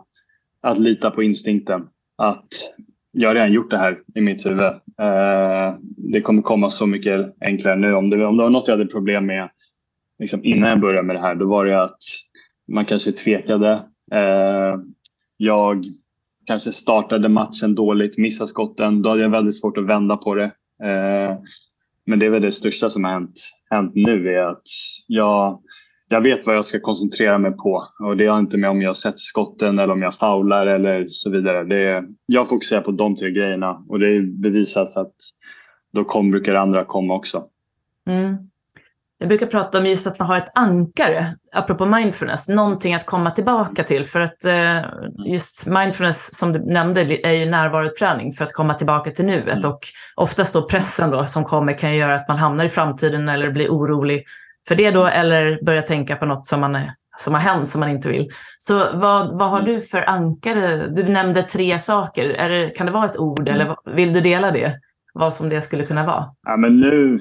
att 0.61 0.79
lita 0.79 1.11
på 1.11 1.23
instinkten. 1.23 1.89
Att 2.17 2.49
jag 3.19 3.29
har 3.29 3.35
redan 3.35 3.53
gjort 3.53 3.71
det 3.71 3.79
här 3.79 3.99
i 4.15 4.21
mitt 4.21 4.47
huvud. 4.47 4.65
Eh, 5.01 5.75
det 5.97 6.21
kommer 6.21 6.43
komma 6.43 6.71
så 6.71 6.87
mycket 6.87 7.37
enklare 7.41 7.77
nu. 7.77 7.95
Om 7.95 8.11
det, 8.11 8.27
om 8.27 8.37
det 8.37 8.43
var 8.43 8.51
något 8.51 8.69
jag 8.69 8.77
hade 8.79 8.91
problem 8.91 9.27
med 9.27 9.51
liksom 10.19 10.45
innan 10.45 10.71
jag 10.71 10.81
började 10.81 11.07
med 11.07 11.17
det 11.17 11.21
här, 11.21 11.35
då 11.35 11.47
var 11.47 11.65
det 11.65 11.83
att 11.83 11.99
man 12.69 12.85
kanske 12.85 13.13
tvekade. 13.13 13.73
Eh, 14.13 14.77
jag 15.37 15.85
kanske 16.47 16.73
startade 16.73 17.29
matchen 17.29 17.75
dåligt, 17.75 18.19
missade 18.19 18.49
skotten. 18.49 19.03
Då 19.03 19.11
hade 19.11 19.23
jag 19.23 19.31
väldigt 19.31 19.61
svårt 19.61 19.79
att 19.79 19.87
vända 19.87 20.17
på 20.17 20.35
det. 20.35 20.51
Eh, 20.83 21.39
men 22.07 22.19
det 22.19 22.27
är 22.27 22.31
väl 22.31 22.43
det 22.43 22.53
största 22.53 22.91
som 22.91 23.05
har 23.05 23.13
hänt, 23.13 23.41
hänt 23.71 23.93
nu 23.95 24.29
är 24.29 24.43
att 24.43 24.67
jag 25.07 25.61
jag 26.09 26.21
vet 26.21 26.47
vad 26.47 26.57
jag 26.57 26.65
ska 26.65 26.81
koncentrera 26.81 27.39
mig 27.39 27.53
på 27.53 27.85
och 27.99 28.17
det 28.17 28.27
har 28.27 28.39
inte 28.39 28.59
med 28.59 28.71
om 28.71 28.83
jag 28.83 28.97
sätter 28.97 29.19
skotten 29.19 29.79
eller 29.79 29.93
om 29.93 30.03
jag 30.03 30.15
faular 30.15 30.67
eller 30.67 31.07
så 31.09 31.31
vidare. 31.31 31.65
Det 31.65 31.77
är, 31.77 32.05
jag 32.27 32.49
fokuserar 32.49 32.81
på 32.81 32.91
de 32.91 33.17
tre 33.17 33.31
grejerna 33.31 33.85
och 33.89 33.99
det 33.99 34.09
är 34.09 34.23
bevisat 34.23 34.97
att 34.97 35.15
då 35.93 36.05
kom, 36.05 36.31
brukar 36.31 36.55
andra 36.55 36.85
komma 36.85 37.15
också. 37.15 37.45
Mm. 38.09 38.37
Jag 39.19 39.29
brukar 39.29 39.47
prata 39.47 39.79
om 39.79 39.87
just 39.87 40.07
att 40.07 40.19
man 40.19 40.29
har 40.29 40.39
ett 40.39 40.53
ankare, 40.55 41.37
apropå 41.53 41.87
mindfulness, 41.87 42.49
någonting 42.49 42.95
att 42.95 43.07
komma 43.07 43.31
tillbaka 43.31 43.85
till. 43.85 44.05
För 44.05 44.21
att 44.21 44.45
eh, 44.45 44.81
just 45.27 45.67
mindfulness, 45.67 46.39
som 46.39 46.53
du 46.53 46.59
nämnde, 46.59 47.27
är 47.27 47.33
ju 47.33 47.47
närvaroträning 47.51 48.33
för 48.33 48.45
att 48.45 48.53
komma 48.53 48.75
tillbaka 48.75 49.11
till 49.11 49.25
nuet. 49.25 49.59
Mm. 49.59 49.71
Och 49.71 49.81
oftast 50.17 50.55
då 50.55 50.69
pressen 50.69 51.11
då 51.11 51.27
som 51.27 51.45
kommer 51.45 51.79
kan 51.79 51.97
göra 51.97 52.15
att 52.15 52.29
man 52.29 52.37
hamnar 52.37 52.65
i 52.65 52.69
framtiden 52.69 53.29
eller 53.29 53.51
blir 53.51 53.69
orolig 53.69 54.25
för 54.69 54.75
det 54.75 54.91
då 54.91 55.07
eller 55.07 55.65
börja 55.65 55.83
tänka 55.83 56.17
på 56.17 56.27
något 56.27 56.47
som, 56.47 56.61
man, 56.61 56.79
som 57.19 57.35
har 57.35 57.41
hänt 57.41 57.69
som 57.69 57.81
man 57.81 57.91
inte 57.91 58.09
vill. 58.09 58.29
Så 58.59 58.75
vad, 58.75 59.39
vad 59.39 59.51
har 59.51 59.63
du 59.63 59.81
för 59.81 60.09
ankare? 60.09 60.89
Du 60.89 61.03
nämnde 61.03 61.43
tre 61.43 61.79
saker. 61.79 62.31
Är 62.31 62.49
det, 62.49 62.71
kan 62.71 62.87
det 62.87 62.93
vara 62.93 63.05
ett 63.05 63.19
ord 63.19 63.49
mm. 63.49 63.55
eller 63.55 63.77
vill 63.95 64.13
du 64.13 64.21
dela 64.21 64.51
det? 64.51 64.81
Vad 65.15 65.35
som 65.35 65.49
det 65.49 65.61
skulle 65.61 65.87
kunna 65.87 66.07
vara? 66.07 66.25
Ja, 66.47 66.57
men 66.57 66.81
nu, 66.81 67.21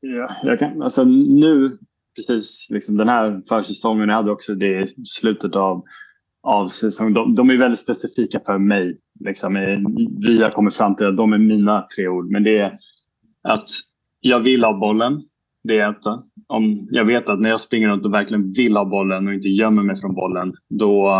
ja, 0.00 0.30
jag 0.42 0.58
kan, 0.58 0.82
alltså 0.82 1.04
nu 1.04 1.78
precis 2.16 2.66
liksom 2.70 2.96
den 2.96 3.08
här 3.08 3.42
försäsongen, 3.48 4.08
jag 4.08 4.16
hade 4.16 4.30
också 4.30 4.54
det 4.54 4.82
i 4.82 5.04
slutet 5.04 5.56
av, 5.56 5.84
av 6.42 6.66
säsongen. 6.66 7.14
De, 7.14 7.34
de 7.34 7.50
är 7.50 7.56
väldigt 7.56 7.80
specifika 7.80 8.40
för 8.46 8.58
mig. 8.58 8.98
Liksom. 9.20 9.54
Vi 10.24 10.42
har 10.42 10.50
kommit 10.50 10.74
fram 10.74 10.96
till 10.96 11.06
att 11.06 11.16
de 11.16 11.32
är 11.32 11.38
mina 11.38 11.86
tre 11.96 12.08
ord. 12.08 12.30
Men 12.30 12.44
det 12.44 12.58
är 12.58 12.78
att 13.42 13.68
jag 14.20 14.40
vill 14.40 14.64
ha 14.64 14.78
bollen. 14.78 15.22
Det 15.64 15.78
är 15.78 15.90
ett. 15.90 16.04
Om 16.46 16.88
jag 16.90 17.04
vet 17.04 17.28
att 17.28 17.40
när 17.40 17.50
jag 17.50 17.60
springer 17.60 17.88
runt 17.88 18.04
och 18.04 18.14
verkligen 18.14 18.52
vill 18.52 18.76
ha 18.76 18.84
bollen 18.84 19.28
och 19.28 19.34
inte 19.34 19.48
gömmer 19.48 19.82
mig 19.82 19.96
från 19.96 20.14
bollen, 20.14 20.52
då 20.68 21.10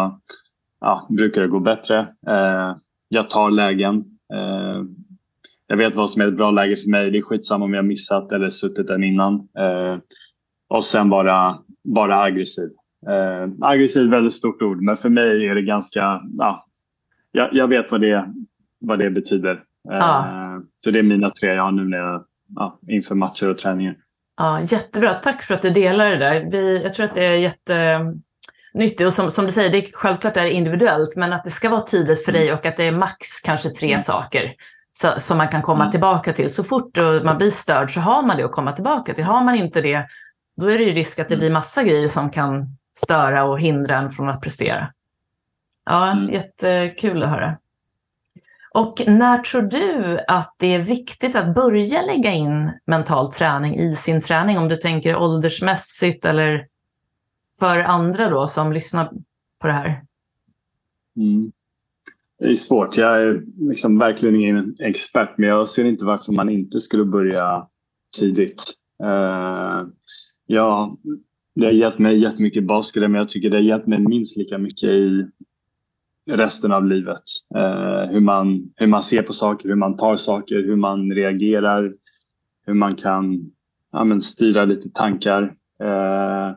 ja, 0.80 1.06
brukar 1.10 1.42
det 1.42 1.48
gå 1.48 1.60
bättre. 1.60 1.98
Eh, 2.28 2.76
jag 3.08 3.30
tar 3.30 3.50
lägen. 3.50 3.96
Eh, 4.34 4.82
jag 5.66 5.76
vet 5.76 5.96
vad 5.96 6.10
som 6.10 6.22
är 6.22 6.28
ett 6.28 6.36
bra 6.36 6.50
läge 6.50 6.76
för 6.76 6.90
mig. 6.90 7.10
Det 7.10 7.18
är 7.18 7.22
skitsamma 7.22 7.64
om 7.64 7.74
jag 7.74 7.84
missat 7.84 8.32
eller 8.32 8.48
suttit 8.48 8.88
den 8.88 9.04
innan. 9.04 9.34
Eh, 9.34 9.98
och 10.68 10.84
sen 10.84 11.10
bara, 11.10 11.58
bara 11.84 12.22
aggressiv. 12.22 12.70
Eh, 13.08 13.50
aggressiv 13.60 14.02
är 14.02 14.06
ett 14.06 14.12
väldigt 14.12 14.32
stort 14.32 14.62
ord, 14.62 14.82
men 14.82 14.96
för 14.96 15.08
mig 15.08 15.46
är 15.46 15.54
det 15.54 15.62
ganska... 15.62 16.22
Ja, 16.38 16.66
jag, 17.32 17.48
jag 17.52 17.68
vet 17.68 17.92
vad 17.92 18.00
det, 18.00 18.34
vad 18.78 18.98
det 18.98 19.10
betyder. 19.10 19.64
Ah. 19.90 20.24
Så 20.84 20.90
det 20.90 20.98
är 20.98 21.02
mina 21.02 21.30
tre 21.30 21.48
jag 21.48 21.62
har 21.62 21.72
nu 21.72 21.88
när 21.88 21.98
jag, 21.98 22.24
ja, 22.54 22.78
inför 22.88 23.14
matcher 23.14 23.50
och 23.50 23.58
träningar. 23.58 23.96
Ja, 24.36 24.60
jättebra. 24.60 25.14
Tack 25.14 25.42
för 25.42 25.54
att 25.54 25.62
du 25.62 25.70
delar 25.70 26.10
det 26.10 26.16
där. 26.16 26.48
Vi, 26.50 26.82
jag 26.82 26.94
tror 26.94 27.06
att 27.06 27.14
det 27.14 27.24
är 27.24 27.36
jättenyttigt. 27.36 29.06
Och 29.06 29.12
som, 29.12 29.30
som 29.30 29.46
du 29.46 29.52
säger, 29.52 29.70
det 29.70 29.78
är, 29.78 29.92
självklart 29.92 30.36
är 30.36 30.42
det 30.42 30.52
individuellt, 30.52 31.16
men 31.16 31.32
att 31.32 31.44
det 31.44 31.50
ska 31.50 31.68
vara 31.68 31.86
tydligt 31.86 32.24
för 32.24 32.32
dig 32.32 32.48
mm. 32.48 32.58
och 32.58 32.66
att 32.66 32.76
det 32.76 32.84
är 32.84 32.92
max 32.92 33.40
kanske 33.44 33.70
tre 33.70 33.88
mm. 33.88 34.00
saker 34.00 34.54
så, 34.92 35.20
som 35.20 35.38
man 35.38 35.48
kan 35.48 35.62
komma 35.62 35.82
mm. 35.82 35.90
tillbaka 35.90 36.32
till. 36.32 36.54
Så 36.54 36.64
fort 36.64 36.96
man 37.24 37.38
blir 37.38 37.50
störd 37.50 37.94
så 37.94 38.00
har 38.00 38.22
man 38.22 38.36
det 38.36 38.44
att 38.44 38.52
komma 38.52 38.72
tillbaka 38.72 39.14
till. 39.14 39.24
Har 39.24 39.44
man 39.44 39.54
inte 39.54 39.80
det, 39.80 40.06
då 40.56 40.66
är 40.66 40.78
det 40.78 40.84
ju 40.84 40.90
risk 40.90 41.18
att 41.18 41.28
det 41.28 41.36
blir 41.36 41.50
massa 41.50 41.82
grejer 41.82 42.08
som 42.08 42.30
kan 42.30 42.76
störa 42.96 43.44
och 43.44 43.60
hindra 43.60 43.96
en 43.96 44.10
från 44.10 44.28
att 44.28 44.40
prestera. 44.40 44.92
Ja, 45.84 46.12
mm. 46.12 46.30
jättekul 46.34 47.22
att 47.22 47.30
höra. 47.30 47.56
Och 48.74 49.02
när 49.06 49.38
tror 49.38 49.62
du 49.62 50.18
att 50.28 50.54
det 50.58 50.74
är 50.74 50.82
viktigt 50.82 51.36
att 51.36 51.54
börja 51.54 52.02
lägga 52.02 52.32
in 52.32 52.70
mental 52.86 53.32
träning 53.32 53.74
i 53.74 53.94
sin 53.94 54.20
träning? 54.20 54.58
Om 54.58 54.68
du 54.68 54.76
tänker 54.76 55.16
åldersmässigt 55.16 56.24
eller 56.24 56.66
för 57.58 57.78
andra 57.78 58.30
då 58.30 58.46
som 58.46 58.72
lyssnar 58.72 59.12
på 59.58 59.66
det 59.66 59.72
här? 59.72 60.02
Mm. 61.16 61.52
Det 62.38 62.48
är 62.48 62.54
svårt. 62.54 62.96
Jag 62.96 63.22
är 63.22 63.42
liksom 63.58 63.98
verkligen 63.98 64.36
ingen 64.36 64.74
expert 64.80 65.34
men 65.38 65.48
jag 65.48 65.68
ser 65.68 65.84
inte 65.84 66.04
varför 66.04 66.32
man 66.32 66.48
inte 66.48 66.80
skulle 66.80 67.04
börja 67.04 67.66
tidigt. 68.18 68.62
Uh, 69.02 69.88
ja, 70.46 70.96
det 71.54 71.64
har 71.64 71.72
gett 71.72 71.98
mig 71.98 72.18
jättemycket 72.18 72.62
i 72.62 72.66
basket 72.66 73.02
men 73.02 73.14
jag 73.14 73.28
tycker 73.28 73.50
det 73.50 73.56
har 73.56 73.62
gett 73.62 73.86
mig 73.86 73.98
minst 73.98 74.36
lika 74.36 74.58
mycket 74.58 74.90
i 74.90 75.26
resten 76.30 76.72
av 76.72 76.86
livet. 76.86 77.22
Eh, 77.54 78.10
hur, 78.10 78.20
man, 78.20 78.72
hur 78.76 78.86
man 78.86 79.02
ser 79.02 79.22
på 79.22 79.32
saker, 79.32 79.68
hur 79.68 79.76
man 79.76 79.96
tar 79.96 80.16
saker, 80.16 80.56
hur 80.56 80.76
man 80.76 81.12
reagerar, 81.12 81.92
hur 82.66 82.74
man 82.74 82.94
kan 82.94 83.50
ja, 83.92 84.04
men 84.04 84.22
styra 84.22 84.64
lite 84.64 84.90
tankar. 84.90 85.42
Eh, 85.80 86.50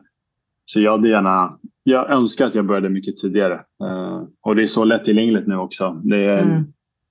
så 0.64 0.80
jag 0.80 0.92
hade 0.92 1.08
gärna, 1.08 1.58
jag 1.82 2.10
önskar 2.10 2.46
att 2.46 2.54
jag 2.54 2.66
började 2.66 2.88
mycket 2.88 3.16
tidigare. 3.16 3.54
Eh, 3.82 4.22
och 4.40 4.56
det 4.56 4.62
är 4.62 4.66
så 4.66 4.84
lättillgängligt 4.84 5.46
nu 5.46 5.56
också. 5.56 6.00
Det 6.04 6.24
är, 6.24 6.42
mm. 6.42 6.64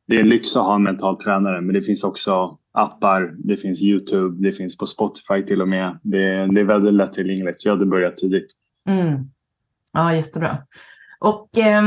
det 0.07 0.15
är 0.15 0.19
en 0.19 0.29
lyx 0.29 0.55
att 0.55 0.63
ha 0.63 0.75
en 0.75 0.83
mental 0.83 1.17
tränare 1.17 1.61
men 1.61 1.75
det 1.75 1.81
finns 1.81 2.03
också 2.03 2.57
appar, 2.71 3.35
det 3.37 3.57
finns 3.57 3.81
Youtube, 3.81 4.47
det 4.47 4.51
finns 4.51 4.77
på 4.77 4.85
Spotify 4.85 5.43
till 5.47 5.61
och 5.61 5.67
med. 5.67 5.99
Det, 6.03 6.47
det 6.53 6.61
är 6.61 6.65
väldigt 6.65 6.93
lättillgängligt 6.93 7.65
jag 7.65 7.71
hade 7.71 7.85
börjat 7.85 8.15
tidigt. 8.15 8.47
Mm. 8.85 9.19
Ja, 9.93 10.15
jättebra. 10.15 10.57
Och 11.25 11.57
eh, 11.57 11.83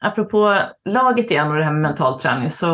apropå 0.00 0.56
laget 0.88 1.30
igen 1.30 1.50
och 1.50 1.56
det 1.56 1.64
här 1.64 1.72
med 1.72 1.82
mental 1.82 2.20
träning 2.20 2.50
så 2.50 2.68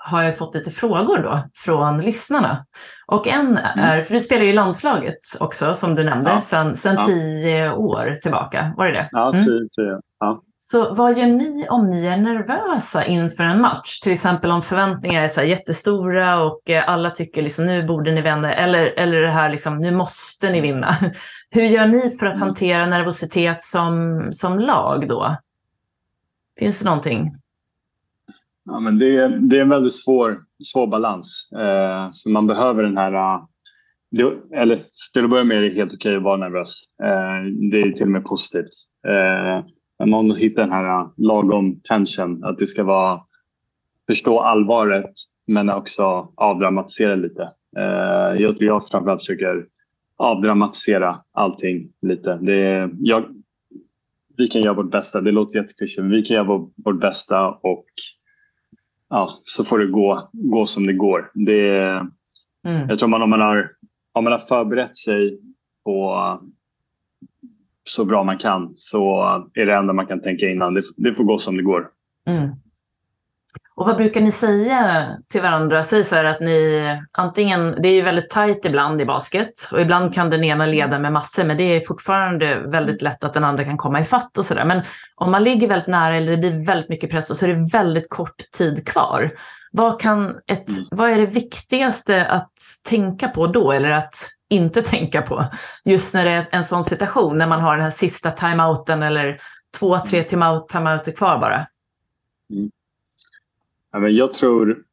har 0.00 0.22
jag 0.22 0.38
fått 0.38 0.54
lite 0.54 0.70
frågor 0.70 1.18
då 1.18 1.40
från 1.54 1.98
lyssnarna. 1.98 2.64
Och 3.06 3.28
en 3.28 3.46
mm. 3.46 3.78
är, 3.78 4.02
för 4.02 4.14
du 4.14 4.20
spelar 4.20 4.44
ju 4.44 4.50
i 4.50 4.52
landslaget 4.52 5.18
också 5.40 5.74
som 5.74 5.94
du 5.94 6.04
nämnde, 6.04 6.30
ja. 6.30 6.40
sedan 6.40 6.76
sen 6.76 6.94
ja. 6.94 7.06
tio 7.06 7.72
år 7.72 8.14
tillbaka. 8.22 8.74
Var 8.76 8.86
det 8.86 8.92
det? 8.92 9.08
Ja, 9.12 9.28
mm. 9.28 9.44
tio, 9.44 9.68
tio. 9.76 10.00
Ja. 10.20 10.42
Så 10.58 10.94
vad 10.94 11.18
gör 11.18 11.26
ni 11.26 11.66
om 11.68 11.90
ni 11.90 12.06
är 12.06 12.16
nervösa 12.16 13.04
inför 13.04 13.44
en 13.44 13.60
match? 13.60 14.00
Till 14.00 14.12
exempel 14.12 14.50
om 14.50 14.62
förväntningar 14.62 15.22
är 15.22 15.28
så 15.28 15.42
jättestora 15.42 16.42
och 16.42 16.70
eh, 16.70 16.88
alla 16.88 17.10
tycker 17.10 17.42
liksom 17.42 17.66
nu 17.66 17.86
borde 17.86 18.12
ni 18.12 18.20
vända 18.20 18.52
eller, 18.52 18.98
eller 18.98 19.20
det 19.20 19.30
här 19.30 19.50
liksom 19.50 19.78
nu 19.78 19.90
måste 19.90 20.50
ni 20.50 20.60
vinna. 20.60 20.96
Hur 21.50 21.62
gör 21.62 21.86
ni 21.86 22.10
för 22.18 22.26
att 22.26 22.34
mm. 22.34 22.48
hantera 22.48 22.86
nervositet 22.86 23.62
som, 23.62 24.22
som 24.32 24.58
lag 24.58 25.08
då? 25.08 25.36
Finns 26.58 26.78
det 26.78 26.84
någonting? 26.84 27.30
Ja, 28.64 28.80
men 28.80 28.98
det, 28.98 29.16
är, 29.16 29.28
det 29.28 29.58
är 29.58 29.62
en 29.62 29.68
väldigt 29.68 29.94
svår, 29.94 30.40
svår 30.64 30.86
balans. 30.86 31.48
Eh, 31.52 32.10
för 32.22 32.30
man 32.30 32.46
behöver 32.46 32.82
den 32.82 32.96
här... 32.96 33.12
Eh, 33.12 33.44
det, 34.10 34.32
eller 34.56 34.78
till 35.14 35.24
att 35.24 35.30
börja 35.30 35.44
med 35.44 35.58
är 35.58 35.62
det 35.62 35.68
helt 35.68 35.94
okej 35.94 36.16
att 36.16 36.22
vara 36.22 36.36
nervös. 36.36 36.74
Eh, 37.02 37.68
det 37.70 37.80
är 37.80 37.92
till 37.92 38.06
och 38.06 38.12
med 38.12 38.24
positivt. 38.24 38.68
Eh, 39.08 39.64
men 39.98 40.10
man 40.10 40.28
måste 40.28 40.44
hitta 40.44 40.60
den 40.60 40.72
här 40.72 41.00
eh, 41.00 41.10
lagom 41.16 41.80
tension. 41.80 42.44
Att 42.44 42.58
det 42.58 42.66
ska 42.66 42.84
vara 42.84 43.20
förstå 44.06 44.40
allvaret 44.40 45.10
men 45.46 45.70
också 45.70 46.32
avdramatisera 46.36 47.14
lite. 47.14 47.42
Eh, 47.76 48.42
jag, 48.42 48.54
jag 48.58 48.88
framförallt 48.88 49.20
försöker 49.20 49.66
avdramatisera 50.16 51.18
allting 51.32 51.88
lite. 52.02 52.38
Det, 52.42 52.90
jag, 53.00 53.24
vi 54.38 54.48
kan 54.48 54.62
göra 54.62 54.74
vårt 54.74 54.90
bästa. 54.90 55.20
Det 55.20 55.32
låter 55.32 55.58
jätteklyschigt, 55.58 56.02
men 56.02 56.10
vi 56.10 56.22
kan 56.22 56.34
göra 56.34 56.66
vårt 56.76 57.00
bästa 57.00 57.48
och 57.48 57.86
ja, 59.10 59.30
så 59.44 59.64
får 59.64 59.78
det 59.78 59.86
gå, 59.86 60.30
gå 60.32 60.66
som 60.66 60.86
det 60.86 60.92
går. 60.92 61.30
Det, 61.34 61.70
mm. 62.66 62.88
Jag 62.88 62.98
tror 62.98 63.08
man 63.08 63.22
om, 63.22 63.30
man 63.30 63.40
har, 63.40 63.70
om 64.12 64.24
man 64.24 64.32
har 64.32 64.38
förberett 64.38 64.96
sig 64.96 65.40
på 65.84 66.16
så 67.88 68.04
bra 68.04 68.24
man 68.24 68.38
kan 68.38 68.72
så 68.74 69.22
är 69.54 69.66
det 69.66 69.74
enda 69.74 69.92
man 69.92 70.06
kan 70.06 70.22
tänka 70.22 70.48
innan. 70.48 70.74
Det, 70.74 70.82
det 70.96 71.14
får 71.14 71.24
gå 71.24 71.38
som 71.38 71.56
det 71.56 71.62
går. 71.62 71.90
Mm. 72.26 72.48
Och 73.78 73.86
vad 73.86 73.96
brukar 73.96 74.20
ni 74.20 74.30
säga 74.30 75.08
till 75.28 75.42
varandra? 75.42 75.82
Säg 75.82 76.04
så 76.04 76.16
här 76.16 76.24
att 76.24 76.40
ni 76.40 76.84
antingen, 77.12 77.76
det 77.82 77.88
är 77.88 77.92
ju 77.92 78.02
väldigt 78.02 78.30
tajt 78.30 78.64
ibland 78.64 79.00
i 79.00 79.04
basket 79.04 79.68
och 79.72 79.80
ibland 79.80 80.14
kan 80.14 80.30
den 80.30 80.44
ena 80.44 80.66
leda 80.66 80.98
med 80.98 81.12
massor 81.12 81.44
men 81.44 81.56
det 81.56 81.62
är 81.62 81.80
fortfarande 81.80 82.58
väldigt 82.58 83.02
lätt 83.02 83.24
att 83.24 83.34
den 83.34 83.44
andra 83.44 83.64
kan 83.64 83.76
komma 83.76 84.00
ifatt 84.00 84.38
och 84.38 84.44
sådär. 84.44 84.64
Men 84.64 84.82
om 85.16 85.30
man 85.30 85.44
ligger 85.44 85.68
väldigt 85.68 85.88
nära 85.88 86.16
eller 86.16 86.30
det 86.30 86.36
blir 86.36 86.66
väldigt 86.66 86.88
mycket 86.88 87.10
press 87.10 87.30
och 87.30 87.36
så 87.36 87.46
är 87.46 87.54
det 87.54 87.68
väldigt 87.72 88.10
kort 88.10 88.50
tid 88.58 88.88
kvar. 88.88 89.30
Vad, 89.72 90.00
kan 90.00 90.28
ett, 90.46 90.68
mm. 90.68 90.88
vad 90.90 91.10
är 91.10 91.18
det 91.18 91.26
viktigaste 91.26 92.26
att 92.26 92.52
tänka 92.88 93.28
på 93.28 93.46
då 93.46 93.72
eller 93.72 93.90
att 93.90 94.14
inte 94.50 94.82
tänka 94.82 95.22
på? 95.22 95.44
Just 95.84 96.14
när 96.14 96.24
det 96.24 96.30
är 96.30 96.46
en 96.50 96.64
sån 96.64 96.84
situation, 96.84 97.38
när 97.38 97.46
man 97.46 97.60
har 97.60 97.74
den 97.74 97.84
här 97.84 97.90
sista 97.90 98.30
timeouten 98.30 99.02
eller 99.02 99.38
två, 99.78 99.98
tre 99.98 100.22
timeouter 100.22 101.16
kvar 101.16 101.38
bara. 101.38 101.66
Mm. 102.54 102.70
Ja, 103.92 103.98
men 103.98 104.16
jag 104.16 104.32
tror, 104.32 104.84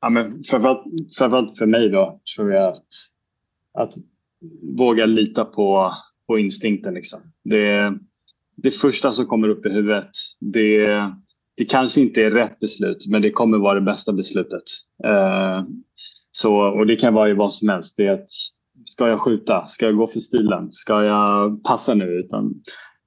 ja, 0.00 0.10
men 0.10 0.42
framförallt, 0.42 0.84
framförallt 1.18 1.58
för 1.58 1.66
mig 1.66 1.88
då, 1.88 2.20
tror 2.36 2.52
jag 2.52 2.68
att, 2.68 2.86
att 3.78 3.92
våga 4.78 5.06
lita 5.06 5.44
på, 5.44 5.92
på 6.26 6.38
instinkten. 6.38 6.94
Liksom. 6.94 7.20
Det, 7.44 7.98
det 8.56 8.70
första 8.70 9.12
som 9.12 9.26
kommer 9.26 9.48
upp 9.48 9.66
i 9.66 9.72
huvudet, 9.72 10.10
det, 10.40 10.86
det 11.56 11.64
kanske 11.64 12.00
inte 12.00 12.22
är 12.22 12.30
rätt 12.30 12.60
beslut, 12.60 13.06
men 13.08 13.22
det 13.22 13.30
kommer 13.30 13.58
vara 13.58 13.74
det 13.74 13.86
bästa 13.86 14.12
beslutet. 14.12 14.62
Eh, 15.04 15.64
så, 16.32 16.56
och 16.56 16.86
det 16.86 16.96
kan 16.96 17.14
vara 17.14 17.28
i 17.28 17.34
vad 17.34 17.52
som 17.52 17.68
helst. 17.68 17.96
Det 17.96 18.06
är 18.06 18.12
att, 18.12 18.28
ska 18.84 19.08
jag 19.08 19.20
skjuta? 19.20 19.66
Ska 19.66 19.86
jag 19.86 19.96
gå 19.96 20.06
för 20.06 20.20
stilen? 20.20 20.70
Ska 20.70 21.04
jag 21.04 21.64
passa 21.64 21.94
nu? 21.94 22.04
Utan 22.04 22.54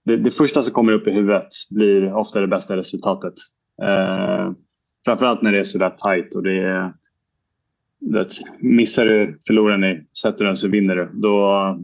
det, 0.05 0.17
det 0.17 0.31
första 0.31 0.63
som 0.63 0.73
kommer 0.73 0.93
upp 0.93 1.07
i 1.07 1.11
huvudet 1.11 1.47
blir 1.69 2.13
ofta 2.13 2.41
det 2.41 2.47
bästa 2.47 2.77
resultatet. 2.77 3.33
Eh, 3.81 4.51
Framförallt 5.05 5.41
när 5.41 5.51
det 5.51 5.59
är 5.59 5.63
sådär 5.63 5.89
tajt 5.89 6.35
och 6.35 6.43
det 6.43 6.63
är... 6.63 6.93
Det, 8.01 8.27
missar 8.59 9.05
du, 9.05 9.39
förlorar 9.47 9.77
ni, 9.77 10.05
sätter 10.21 10.39
du 10.39 10.45
den 10.45 10.57
så 10.57 10.67
vinner 10.67 10.95
du. 10.95 11.09
Då, 11.13 11.77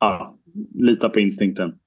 ja, 0.00 0.36
lita 0.74 1.08
på 1.08 1.20
instinkten. 1.20 1.78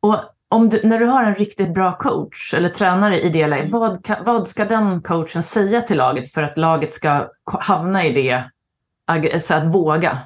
Och 0.00 0.16
om 0.48 0.68
du, 0.68 0.80
när 0.84 0.98
du 0.98 1.06
har 1.06 1.24
en 1.24 1.34
riktigt 1.34 1.74
bra 1.74 1.96
coach 1.98 2.54
eller 2.54 2.68
tränare 2.68 3.20
i 3.20 3.28
det 3.28 3.46
läget, 3.46 3.72
vad, 3.72 4.08
vad 4.24 4.48
ska 4.48 4.64
den 4.64 5.02
coachen 5.02 5.42
säga 5.42 5.82
till 5.82 5.96
laget 5.96 6.32
för 6.32 6.42
att 6.42 6.58
laget 6.58 6.92
ska 6.92 7.30
hamna 7.44 8.06
i 8.06 8.12
det, 8.12 8.50
så 9.40 9.54
att 9.54 9.74
våga? 9.74 10.18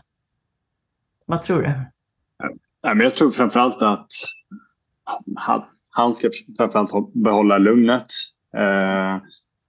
Vad 1.27 1.43
tror 1.43 1.63
du? 1.63 1.73
Jag 2.83 3.15
tror 3.15 3.31
framförallt 3.31 3.83
att 3.83 4.09
han, 5.37 5.65
han 5.91 6.15
ska 6.15 6.31
framförallt 6.57 7.15
behålla 7.15 7.59
lugnet. 7.59 8.07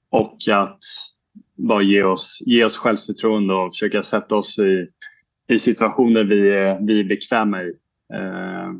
Och 0.10 0.38
att 0.51 0.80
bara 1.55 1.82
ge 1.82 2.03
oss, 2.03 2.43
ge 2.45 2.64
oss 2.64 2.78
självförtroende 2.78 3.53
och 3.53 3.74
försöka 3.74 4.03
sätta 4.03 4.36
oss 4.36 4.60
i, 4.60 4.88
i 5.47 5.60
situationer 5.60 6.24
vi 6.24 6.49
är, 6.49 6.80
vi 6.82 6.99
är 6.99 7.03
bekväma 7.03 7.62
i. 7.62 7.68
Eh, 8.14 8.74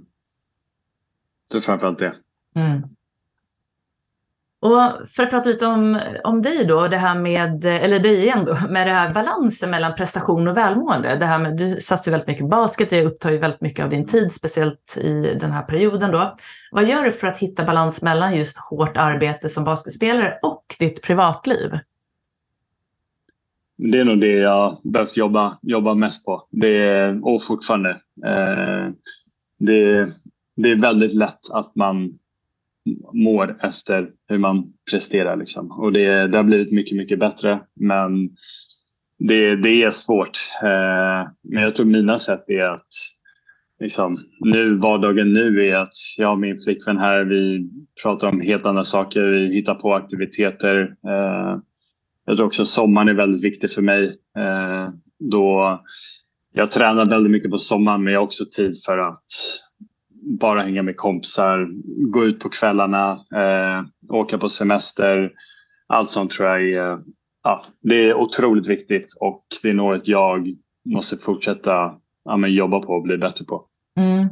det 1.52 1.58
är 1.58 1.62
framförallt 1.62 2.00
det. 2.00 2.16
Mm. 2.56 2.82
Och 4.68 5.08
för 5.10 5.24
att 5.24 5.30
prata 5.30 5.50
lite 5.50 5.66
om, 5.66 6.02
om 6.24 6.42
dig 6.42 6.66
då, 6.66 6.88
det 6.88 6.98
här 6.98 7.20
med, 7.20 7.66
eller 7.66 8.00
dig 8.00 8.24
igen 8.24 8.46
då, 8.46 8.58
med 8.70 8.88
det 8.88 8.94
här 8.94 9.14
balansen 9.14 9.70
mellan 9.70 9.96
prestation 9.96 10.48
och 10.48 10.58
välmående. 10.58 11.16
Det 11.16 11.26
här 11.26 11.40
med, 11.40 11.58
du 11.58 11.82
satsar 11.82 12.12
väldigt 12.12 12.28
mycket 12.28 12.50
basket, 12.50 12.90
det 12.90 13.06
upptar 13.06 13.32
ju 13.32 13.38
väldigt 13.38 13.62
mycket 13.62 13.84
av 13.84 13.90
din 13.90 14.06
tid, 14.06 14.32
speciellt 14.32 14.98
i 15.02 15.38
den 15.40 15.52
här 15.52 15.64
perioden 15.64 16.12
då. 16.12 16.36
Vad 16.72 16.88
gör 16.88 17.04
du 17.04 17.12
för 17.12 17.28
att 17.28 17.38
hitta 17.38 17.64
balans 17.64 18.02
mellan 18.02 18.36
just 18.36 18.58
hårt 18.58 18.98
arbete 18.98 19.50
som 19.50 19.64
basketspelare 19.64 20.40
och 20.42 20.76
ditt 20.80 21.02
privatliv? 21.02 21.80
Det 23.78 24.00
är 24.00 24.06
nog 24.06 24.22
det 24.22 24.34
jag 24.34 24.78
behövt 24.84 25.18
jobba, 25.18 25.58
jobba 25.62 25.94
mest 25.94 26.26
på. 26.26 26.48
Det 26.52 26.88
är, 26.88 27.28
och 27.28 27.44
fortfarande. 27.44 27.90
Eh, 28.26 28.90
det, 29.60 30.10
det 30.56 30.72
är 30.72 30.82
väldigt 30.82 31.14
lätt 31.14 31.52
att 31.52 31.76
man 31.76 32.20
mår 33.14 33.58
efter 33.62 34.10
hur 34.28 34.38
man 34.38 34.74
presterar. 34.92 35.36
Liksom. 35.36 35.72
Och 35.72 35.92
det, 35.92 36.28
det 36.28 36.38
har 36.38 36.44
blivit 36.44 36.72
mycket, 36.72 36.98
mycket 36.98 37.20
bättre. 37.20 37.60
Men 37.76 38.30
det, 39.20 39.56
det 39.56 39.84
är 39.84 39.92
svårt. 39.92 40.38
Eh, 40.64 41.32
men 41.44 41.64
jag 41.64 41.76
tror 41.76 41.86
mina 41.86 42.20
sätt 42.20 42.44
är 42.48 42.64
att 42.64 42.88
liksom, 43.80 44.18
nu, 44.40 44.76
vardagen 44.76 45.34
nu 45.34 45.68
är 45.68 45.76
att 45.76 45.94
jag 46.18 46.32
och 46.32 46.40
min 46.40 46.58
flickvän 46.58 46.98
här, 46.98 47.24
vi 47.24 47.70
pratar 48.04 48.28
om 48.28 48.42
helt 48.42 48.66
andra 48.66 48.84
saker. 48.84 49.22
Vi 49.22 49.54
hittar 49.54 49.76
på 49.76 49.94
aktiviteter. 49.94 50.96
Eh, 51.08 51.58
jag 52.26 52.38
tror 52.38 52.48
också 52.48 52.66
sommaren 52.66 53.10
är 53.10 53.14
väldigt 53.14 53.46
viktig 53.46 53.72
för 53.72 53.82
mig. 53.82 54.06
Eh, 54.38 54.90
då 55.20 55.80
jag 56.54 56.72
tränar 56.72 57.06
väldigt 57.06 57.32
mycket 57.32 57.52
på 57.52 57.58
sommaren 57.58 58.04
men 58.04 58.14
jag 58.14 58.20
har 58.20 58.26
också 58.26 58.46
tid 58.52 58.74
för 58.86 58.98
att 58.98 59.26
bara 60.28 60.62
hänga 60.62 60.84
med 60.84 60.98
kompisar, 60.98 61.68
gå 62.12 62.26
ut 62.26 62.40
på 62.40 62.50
kvällarna, 62.50 63.12
eh, 63.12 63.84
åka 64.10 64.38
på 64.38 64.50
semester. 64.50 65.32
Allt 65.88 66.10
sånt 66.10 66.32
tror 66.32 66.50
jag 66.50 66.70
är, 66.70 67.00
ja, 67.44 67.64
det 67.82 67.96
är 67.96 68.14
otroligt 68.14 68.68
viktigt 68.68 69.14
och 69.20 69.46
det 69.64 69.70
är 69.70 69.74
något 69.74 70.08
jag 70.08 70.48
måste 70.86 71.18
fortsätta 71.18 71.96
ja, 72.26 72.38
men 72.38 72.54
jobba 72.54 72.80
på 72.80 72.94
och 72.94 73.04
bli 73.04 73.18
bättre 73.18 73.46
på. 73.46 73.66
Mm. 74.00 74.28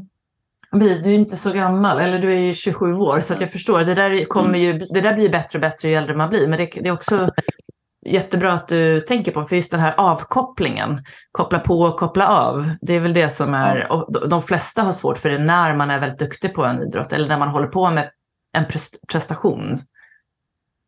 Du 0.80 0.90
är 0.90 1.10
inte 1.10 1.38
så 1.38 1.52
gammal, 1.52 2.00
eller 2.00 2.20
du 2.20 2.34
är 2.34 2.40
ju 2.40 2.54
27 2.54 2.94
år, 2.94 3.20
så 3.20 3.34
att 3.34 3.42
jag 3.42 3.52
förstår. 3.52 3.80
Det 3.80 3.94
där, 3.94 4.26
kommer 4.26 4.58
ju, 4.60 4.74
det 4.74 5.02
där 5.02 5.14
blir 5.14 5.30
bättre 5.30 5.58
och 5.58 5.62
bättre 5.62 5.90
ju 5.90 5.96
äldre 5.96 6.16
man 6.16 6.30
blir. 6.30 6.48
Men 6.48 6.60
det, 6.60 6.66
det 6.66 6.88
är 6.88 6.94
också 6.94 7.30
jättebra 8.06 8.54
att 8.54 8.68
du 8.68 9.00
tänker 9.00 9.32
på, 9.32 9.44
för 9.44 9.56
just 9.56 9.72
den 9.72 9.80
här 9.80 9.94
avkopplingen, 9.98 11.04
koppla 11.32 11.60
på 11.60 11.82
och 11.82 12.00
koppla 12.00 12.28
av, 12.28 12.70
det 12.82 12.94
är 12.94 13.00
väl 13.00 13.14
det 13.14 13.30
som 13.30 13.54
är, 13.54 13.92
och 13.92 14.30
de 14.30 14.42
flesta 14.42 14.82
har 14.82 14.92
svårt 14.92 15.18
för 15.18 15.30
det 15.30 15.40
när 15.40 15.76
man 15.76 15.92
är 15.92 16.00
väldigt 16.00 16.20
duktig 16.20 16.54
på 16.54 16.66
en 16.66 16.82
idrott 16.82 17.14
eller 17.14 17.28
när 17.28 17.40
man 17.40 17.50
håller 17.50 17.68
på 17.68 17.92
med 17.92 18.12
en 18.52 18.66
prestation. 19.08 19.78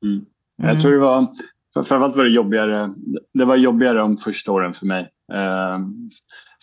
Mm. 0.04 0.26
Jag 0.56 0.82
tror 0.82 0.92
det 0.92 1.00
var, 1.00 1.28
framförallt 1.74 2.16
var 2.16 2.24
det 2.24 2.30
jobbigare, 2.30 2.94
det 3.34 3.46
var 3.46 3.56
jobbigare 3.56 3.98
de 3.98 4.18
första 4.18 4.52
åren 4.52 4.74
för 4.74 4.86
mig. 4.86 5.10
Eh, 5.34 5.80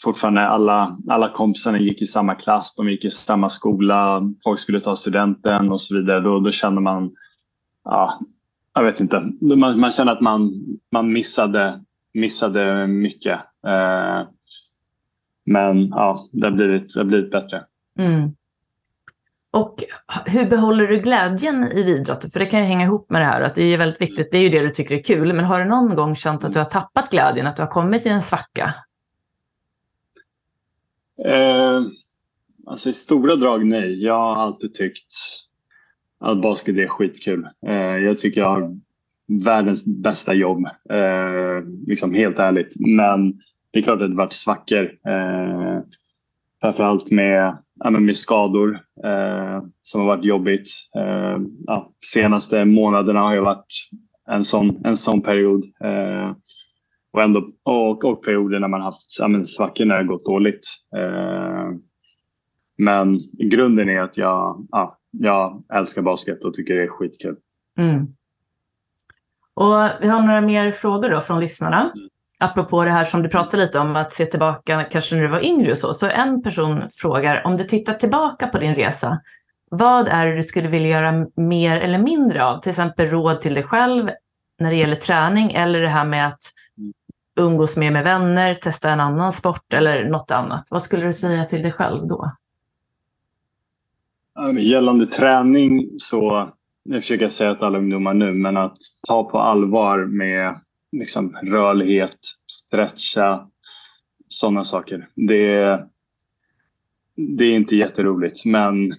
fortfarande 0.02 0.40
alla, 0.40 0.98
alla 1.08 1.28
kompisarna 1.28 1.78
gick 1.78 2.02
i 2.02 2.06
samma 2.06 2.34
klass, 2.34 2.74
de 2.76 2.88
gick 2.88 3.04
i 3.04 3.10
samma 3.10 3.48
skola, 3.48 4.22
folk 4.44 4.60
skulle 4.60 4.80
ta 4.80 4.96
studenten 4.96 5.72
och 5.72 5.80
så 5.80 5.94
vidare. 5.94 6.20
Då, 6.20 6.40
då 6.40 6.50
kände 6.50 6.80
man, 6.80 7.10
ja, 7.84 8.18
jag 8.74 8.82
vet 8.82 9.00
inte. 9.00 9.32
Man, 9.40 9.80
man 9.80 9.90
känner 9.90 10.12
att 10.12 10.20
man, 10.20 10.64
man 10.92 11.12
missade, 11.12 11.84
missade 12.14 12.86
mycket. 12.86 13.40
Eh, 13.66 14.22
men 15.46 15.88
ja, 15.88 16.26
det 16.32 16.46
har 16.46 16.52
blivit, 16.52 16.94
det 16.94 17.00
har 17.00 17.04
blivit 17.04 17.30
bättre. 17.30 17.64
Mm. 17.98 18.30
Och 19.50 19.84
hur 20.26 20.50
behåller 20.50 20.86
du 20.86 20.98
glädjen 20.98 21.72
i 21.72 21.80
idrotten? 21.80 22.30
För 22.30 22.40
det 22.40 22.46
kan 22.46 22.60
ju 22.60 22.66
hänga 22.66 22.84
ihop 22.84 23.10
med 23.10 23.20
det 23.20 23.26
här 23.26 23.40
att 23.40 23.54
det 23.54 23.62
är 23.62 23.78
väldigt 23.78 24.00
viktigt, 24.00 24.28
det 24.30 24.38
är 24.38 24.42
ju 24.42 24.48
det 24.48 24.60
du 24.60 24.70
tycker 24.70 24.94
är 24.94 25.02
kul. 25.02 25.32
Men 25.32 25.44
har 25.44 25.58
du 25.58 25.64
någon 25.64 25.94
gång 25.94 26.14
känt 26.16 26.44
att 26.44 26.52
du 26.52 26.58
har 26.58 26.66
tappat 26.66 27.10
glädjen, 27.10 27.46
att 27.46 27.56
du 27.56 27.62
har 27.62 27.70
kommit 27.70 28.06
i 28.06 28.08
en 28.08 28.22
svacka? 28.22 28.74
Eh, 31.24 31.80
alltså 32.66 32.88
i 32.88 32.92
stora 32.92 33.36
drag 33.36 33.66
nej. 33.66 34.04
Jag 34.04 34.18
har 34.18 34.36
alltid 34.36 34.74
tyckt 34.74 35.12
att 36.24 36.42
basket 36.42 36.76
är 36.76 36.88
skitkul. 36.88 37.48
Eh, 37.66 37.74
jag 37.74 38.18
tycker 38.18 38.40
jag 38.40 38.48
har 38.48 38.78
världens 39.44 39.84
bästa 39.84 40.34
jobb, 40.34 40.66
eh, 40.90 41.68
liksom 41.86 42.14
helt 42.14 42.38
ärligt. 42.38 42.74
Men 42.80 43.32
det 43.70 43.78
är 43.78 43.82
klart 43.82 44.02
att 44.02 44.10
det 44.10 44.16
varit 44.16 44.32
svackor. 44.32 44.84
Eh, 44.84 45.80
framförallt 46.60 47.10
med, 47.10 47.58
med 47.90 48.16
skador 48.16 48.80
eh, 49.04 49.62
som 49.82 50.00
har 50.00 50.06
varit 50.06 50.24
jobbigt. 50.24 50.66
Eh, 50.96 51.38
ja, 51.66 51.92
senaste 52.12 52.64
månaderna 52.64 53.20
har 53.20 53.34
ju 53.34 53.40
varit 53.40 53.88
en 54.28 54.44
sån, 54.44 54.80
en 54.84 54.96
sån 54.96 55.22
period. 55.22 55.64
Eh, 55.84 56.32
och, 57.12 57.22
ändå, 57.22 57.48
och, 57.62 58.04
och 58.04 58.24
perioder 58.24 58.60
när 58.60 58.68
man 58.68 58.80
haft 58.80 59.18
ja, 59.18 59.44
svackor 59.44 59.84
när 59.84 59.98
det 59.98 60.04
gått 60.04 60.24
dåligt. 60.24 60.66
Eh, 60.96 61.70
men 62.78 63.18
grunden 63.50 63.88
är 63.88 64.00
att 64.00 64.16
jag, 64.16 64.66
ja, 64.70 64.98
jag 65.20 65.64
älskar 65.74 66.02
basket 66.02 66.44
och 66.44 66.54
tycker 66.54 66.74
det 66.74 66.82
är 66.82 66.88
skitkul. 66.88 67.36
Mm. 67.78 68.06
Och 69.54 69.90
vi 70.00 70.08
har 70.08 70.22
några 70.22 70.40
mer 70.40 70.70
frågor 70.70 71.10
då 71.10 71.20
från 71.20 71.40
lyssnarna. 71.40 71.80
Mm. 71.94 72.08
Apropå 72.38 72.84
det 72.84 72.90
här 72.90 73.04
som 73.04 73.22
du 73.22 73.28
pratade 73.28 73.62
lite 73.62 73.78
om, 73.78 73.96
att 73.96 74.12
se 74.12 74.26
tillbaka 74.26 74.84
kanske 74.84 75.14
när 75.14 75.22
du 75.22 75.28
var 75.28 75.44
yngre 75.44 75.70
och 75.70 75.78
så. 75.78 75.94
Så 75.94 76.08
en 76.08 76.42
person 76.42 76.88
frågar, 76.92 77.46
om 77.46 77.56
du 77.56 77.64
tittar 77.64 77.94
tillbaka 77.94 78.46
på 78.46 78.58
din 78.58 78.74
resa, 78.74 79.18
vad 79.70 80.08
är 80.08 80.26
det 80.26 80.36
du 80.36 80.42
skulle 80.42 80.68
vilja 80.68 80.88
göra 80.88 81.26
mer 81.36 81.80
eller 81.80 81.98
mindre 81.98 82.44
av? 82.44 82.60
Till 82.60 82.70
exempel 82.70 83.06
råd 83.06 83.40
till 83.40 83.54
dig 83.54 83.62
själv 83.62 84.10
när 84.58 84.70
det 84.70 84.76
gäller 84.76 84.96
träning 84.96 85.52
eller 85.52 85.80
det 85.80 85.88
här 85.88 86.04
med 86.04 86.26
att 86.26 86.42
umgås 87.36 87.76
mer 87.76 87.90
med 87.90 88.04
vänner, 88.04 88.54
testa 88.54 88.90
en 88.90 89.00
annan 89.00 89.32
sport 89.32 89.74
eller 89.74 90.04
något 90.04 90.30
annat. 90.30 90.68
Vad 90.70 90.82
skulle 90.82 91.06
du 91.06 91.12
säga 91.12 91.44
till 91.44 91.62
dig 91.62 91.72
själv 91.72 92.06
då? 92.06 92.32
Gällande 94.58 95.06
träning 95.06 95.88
så, 95.98 96.52
jag 96.82 97.02
försöker 97.02 97.28
säga 97.28 97.54
till 97.54 97.64
alla 97.64 97.78
ungdomar 97.78 98.14
nu, 98.14 98.32
men 98.32 98.56
att 98.56 98.76
ta 99.06 99.30
på 99.30 99.38
allvar 99.38 100.04
med 100.04 100.60
liksom, 100.92 101.36
rörlighet, 101.42 102.18
stretcha, 102.46 103.48
sådana 104.28 104.64
saker. 104.64 105.08
Det, 105.14 105.80
det 107.16 107.44
är 107.44 107.52
inte 107.52 107.76
jätteroligt, 107.76 108.44
men 108.44 108.90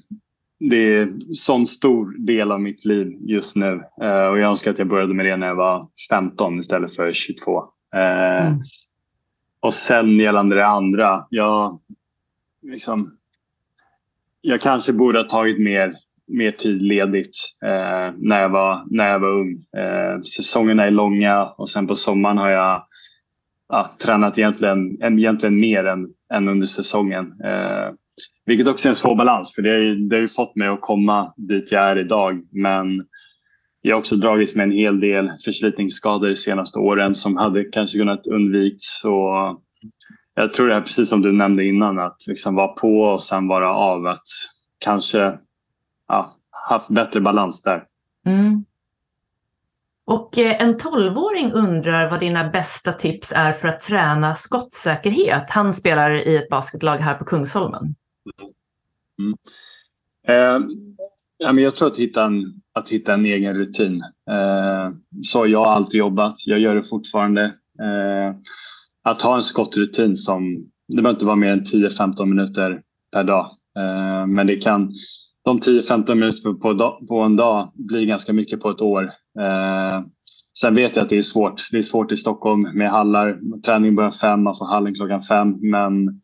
det 0.59 0.77
är 0.77 1.01
en 1.01 1.33
sån 1.33 1.67
stor 1.67 2.25
del 2.25 2.51
av 2.51 2.61
mitt 2.61 2.85
liv 2.85 3.17
just 3.19 3.55
nu. 3.55 3.83
Eh, 4.01 4.25
och 4.25 4.39
jag 4.39 4.49
önskar 4.49 4.71
att 4.71 4.79
jag 4.79 4.87
började 4.87 5.13
med 5.13 5.25
det 5.25 5.37
när 5.37 5.47
jag 5.47 5.55
var 5.55 5.87
15 6.09 6.59
istället 6.59 6.95
för 6.95 7.13
22. 7.13 7.63
Eh, 7.95 8.45
mm. 8.47 8.59
Och 9.59 9.73
sen 9.73 10.19
gällande 10.19 10.55
det 10.55 10.67
andra, 10.67 11.27
jag, 11.29 11.79
liksom, 12.61 13.17
jag 14.47 14.61
kanske 14.61 14.93
borde 14.93 15.19
ha 15.19 15.23
tagit 15.23 15.59
mer, 15.59 15.93
mer 16.27 16.51
tid 16.51 16.81
ledigt 16.81 17.35
eh, 17.65 18.13
när, 18.17 18.41
jag 18.41 18.49
var, 18.49 18.83
när 18.89 19.09
jag 19.09 19.19
var 19.19 19.29
ung. 19.29 19.51
Eh, 19.77 20.21
säsongerna 20.21 20.85
är 20.85 20.91
långa 20.91 21.45
och 21.45 21.69
sen 21.69 21.87
på 21.87 21.95
sommaren 21.95 22.37
har 22.37 22.49
jag 22.49 22.85
ja, 23.69 23.91
tränat 23.99 24.37
egentligen, 24.37 25.03
egentligen 25.03 25.59
mer 25.59 25.85
än, 25.85 26.07
än 26.33 26.47
under 26.47 26.67
säsongen. 26.67 27.33
Eh, 27.43 27.89
vilket 28.45 28.67
också 28.67 28.87
är 28.87 28.89
en 28.89 28.95
svår 28.95 29.15
balans 29.15 29.55
för 29.55 29.61
det, 29.61 29.69
är, 29.69 30.09
det 30.09 30.15
har 30.15 30.21
ju 30.21 30.27
fått 30.27 30.55
mig 30.55 30.67
att 30.67 30.81
komma 30.81 31.33
dit 31.37 31.71
jag 31.71 31.83
är 31.83 31.95
idag. 31.99 32.41
Men 32.51 33.05
jag 33.81 33.95
har 33.95 33.99
också 33.99 34.15
dragits 34.15 34.55
med 34.55 34.63
en 34.63 34.71
hel 34.71 34.99
del 34.99 35.31
förslitningsskador 35.45 36.27
de 36.27 36.35
senaste 36.35 36.79
åren 36.79 37.13
som 37.13 37.37
hade 37.37 37.63
kanske 37.63 37.97
kunnat 37.97 38.27
undvikas 38.27 39.01
jag 40.35 40.53
tror 40.53 40.67
det 40.67 40.75
är 40.75 40.81
precis 40.81 41.09
som 41.09 41.21
du 41.21 41.31
nämnde 41.31 41.65
innan, 41.65 41.99
att 41.99 42.27
liksom 42.27 42.55
vara 42.55 42.67
på 42.67 43.01
och 43.01 43.23
sen 43.23 43.47
vara 43.47 43.75
av. 43.75 44.07
Att 44.07 44.27
kanske 44.77 45.37
ja, 46.07 46.37
haft 46.49 46.89
bättre 46.89 47.21
balans 47.21 47.61
där. 47.61 47.83
Mm. 48.25 48.65
Och 50.05 50.37
eh, 50.37 50.61
en 50.61 50.77
tolvåring 50.77 51.51
undrar 51.51 52.09
vad 52.09 52.19
dina 52.19 52.49
bästa 52.49 52.93
tips 52.93 53.31
är 53.35 53.51
för 53.51 53.67
att 53.67 53.81
träna 53.81 54.33
skottsäkerhet. 54.33 55.49
Han 55.49 55.73
spelar 55.73 56.27
i 56.27 56.35
ett 56.35 56.49
basketlag 56.49 56.97
här 56.97 57.13
på 57.13 57.25
Kungsholmen. 57.25 57.95
Mm. 59.19 59.37
Eh, 60.27 60.67
ja, 61.37 61.53
men 61.53 61.63
jag 61.63 61.75
tror 61.75 61.87
att 61.87 61.99
hitta 61.99 62.23
en, 62.23 62.61
att 62.73 62.89
hitta 62.89 63.13
en 63.13 63.25
egen 63.25 63.55
rutin. 63.55 64.03
Eh, 64.29 64.91
så 65.23 65.39
har 65.39 65.45
jag 65.45 65.67
alltid 65.67 65.99
jobbat. 65.99 66.33
Jag 66.45 66.59
gör 66.59 66.75
det 66.75 66.83
fortfarande. 66.83 67.43
Eh, 67.79 68.35
att 69.05 69.21
ha 69.21 69.35
en 69.35 69.43
skottrutin 69.43 70.15
som, 70.15 70.55
det 70.87 71.01
behöver 71.01 71.15
inte 71.15 71.25
vara 71.25 71.35
mer 71.35 71.51
än 71.51 71.63
10-15 71.63 72.25
minuter 72.25 72.81
per 73.11 73.23
dag. 73.23 73.45
Eh, 73.77 74.27
men 74.27 74.47
det 74.47 74.55
kan, 74.55 74.91
de 75.45 75.59
10-15 75.59 76.15
minuter 76.15 76.53
på, 77.07 77.19
en 77.19 77.35
dag 77.35 77.71
blir 77.75 78.05
ganska 78.05 78.33
mycket 78.33 78.59
på 78.59 78.69
ett 78.69 78.81
år. 78.81 79.03
Eh, 79.39 80.01
sen 80.59 80.75
vet 80.75 80.95
jag 80.95 81.03
att 81.03 81.09
det 81.09 81.17
är 81.17 81.21
svårt. 81.21 81.61
Det 81.71 81.77
är 81.77 81.81
svårt 81.81 82.11
i 82.11 82.17
Stockholm 82.17 82.61
med 82.61 82.91
hallar. 82.91 83.39
Träning 83.65 83.95
börjar 83.95 84.11
fem, 84.11 84.43
man 84.43 84.55
får 84.55 84.65
hallen 84.65 84.95
klockan 84.95 85.21
fem. 85.21 85.57
Men 85.61 86.21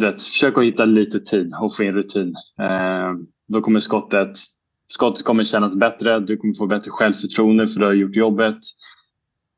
vet, 0.00 0.22
försök 0.22 0.58
att 0.58 0.64
hitta 0.64 0.84
lite 0.84 1.20
tid 1.20 1.52
och 1.60 1.76
få 1.76 1.82
in 1.82 1.94
rutin. 1.94 2.34
Eh, 2.60 3.12
då 3.48 3.60
kommer 3.60 3.80
skottet, 3.80 4.32
skottet 4.88 5.24
kommer 5.24 5.44
kännas 5.44 5.76
bättre. 5.76 6.20
Du 6.20 6.36
kommer 6.36 6.54
få 6.54 6.66
bättre 6.66 6.90
självförtroende 6.90 7.66
för 7.66 7.80
du 7.80 7.86
har 7.86 7.92
gjort 7.92 8.16
jobbet. 8.16 8.58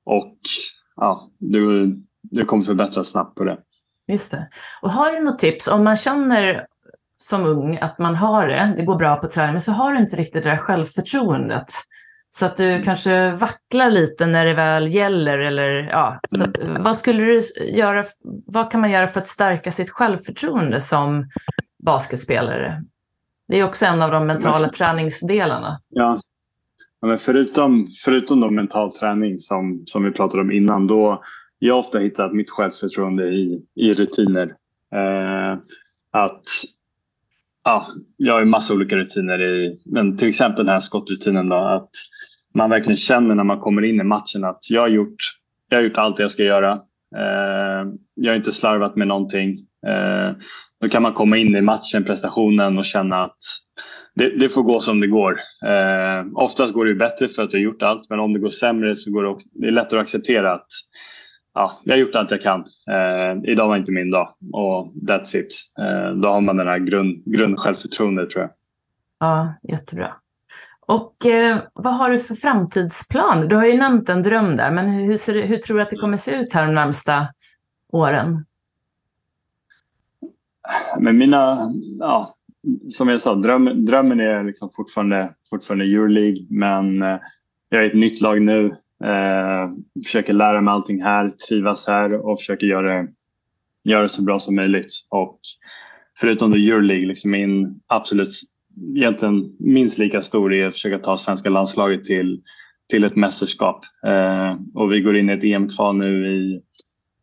Och 0.04 0.38
ja, 0.96 1.30
du, 1.38 1.96
du 2.30 2.44
kommer 2.44 2.64
förbättras 2.64 3.08
snabbt 3.08 3.34
på 3.34 3.44
det. 3.44 3.58
Just 4.08 4.30
det. 4.30 4.48
Och 4.82 4.90
har 4.90 5.12
du 5.12 5.20
något 5.20 5.38
tips 5.38 5.68
om 5.68 5.84
man 5.84 5.96
känner 5.96 6.66
som 7.18 7.44
ung 7.44 7.78
att 7.80 7.98
man 7.98 8.16
har 8.16 8.48
det, 8.48 8.74
det 8.76 8.84
går 8.84 8.96
bra 8.96 9.16
på 9.16 9.28
träning, 9.28 9.52
men 9.52 9.60
så 9.60 9.72
har 9.72 9.92
du 9.92 9.98
inte 9.98 10.16
riktigt 10.16 10.44
det 10.44 10.50
där 10.50 10.56
självförtroendet. 10.56 11.66
Så 12.30 12.46
att 12.46 12.56
du 12.56 12.82
kanske 12.82 13.30
vacklar 13.30 13.90
lite 13.90 14.26
när 14.26 14.44
det 14.44 14.54
väl 14.54 14.94
gäller. 14.94 15.38
Eller, 15.38 15.70
ja, 15.70 16.20
så 16.28 16.44
att, 16.44 16.58
vad, 16.78 16.96
skulle 16.96 17.22
du 17.22 17.40
göra, 17.74 18.04
vad 18.46 18.70
kan 18.70 18.80
man 18.80 18.90
göra 18.90 19.06
för 19.06 19.20
att 19.20 19.26
stärka 19.26 19.70
sitt 19.70 19.90
självförtroende 19.90 20.80
som 20.80 21.28
basketspelare? 21.84 22.82
Det 23.48 23.60
är 23.60 23.64
också 23.64 23.86
en 23.86 24.02
av 24.02 24.10
de 24.10 24.26
mentala 24.26 24.60
men, 24.60 24.70
träningsdelarna. 24.70 25.78
Ja. 25.88 26.20
ja, 27.00 27.08
men 27.08 27.18
förutom, 27.18 27.86
förutom 28.04 28.40
då 28.40 28.50
mental 28.50 28.92
träning 28.92 29.38
som, 29.38 29.82
som 29.86 30.04
vi 30.04 30.10
pratade 30.10 30.42
om 30.42 30.52
innan, 30.52 30.86
då 30.86 31.22
jag 31.58 31.74
har 31.74 31.80
ofta 31.80 31.98
hittat 31.98 32.32
mitt 32.32 32.50
självförtroende 32.50 33.28
i, 33.28 33.62
i 33.74 33.94
rutiner. 33.94 34.54
Eh, 34.94 35.58
att 36.12 36.42
ja, 37.64 37.86
jag 38.16 38.32
har 38.32 38.40
ju 38.40 38.46
massa 38.46 38.74
olika 38.74 38.96
rutiner 38.96 39.42
i, 39.42 39.80
men 39.84 40.16
till 40.16 40.28
exempel 40.28 40.66
den 40.66 40.74
här 40.74 40.80
skottrutinen 40.80 41.48
då, 41.48 41.56
att 41.56 41.90
man 42.54 42.70
verkligen 42.70 42.96
känner 42.96 43.34
när 43.34 43.44
man 43.44 43.60
kommer 43.60 43.84
in 43.84 44.00
i 44.00 44.04
matchen 44.04 44.44
att 44.44 44.70
jag 44.70 44.80
har 44.80 44.88
gjort, 44.88 45.16
jag 45.68 45.78
har 45.78 45.82
gjort 45.82 45.98
allt 45.98 46.18
jag 46.18 46.30
ska 46.30 46.42
göra. 46.42 46.72
Eh, 47.16 47.86
jag 48.14 48.32
har 48.32 48.36
inte 48.36 48.52
slarvat 48.52 48.96
med 48.96 49.08
någonting. 49.08 49.56
Eh, 49.86 50.32
då 50.80 50.88
kan 50.88 51.02
man 51.02 51.12
komma 51.12 51.36
in 51.36 51.56
i 51.56 51.60
matchen, 51.60 52.04
prestationen 52.04 52.78
och 52.78 52.84
känna 52.84 53.16
att 53.16 53.36
det, 54.14 54.38
det 54.38 54.48
får 54.48 54.62
gå 54.62 54.80
som 54.80 55.00
det 55.00 55.06
går. 55.06 55.40
Eh, 55.66 56.26
oftast 56.34 56.74
går 56.74 56.84
det 56.84 56.94
bättre 56.94 57.28
för 57.28 57.42
att 57.42 57.50
du 57.50 57.56
har 57.56 57.62
gjort 57.62 57.82
allt, 57.82 58.10
men 58.10 58.20
om 58.20 58.32
det 58.32 58.38
går 58.38 58.50
sämre 58.50 58.96
så 58.96 59.10
går 59.10 59.22
det, 59.22 59.28
också, 59.28 59.48
det 59.52 59.66
är 59.66 59.70
lättare 59.70 60.00
att 60.00 60.04
acceptera 60.04 60.52
att 60.52 60.66
ja, 61.54 61.80
jag 61.84 61.94
har 61.94 61.98
gjort 61.98 62.14
allt 62.14 62.30
jag 62.30 62.42
kan. 62.42 62.64
Eh, 62.90 63.50
idag 63.50 63.68
var 63.68 63.76
inte 63.76 63.92
min 63.92 64.10
dag 64.10 64.34
och 64.52 64.92
that's 65.08 65.36
it. 65.36 65.54
Eh, 65.78 66.10
då 66.10 66.28
har 66.28 66.40
man 66.40 66.56
den 66.56 66.68
här 66.68 66.78
grund, 66.78 67.22
grundsjälvförtroendet 67.24 68.30
tror 68.30 68.42
jag. 68.42 68.50
Ja, 69.18 69.54
jättebra. 69.62 70.14
Och 70.86 71.26
eh, 71.26 71.58
vad 71.72 71.94
har 71.94 72.10
du 72.10 72.18
för 72.18 72.34
framtidsplan? 72.34 73.48
Du 73.48 73.56
har 73.56 73.64
ju 73.64 73.76
nämnt 73.76 74.08
en 74.08 74.22
dröm 74.22 74.56
där, 74.56 74.70
men 74.70 74.88
hur, 74.88 75.16
ser, 75.16 75.46
hur 75.46 75.56
tror 75.56 75.76
du 75.76 75.82
att 75.82 75.90
det 75.90 75.96
kommer 75.96 76.16
se 76.16 76.36
ut 76.36 76.54
här 76.54 76.66
de 76.66 76.74
närmsta 76.74 77.28
åren? 77.92 78.44
Men 80.98 81.18
mina, 81.18 81.72
ja, 81.98 82.34
som 82.90 83.08
jag 83.08 83.20
sa, 83.20 83.34
dröm, 83.34 83.84
drömmen 83.84 84.20
är 84.20 84.44
liksom 84.44 84.70
fortfarande, 84.76 85.34
fortfarande 85.50 85.84
Euroleague, 85.84 86.46
men 86.50 87.02
eh, 87.02 87.18
jag 87.68 87.82
är 87.82 87.86
ett 87.86 87.94
nytt 87.94 88.20
lag 88.20 88.42
nu. 88.42 88.74
Eh, 89.04 89.70
försöker 90.04 90.32
lära 90.32 90.60
mig 90.60 90.72
allting 90.72 91.02
här, 91.02 91.30
trivas 91.30 91.86
här 91.86 92.26
och 92.26 92.38
försöker 92.38 92.66
göra 92.66 93.02
det, 93.02 93.08
göra 93.84 94.02
det 94.02 94.08
så 94.08 94.22
bra 94.22 94.38
som 94.38 94.56
möjligt. 94.56 94.92
Och 95.10 95.40
förutom 96.20 96.50
då 96.50 96.56
Euroleague, 96.56 97.06
liksom 97.06 97.30
min 97.30 97.80
absolut 97.86 98.30
egentligen 98.96 99.56
minst 99.58 99.98
lika 99.98 100.22
stor 100.22 100.54
är 100.54 100.66
att 100.66 100.72
försöka 100.72 100.98
ta 100.98 101.16
svenska 101.16 101.50
landslaget 101.50 102.04
till, 102.04 102.42
till 102.90 103.04
ett 103.04 103.16
mästerskap. 103.16 103.80
Eh, 104.06 104.56
och 104.74 104.92
vi 104.92 105.00
går 105.00 105.16
in 105.16 105.30
i 105.30 105.32
ett 105.32 105.44
EM-kval 105.44 105.96
nu 105.96 106.34
i, 106.34 106.60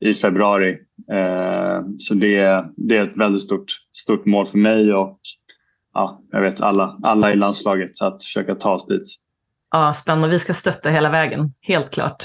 i 0.10 0.14
februari. 0.14 0.78
Eh, 1.12 1.82
så 1.98 2.14
det, 2.14 2.66
det 2.78 2.98
är 2.98 3.04
ett 3.04 3.18
väldigt 3.18 3.42
stort, 3.42 3.72
stort 3.92 4.26
mål 4.26 4.46
för 4.46 4.58
mig 4.58 4.94
och 4.94 5.20
ja, 5.94 6.22
jag 6.32 6.42
vet 6.42 6.62
alla, 6.62 7.00
alla 7.04 7.34
i 7.34 7.36
landslaget 7.36 8.02
att 8.02 8.24
försöka 8.24 8.56
ta 8.56 8.74
oss 8.74 8.88
dit. 8.88 9.08
Ja, 9.72 9.94
spännande. 9.94 10.30
Vi 10.30 10.40
ska 10.40 10.54
stötta 10.54 10.90
hela 10.90 11.10
vägen, 11.10 11.54
helt 11.62 11.90
klart. 11.90 12.24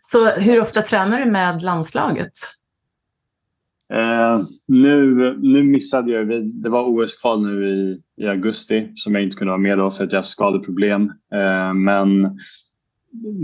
Så 0.00 0.30
hur 0.30 0.60
ofta 0.60 0.82
tränar 0.82 1.18
du 1.18 1.30
med 1.30 1.62
landslaget? 1.62 2.32
Eh, 3.94 4.40
nu, 4.66 5.14
nu 5.38 5.62
missade 5.62 6.12
jag, 6.12 6.28
det 6.62 6.68
var 6.68 6.82
OS-kval 6.82 7.42
nu 7.42 7.68
i, 7.68 8.02
i 8.16 8.26
augusti 8.26 8.92
som 8.94 9.14
jag 9.14 9.24
inte 9.24 9.36
kunde 9.36 9.50
vara 9.50 9.58
med 9.58 9.78
då 9.78 9.90
för 9.90 10.04
att 10.04 10.12
jag 10.12 10.18
har 10.18 10.22
skadeproblem. 10.22 11.12
Eh, 11.34 11.74
men 11.74 12.38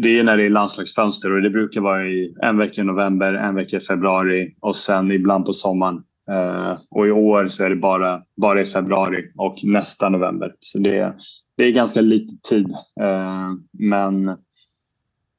det 0.02 0.18
är 0.18 0.24
när 0.24 0.36
det 0.36 0.46
är 0.46 0.50
landslagsfönster 0.50 1.32
och 1.32 1.42
det 1.42 1.50
brukar 1.50 1.80
vara 1.80 2.06
i 2.06 2.34
en 2.42 2.58
vecka 2.58 2.80
i 2.80 2.84
november, 2.84 3.34
en 3.34 3.54
vecka 3.54 3.76
i 3.76 3.80
februari 3.80 4.54
och 4.60 4.76
sen 4.76 5.12
ibland 5.12 5.46
på 5.46 5.52
sommaren. 5.52 6.02
Eh, 6.30 6.78
och 6.90 7.06
i 7.06 7.10
år 7.10 7.48
så 7.48 7.64
är 7.64 7.70
det 7.70 7.76
bara, 7.76 8.22
bara 8.36 8.60
i 8.60 8.64
februari 8.64 9.32
och 9.36 9.64
nästa 9.64 10.08
november. 10.08 10.54
Så 10.60 10.78
det, 10.78 11.14
det 11.56 11.64
är 11.64 11.70
ganska 11.70 12.00
lite 12.00 12.48
tid. 12.48 12.72
Eh, 13.00 13.48
men 13.72 14.36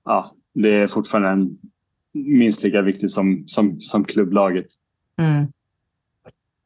ja, 0.06 0.32
det 0.54 0.70
är 0.70 0.88
fortfarande 0.88 1.30
en, 1.30 1.58
minst 2.14 2.64
lika 2.64 2.82
viktigt 2.82 3.12
som, 3.12 3.44
som, 3.48 3.80
som 3.80 4.06
klubblaget. 4.06 4.66
Mm. 5.18 5.48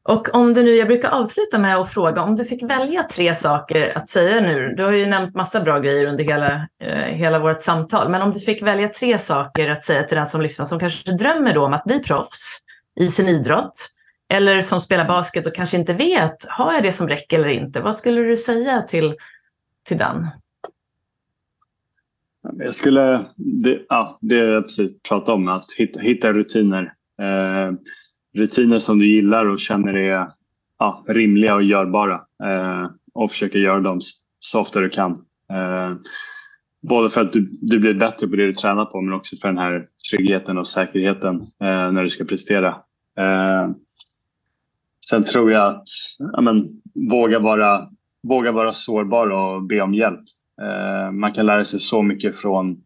Och 0.08 0.34
om 0.34 0.54
du 0.54 0.62
nu, 0.62 0.74
jag 0.74 0.88
brukar 0.88 1.08
avsluta 1.08 1.58
med 1.58 1.76
att 1.76 1.92
fråga 1.92 2.22
om 2.22 2.36
du 2.36 2.44
fick 2.44 2.62
välja 2.62 3.02
tre 3.02 3.34
saker 3.34 3.98
att 3.98 4.08
säga 4.08 4.40
nu. 4.40 4.74
Du 4.76 4.84
har 4.84 4.92
ju 4.92 5.06
nämnt 5.06 5.34
massa 5.34 5.60
bra 5.60 5.78
grejer 5.78 6.06
under 6.06 6.24
hela, 6.24 6.68
eh, 6.80 7.16
hela 7.16 7.38
vårt 7.38 7.62
samtal. 7.62 8.10
Men 8.10 8.22
om 8.22 8.32
du 8.32 8.40
fick 8.40 8.62
välja 8.62 8.88
tre 8.88 9.18
saker 9.18 9.70
att 9.70 9.84
säga 9.84 10.02
till 10.02 10.16
den 10.16 10.26
som 10.26 10.40
lyssnar 10.40 10.66
som 10.66 10.78
kanske 10.78 11.12
drömmer 11.12 11.54
då 11.54 11.64
om 11.64 11.74
att 11.74 11.84
bli 11.84 12.02
proffs 12.02 12.58
i 13.00 13.08
sin 13.08 13.28
idrott 13.28 13.93
eller 14.28 14.60
som 14.60 14.80
spelar 14.80 15.08
basket 15.08 15.46
och 15.46 15.54
kanske 15.54 15.76
inte 15.76 15.92
vet, 15.92 16.44
har 16.48 16.72
jag 16.72 16.82
det 16.82 16.92
som 16.92 17.08
räcker 17.08 17.38
eller 17.38 17.48
inte? 17.48 17.80
Vad 17.80 17.94
skulle 17.94 18.20
du 18.20 18.36
säga 18.36 18.82
till, 18.82 19.14
till 19.88 19.98
den? 19.98 20.26
Jag 22.52 22.74
skulle, 22.74 23.24
det, 23.36 23.80
ja, 23.88 24.18
det 24.20 24.36
jag 24.36 24.62
precis 24.62 25.02
pratade 25.08 25.32
om, 25.32 25.48
att 25.48 25.72
hitta, 25.76 26.00
hitta 26.00 26.32
rutiner. 26.32 26.94
Eh, 27.20 27.72
rutiner 28.34 28.78
som 28.78 28.98
du 28.98 29.06
gillar 29.06 29.46
och 29.46 29.58
känner 29.58 29.96
är 29.96 30.28
ja, 30.78 31.04
rimliga 31.08 31.54
och 31.54 31.62
görbara. 31.62 32.14
Eh, 32.44 32.90
och 33.14 33.30
försöka 33.30 33.58
göra 33.58 33.80
dem 33.80 34.00
så 34.38 34.60
ofta 34.60 34.80
du 34.80 34.88
kan. 34.88 35.12
Eh, 35.50 35.96
både 36.88 37.08
för 37.08 37.20
att 37.20 37.32
du, 37.32 37.48
du 37.60 37.78
blir 37.78 37.94
bättre 37.94 38.28
på 38.28 38.36
det 38.36 38.46
du 38.46 38.52
tränar 38.52 38.84
på 38.84 39.00
men 39.00 39.14
också 39.14 39.36
för 39.36 39.48
den 39.48 39.58
här 39.58 39.86
tryggheten 40.10 40.58
och 40.58 40.66
säkerheten 40.66 41.36
eh, 41.40 41.92
när 41.92 42.02
du 42.02 42.08
ska 42.08 42.24
prestera. 42.24 42.68
Eh, 43.18 43.70
sen 45.08 45.24
tror 45.24 45.52
jag 45.52 45.66
att 45.68 45.84
ja, 46.18 46.40
men, 46.40 46.68
våga, 47.10 47.38
vara, 47.38 47.88
våga 48.22 48.52
vara 48.52 48.72
sårbar 48.72 49.30
och 49.30 49.62
be 49.62 49.80
om 49.80 49.94
hjälp. 49.94 50.20
Eh, 50.62 51.12
man 51.12 51.32
kan 51.32 51.46
lära 51.46 51.64
sig 51.64 51.80
så 51.80 52.02
mycket 52.02 52.36
från 52.36 52.76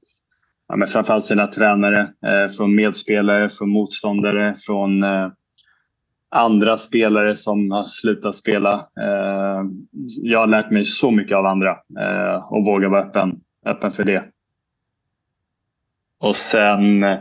ja, 0.68 0.76
men 0.76 0.88
framförallt 0.88 1.24
sina 1.24 1.46
tränare, 1.46 2.00
eh, 2.00 2.50
från 2.56 2.74
medspelare, 2.74 3.48
från 3.48 3.70
motståndare, 3.70 4.54
från 4.66 5.02
eh, 5.02 5.28
andra 6.30 6.76
spelare 6.76 7.36
som 7.36 7.70
har 7.70 7.84
slutat 7.84 8.34
spela. 8.34 8.72
Eh, 9.00 9.64
jag 10.22 10.38
har 10.38 10.46
lärt 10.46 10.70
mig 10.70 10.84
så 10.84 11.10
mycket 11.10 11.36
av 11.36 11.46
andra 11.46 11.70
eh, 12.00 12.52
och 12.52 12.64
våga 12.64 12.88
vara 12.88 13.02
öppen, 13.02 13.40
öppen 13.66 13.90
för 13.90 14.04
det. 14.04 14.24
Och 16.20 16.36
sen 16.36 17.02
eh, 17.02 17.18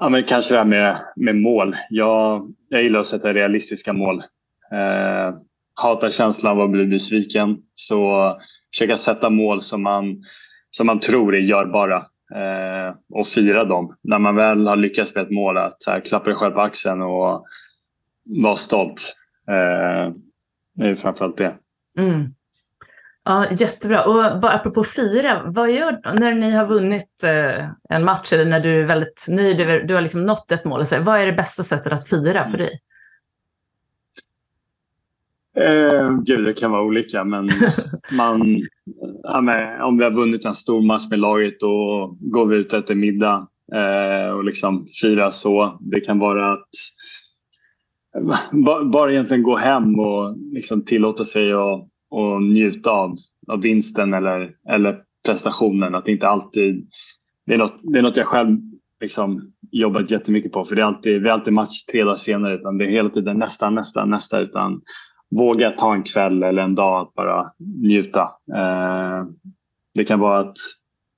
ja, 0.00 0.08
men 0.08 0.24
kanske 0.24 0.54
det 0.54 0.58
här 0.58 0.64
med, 0.64 0.98
med 1.16 1.36
mål. 1.36 1.74
Jag, 1.90 2.54
jag 2.70 2.82
gillar 2.82 3.00
att 3.00 3.06
sätta 3.06 3.32
realistiska 3.32 3.92
mål. 3.92 4.22
Eh, 4.72 5.34
hatar 5.74 6.10
känslan 6.10 6.52
av 6.52 6.64
att 6.64 6.70
bli 6.70 6.86
besviken. 6.86 7.58
Så 7.74 8.36
försöka 8.72 8.96
sätta 8.96 9.30
mål 9.30 9.60
som 9.60 9.82
man, 9.82 10.22
som 10.70 10.86
man 10.86 11.00
tror 11.00 11.34
är 11.34 11.40
görbara 11.40 11.96
eh, 12.34 12.94
och 13.08 13.26
fira 13.26 13.64
dem. 13.64 13.96
När 14.02 14.18
man 14.18 14.36
väl 14.36 14.66
har 14.66 14.76
lyckats 14.76 15.14
med 15.14 15.24
ett 15.24 15.30
mål, 15.30 15.56
att 15.56 15.76
här, 15.86 16.00
klappa 16.00 16.24
dig 16.24 16.34
själv 16.34 16.52
på 16.52 16.60
axeln 16.60 17.02
och 17.02 17.46
vara 18.24 18.56
stolt. 18.56 19.16
Eh, 19.48 20.14
det 20.74 20.88
är 20.88 20.94
framförallt 20.94 21.36
det. 21.36 21.54
Mm. 21.98 22.34
Ja, 23.30 23.46
jättebra. 23.50 24.04
Och 24.04 24.40
bara 24.40 24.52
apropå 24.52 24.84
fira, 24.84 25.42
vad 25.46 25.72
gör 25.72 26.18
när 26.20 26.34
ni 26.34 26.50
har 26.50 26.66
vunnit 26.66 27.24
eh, 27.24 27.68
en 27.88 28.04
match 28.04 28.32
eller 28.32 28.44
när 28.44 28.60
du 28.60 28.80
är 28.80 28.84
väldigt 28.84 29.26
nöjd, 29.28 29.86
du 29.88 29.94
har 29.94 30.00
liksom 30.00 30.26
nått 30.26 30.52
ett 30.52 30.64
mål, 30.64 30.86
så 30.86 31.00
vad 31.00 31.20
är 31.20 31.26
det 31.26 31.32
bästa 31.32 31.62
sättet 31.62 31.92
att 31.92 32.08
fira 32.08 32.44
för 32.44 32.58
dig? 32.58 32.80
Eh, 35.56 36.10
gud, 36.24 36.44
det 36.44 36.52
kan 36.52 36.70
vara 36.70 36.82
olika, 36.82 37.24
men, 37.24 37.50
man, 38.12 38.62
ja, 39.22 39.40
men 39.40 39.80
om 39.80 39.98
vi 39.98 40.04
har 40.04 40.10
vunnit 40.10 40.44
en 40.44 40.54
stor 40.54 40.82
match 40.82 41.10
med 41.10 41.18
laget 41.18 41.60
då 41.60 42.06
går 42.20 42.46
vi 42.46 42.56
ut 42.56 42.72
och 42.72 42.78
äter 42.78 42.94
middag 42.94 43.48
eh, 43.74 44.30
och 44.30 44.44
liksom 44.44 44.86
firar 45.00 45.30
så. 45.30 45.78
Det 45.80 46.00
kan 46.00 46.18
vara 46.18 46.52
att 46.52 46.68
bara 48.92 49.12
egentligen 49.12 49.42
gå 49.42 49.56
hem 49.56 49.98
och 50.00 50.36
liksom 50.52 50.84
tillåta 50.84 51.24
sig 51.24 51.52
att 51.52 51.90
och 52.10 52.42
njuta 52.42 52.90
av, 52.90 53.14
av 53.48 53.62
vinsten 53.62 54.14
eller, 54.14 54.54
eller 54.68 55.02
prestationen. 55.26 55.94
Att 55.94 56.08
inte 56.08 56.28
alltid... 56.28 56.88
Det 57.46 57.54
är 57.54 57.58
något, 57.58 57.80
det 57.82 57.98
är 57.98 58.02
något 58.02 58.16
jag 58.16 58.26
själv 58.26 58.58
liksom 59.00 59.52
jobbat 59.70 60.10
jättemycket 60.10 60.52
på. 60.52 60.64
För 60.64 60.76
det 60.76 60.82
är 60.82 60.86
alltid, 60.86 61.22
vi 61.22 61.28
har 61.28 61.34
alltid 61.34 61.52
match 61.52 61.84
tre 61.92 62.04
dagar 62.04 62.16
senare. 62.16 62.54
Utan 62.54 62.78
det 62.78 62.84
är 62.84 62.90
hela 62.90 63.08
tiden 63.08 63.38
nästa, 63.38 63.70
nästa, 63.70 64.04
nästa. 64.04 64.40
Utan 64.40 64.80
våga 65.30 65.70
ta 65.70 65.94
en 65.94 66.02
kväll 66.02 66.42
eller 66.42 66.62
en 66.62 66.74
dag 66.74 67.00
att 67.00 67.14
bara 67.14 67.52
njuta. 67.82 68.22
Eh, 68.56 69.24
det 69.94 70.04
kan 70.04 70.20
vara 70.20 70.38
att 70.38 70.56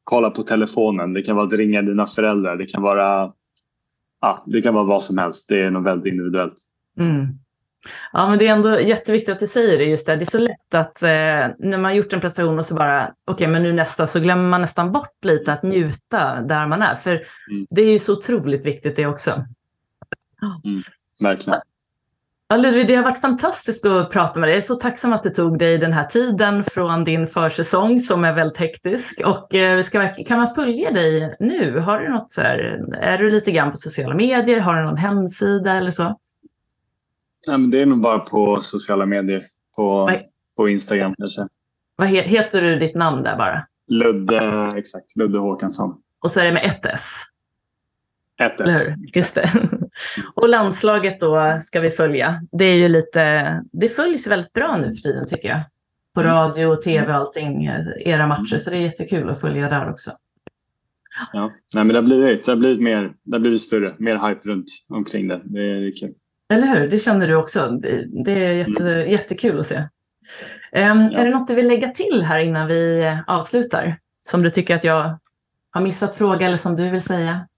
kolla 0.05 0.31
på 0.31 0.43
telefonen. 0.43 1.13
Det 1.13 1.23
kan 1.23 1.37
vara 1.37 1.47
att 1.47 1.53
ringa 1.53 1.83
dina 1.83 2.07
föräldrar. 2.07 2.57
Det 2.57 2.67
kan 2.67 2.83
vara, 2.83 3.33
ja, 4.21 4.45
det 4.47 4.63
kan 4.63 4.75
vara 4.75 4.85
vad 4.85 5.03
som 5.03 5.19
helst. 5.19 5.49
Det 5.49 5.61
är 5.61 5.71
nog 5.71 5.85
väldigt 5.85 6.13
individuellt. 6.13 6.55
Mm. 6.99 7.27
Ja, 8.13 8.29
men 8.29 8.39
det 8.39 8.49
är 8.49 8.53
ändå 8.53 8.81
jätteviktigt 8.81 9.33
att 9.33 9.41
du 9.41 9.47
säger 9.47 9.79
det 9.79 9.85
just 9.85 10.07
där. 10.07 10.17
Det 10.17 10.23
är 10.23 10.31
så 10.31 10.39
lätt 10.39 10.75
att 10.75 11.03
eh, 11.03 11.09
när 11.59 11.79
man 11.79 11.97
gjort 11.97 12.13
en 12.13 12.21
prestation 12.21 12.59
och 12.59 12.67
så 12.67 12.75
bara, 12.75 13.03
okej, 13.05 13.35
okay, 13.35 13.49
men 13.49 13.63
nu 13.63 13.73
nästa, 13.73 14.07
så 14.07 14.21
glömmer 14.21 14.49
man 14.49 14.61
nästan 14.61 14.93
bort 14.93 15.25
lite 15.25 15.53
att 15.53 15.63
njuta 15.63 16.41
där 16.41 16.67
man 16.67 16.83
är. 16.83 16.95
För 16.95 17.11
mm. 17.11 17.67
det 17.71 17.83
är 17.83 17.93
ju 17.93 17.99
så 17.99 18.13
otroligt 18.13 18.67
viktigt 18.67 18.97
det 18.97 19.07
också. 19.07 19.31
Mm, 20.65 20.81
verkligen. 21.21 21.61
Ja, 22.49 22.57
Ludvig, 22.57 22.87
det 22.87 22.95
har 22.95 23.03
varit 23.03 23.21
fantastiskt 23.21 23.87
att 23.87 24.11
prata 24.11 24.41
med 24.41 24.49
dig. 24.49 24.53
Jag 24.53 24.63
är 24.63 24.67
så 24.67 24.75
tacksam 24.75 25.13
att 25.13 25.23
du 25.23 25.31
tog 25.31 25.59
dig 25.59 25.79
den 25.79 25.93
här 25.93 26.05
tiden 26.05 26.65
från 26.65 27.05
din 27.05 27.27
försäsong 27.27 28.01
som 28.01 28.25
är 28.25 28.33
väldigt 28.33 28.59
hektisk. 28.59 29.21
Och 29.25 29.55
eh, 29.55 29.81
ska, 29.81 30.09
kan 30.09 30.39
man 30.39 30.55
följa 30.55 30.91
dig 30.91 31.37
nu? 31.41 31.79
Har 31.79 32.01
du 32.01 32.09
något 32.09 32.33
så 32.33 32.41
här, 32.41 32.81
är 33.01 33.19
du 33.19 33.31
lite 33.31 33.51
grann 33.51 33.71
på 33.71 33.77
sociala 33.77 34.15
medier? 34.15 34.61
Har 34.61 34.77
du 34.77 34.85
någon 34.85 34.97
hemsida 34.97 35.73
eller 35.73 35.91
så? 35.91 36.19
Nej, 37.47 37.59
men 37.59 37.71
det 37.71 37.81
är 37.81 37.87
nog 37.87 38.01
bara 38.01 38.19
på 38.19 38.61
sociala 38.61 39.07
medier. 39.07 39.47
På, 39.77 40.11
på 40.57 40.69
Instagram 40.69 41.15
kanske. 41.19 41.49
Vad 41.97 42.09
he 42.09 42.23
heter 42.23 42.63
du 42.63 42.79
ditt 42.79 42.95
namn 42.95 43.23
där 43.23 43.37
bara? 43.37 43.67
Ludde, 43.89 44.73
exakt. 44.77 45.17
Ludde 45.17 45.39
Håkansson. 45.39 46.03
Och 46.21 46.31
så 46.31 46.41
är 46.41 46.45
det 46.45 46.53
med 46.53 46.65
ett 46.65 46.87
S? 46.87 47.23
Ett 48.41 48.61
S. 48.61 48.89
Just 49.15 49.35
det. 49.35 49.51
Och 50.35 50.49
landslaget 50.49 51.21
då 51.21 51.59
ska 51.61 51.81
vi 51.81 51.91
följa. 51.91 52.41
Det 52.53 52.65
är 52.65 52.77
ju 52.77 52.89
lite, 52.89 53.65
det 53.73 53.89
följs 53.89 54.27
väldigt 54.27 54.53
bra 54.53 54.77
nu 54.77 54.85
för 54.85 55.03
tiden 55.03 55.27
tycker 55.27 55.49
jag. 55.49 55.61
På 56.15 56.21
mm. 56.21 56.33
radio 56.33 56.67
och 56.67 56.83
tv 56.83 57.13
och 57.13 57.15
allting, 57.15 57.65
era 58.01 58.27
matcher. 58.27 58.57
Så 58.57 58.71
det 58.71 58.77
är 58.77 58.81
jättekul 58.81 59.31
att 59.31 59.41
följa 59.41 59.69
där 59.69 59.91
också. 59.91 60.11
Ja, 61.33 61.53
Nej, 61.75 61.85
men 61.85 61.89
det 61.89 61.95
har 61.95 62.03
blivit, 62.03 62.47
det 62.47 62.53
har 62.53 62.57
blivit 62.57 62.83
mer, 62.83 63.15
det 63.23 63.35
har 63.35 63.41
blivit 63.41 63.61
större, 63.61 63.95
mer 63.99 64.29
hype 64.29 64.49
runt 64.49 64.67
omkring 64.89 65.29
det. 65.29 65.41
Det 65.45 65.61
är 65.61 66.01
kul. 66.01 66.15
Eller 66.53 66.67
hur? 66.67 66.89
Det 66.89 66.99
känner 66.99 67.29
du 67.29 67.35
också. 67.35 67.69
Det 68.25 68.33
är 68.33 68.53
jätte, 68.53 68.83
mm. 68.83 69.11
jättekul 69.11 69.61
att 69.61 69.67
se. 69.67 69.77
Um, 69.77 69.89
ja. 70.73 71.19
Är 71.19 71.25
det 71.25 71.31
något 71.31 71.49
du 71.49 71.55
vill 71.55 71.69
lägga 71.69 71.89
till 71.89 72.23
här 72.23 72.39
innan 72.39 72.67
vi 72.67 73.05
avslutar? 73.27 73.99
Som 74.21 74.43
du 74.43 74.51
tycker 74.51 74.77
att 74.77 74.85
jag 74.85 75.19
har 75.71 75.81
missat 75.81 76.17
fråga 76.17 76.47
eller 76.47 76.57
som 76.57 76.77
du 76.77 76.91
vill 76.91 77.03
säga? 77.03 77.49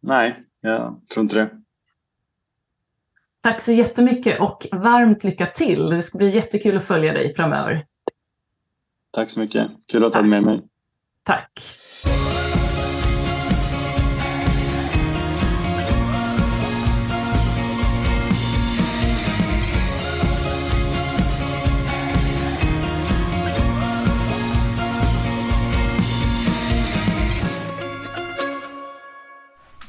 Nej, 0.00 0.42
jag 0.60 1.00
tror 1.12 1.24
inte 1.24 1.36
det. 1.36 1.50
Tack 3.42 3.60
så 3.60 3.72
jättemycket 3.72 4.40
och 4.40 4.66
varmt 4.72 5.24
lycka 5.24 5.46
till. 5.46 5.90
Det 5.90 6.02
ska 6.02 6.18
bli 6.18 6.28
jättekul 6.28 6.76
att 6.76 6.84
följa 6.84 7.12
dig 7.12 7.34
framöver. 7.34 7.86
Tack 9.10 9.28
så 9.28 9.40
mycket. 9.40 9.70
Kul 9.88 10.04
att 10.04 10.14
ha 10.14 10.22
med 10.22 10.42
mig. 10.42 10.62
Tack. 11.22 11.50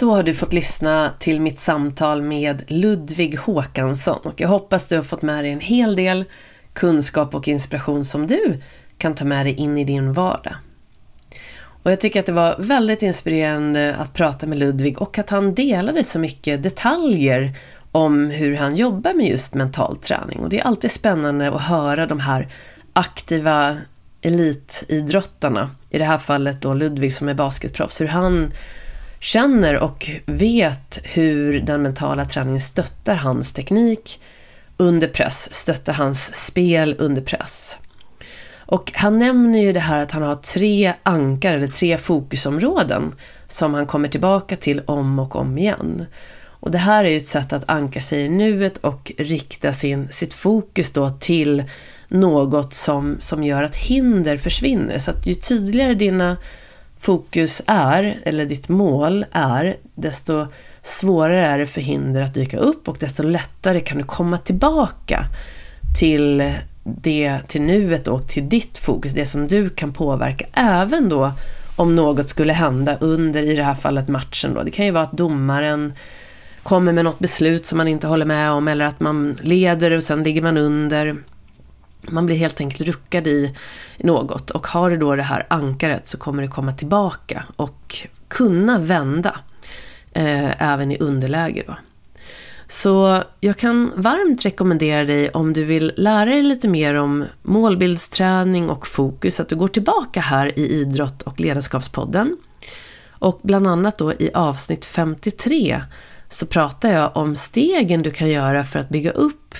Då 0.02 0.12
har 0.12 0.24
du 0.24 0.34
fått 0.34 0.54
lyssna 0.54 1.14
till 1.20 1.41
mitt 1.41 1.60
samtal 1.60 2.22
med 2.22 2.64
Ludvig 2.68 3.38
Håkansson 3.38 4.20
och 4.24 4.41
jag 4.41 4.47
hoppas 4.47 4.88
du 4.88 4.95
har 4.95 5.04
fått 5.04 5.22
med 5.22 5.43
dig 5.43 5.52
en 5.52 5.60
hel 5.60 5.95
del 5.95 6.26
kunskap 6.74 7.36
och 7.36 7.47
inspiration 7.47 8.06
som 8.06 8.28
du 8.28 8.62
kan 8.97 9.16
ta 9.16 9.26
med 9.26 9.45
dig 9.45 9.54
in 9.54 9.78
i 9.78 9.84
din 9.84 10.14
vardag. 10.14 10.54
Och 11.84 11.91
jag 11.91 11.99
tycker 11.99 12.20
att 12.20 12.26
det 12.26 12.32
var 12.32 12.56
väldigt 12.60 13.02
inspirerande 13.02 13.95
att 13.95 14.14
prata 14.14 14.47
med 14.47 14.60
Ludvig 14.60 15.02
och 15.02 15.20
att 15.20 15.30
han 15.30 15.54
delade 15.54 16.04
så 16.04 16.20
mycket 16.20 16.64
detaljer 16.64 17.54
om 17.91 18.30
hur 18.30 18.56
han 18.56 18.76
jobbar 18.76 19.14
med 19.14 19.28
just 19.28 19.54
mental 19.54 19.97
träning. 19.97 20.39
Och 20.39 20.49
det 20.49 20.60
är 20.60 20.64
alltid 20.64 20.91
spännande 20.91 21.52
att 21.52 21.62
höra 21.62 22.06
de 22.06 22.20
här 22.20 22.47
aktiva 22.93 23.78
elitidrottarna, 24.22 25.70
i 25.89 25.97
det 25.97 26.06
här 26.06 26.18
fallet 26.18 26.62
då 26.62 26.74
Ludvig 26.74 27.14
som 27.14 27.30
är 27.30 27.34
basketproffs, 27.34 28.02
hur 28.02 28.08
han 28.08 28.52
känner 29.22 29.80
och 29.80 30.09
vet 30.26 30.99
hur 31.03 31.61
den 31.61 31.82
mentala 31.82 32.26
träningen 32.26 32.61
stöttar 32.61 33.15
hans 33.15 33.53
teknik 33.53 34.19
under 34.78 35.07
press, 35.07 35.53
stöttar 35.53 35.93
hans 35.93 36.36
spel 36.45 36.95
under 36.99 37.22
press. 37.22 37.78
Och 38.72 38.91
han 38.95 39.17
nämner 39.17 39.59
ju 39.59 39.74
det 39.74 39.80
här 39.80 39.99
att 39.99 40.11
han 40.11 40.24
har 40.24 40.36
tre 40.36 40.93
ankar, 41.03 41.53
eller 41.53 41.67
tre 41.67 41.97
fokusområden, 41.97 43.15
som 43.47 43.74
han 43.74 43.88
kommer 43.88 44.07
tillbaka 44.07 44.55
till 44.55 44.82
om 44.86 45.19
och 45.19 45.36
om 45.36 45.57
igen. 45.57 46.05
Och 46.43 46.72
det 46.72 46.78
här 46.78 47.03
är 47.03 47.09
ju 47.09 47.17
ett 47.17 47.26
sätt 47.26 47.53
att 47.53 47.69
anka 47.69 48.01
sig 48.01 48.22
i 48.22 48.30
nuet 48.30 48.78
och 48.78 49.11
rikta 49.17 49.74
sin, 49.74 50.07
sitt 50.11 50.34
fokus 50.34 50.91
då 50.91 51.09
till 51.09 51.63
något 52.07 52.74
som, 52.74 53.17
som 53.19 53.43
gör 53.43 53.63
att 53.63 53.76
hinder 53.76 54.38
försvinner. 54.38 54.97
Så 54.97 55.11
att 55.11 55.28
ju 55.28 55.34
tydligare 55.34 55.93
dina 55.93 56.38
fokus 57.02 57.62
är, 57.68 58.20
eller 58.24 58.45
ditt 58.45 58.70
mål 58.70 59.26
är, 59.32 59.76
desto 59.95 60.47
svårare 60.82 61.45
är 61.45 61.58
det 61.58 61.66
för 61.66 61.82
hinder 61.82 62.22
att 62.22 62.34
dyka 62.34 62.58
upp 62.58 62.88
och 62.88 62.97
desto 62.99 63.24
lättare 63.24 63.80
kan 63.80 63.97
du 63.97 64.04
komma 64.04 64.38
tillbaka 64.38 65.26
till 65.99 66.54
det, 66.84 67.39
till 67.47 67.62
nuet 67.62 68.08
och 68.08 68.28
till 68.28 68.49
ditt 68.49 68.78
fokus, 68.78 69.14
det 69.14 69.26
som 69.26 69.47
du 69.47 69.70
kan 69.70 69.93
påverka, 69.93 70.45
även 70.54 71.10
då 71.10 71.32
om 71.76 71.95
något 71.95 72.30
skulle 72.30 72.54
hända 72.54 72.97
under, 72.99 73.41
i 73.41 73.56
det 73.56 73.64
här 73.64 73.76
fallet, 73.76 74.08
matchen 74.08 74.54
då. 74.54 74.64
Det 74.64 74.72
kan 74.72 74.86
ju 74.86 74.91
vara 74.91 75.04
att 75.04 75.18
domaren 75.18 75.93
kommer 76.64 76.93
med 76.93 77.06
något 77.06 77.20
beslut 77.20 77.66
som 77.66 77.78
man 77.78 77.88
inte 77.88 78.08
håller 78.08 78.26
med 78.26 78.52
om 78.52 78.68
eller 78.68 78.86
att 78.86 78.99
man 78.99 79.38
leder 79.41 79.91
och 79.91 80.04
sen 80.04 80.24
ligger 80.24 80.41
man 80.41 80.58
under. 80.58 81.18
Man 82.10 82.26
blir 82.26 82.36
helt 82.36 82.62
enkelt 82.62 82.88
ruckad 82.89 83.28
i 83.28 83.56
något 83.97 84.52
och 84.52 84.68
har 84.68 84.89
du 84.89 84.97
då 84.97 85.16
det 85.16 85.24
här 85.24 85.47
ankaret 85.49 86.08
så 86.08 86.18
kommer 86.18 86.41
det 86.41 86.49
komma 86.49 86.72
tillbaka 86.72 87.43
och 87.56 88.08
kunna 88.28 88.80
vända 88.80 89.39
eh, 90.12 90.72
även 90.72 90.91
i 90.91 90.97
underläge 90.97 91.64
då. 91.68 91.76
Så 92.68 93.24
jag 93.39 93.58
kan 93.58 93.91
varmt 93.95 94.45
rekommendera 94.45 95.04
dig 95.04 95.30
om 95.30 95.54
du 95.54 95.64
vill 95.64 95.93
lära 95.95 96.26
dig 96.26 96.43
lite 96.43 96.68
mer 96.68 96.95
om 96.95 97.26
målbildsträning 97.41 98.70
och 98.70 98.88
fokus 98.88 99.39
att 99.39 99.49
du 99.49 99.56
går 99.56 99.68
tillbaka 99.68 100.20
här 100.20 100.60
i 100.60 100.68
Idrott 100.68 101.22
och 101.22 101.39
ledarskapspodden. 101.39 102.38
Och 103.10 103.39
bland 103.43 103.68
annat 103.68 103.97
då 103.97 104.14
i 104.14 104.32
avsnitt 104.34 104.86
53 104.86 105.82
så 106.30 106.45
pratar 106.45 106.89
jag 106.89 107.18
om 107.18 107.36
stegen 107.36 108.04
du 108.04 108.12
kan 108.12 108.30
göra 108.30 108.64
för 108.64 108.80
att 108.80 108.89
bygga 108.89 109.12
upp 109.12 109.56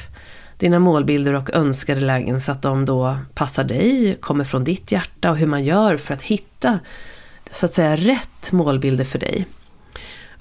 dina 0.62 0.80
målbilder 0.80 1.34
och 1.34 1.54
önskade 1.54 2.02
lägen 2.02 2.42
så 2.42 2.52
att 2.52 2.62
de 2.62 2.86
då 2.86 3.18
passar 3.34 3.64
dig, 3.64 4.18
kommer 4.22 4.44
från 4.44 4.64
ditt 4.64 4.92
hjärta 4.92 5.30
och 5.30 5.38
hur 5.38 5.48
man 5.48 5.64
gör 5.64 5.98
för 5.98 6.14
att 6.14 6.22
hitta 6.22 6.80
så 7.52 7.66
att 7.66 7.74
säga 7.74 7.96
rätt 7.96 8.52
målbilder 8.52 9.04
för 9.04 9.20
dig. 9.20 9.46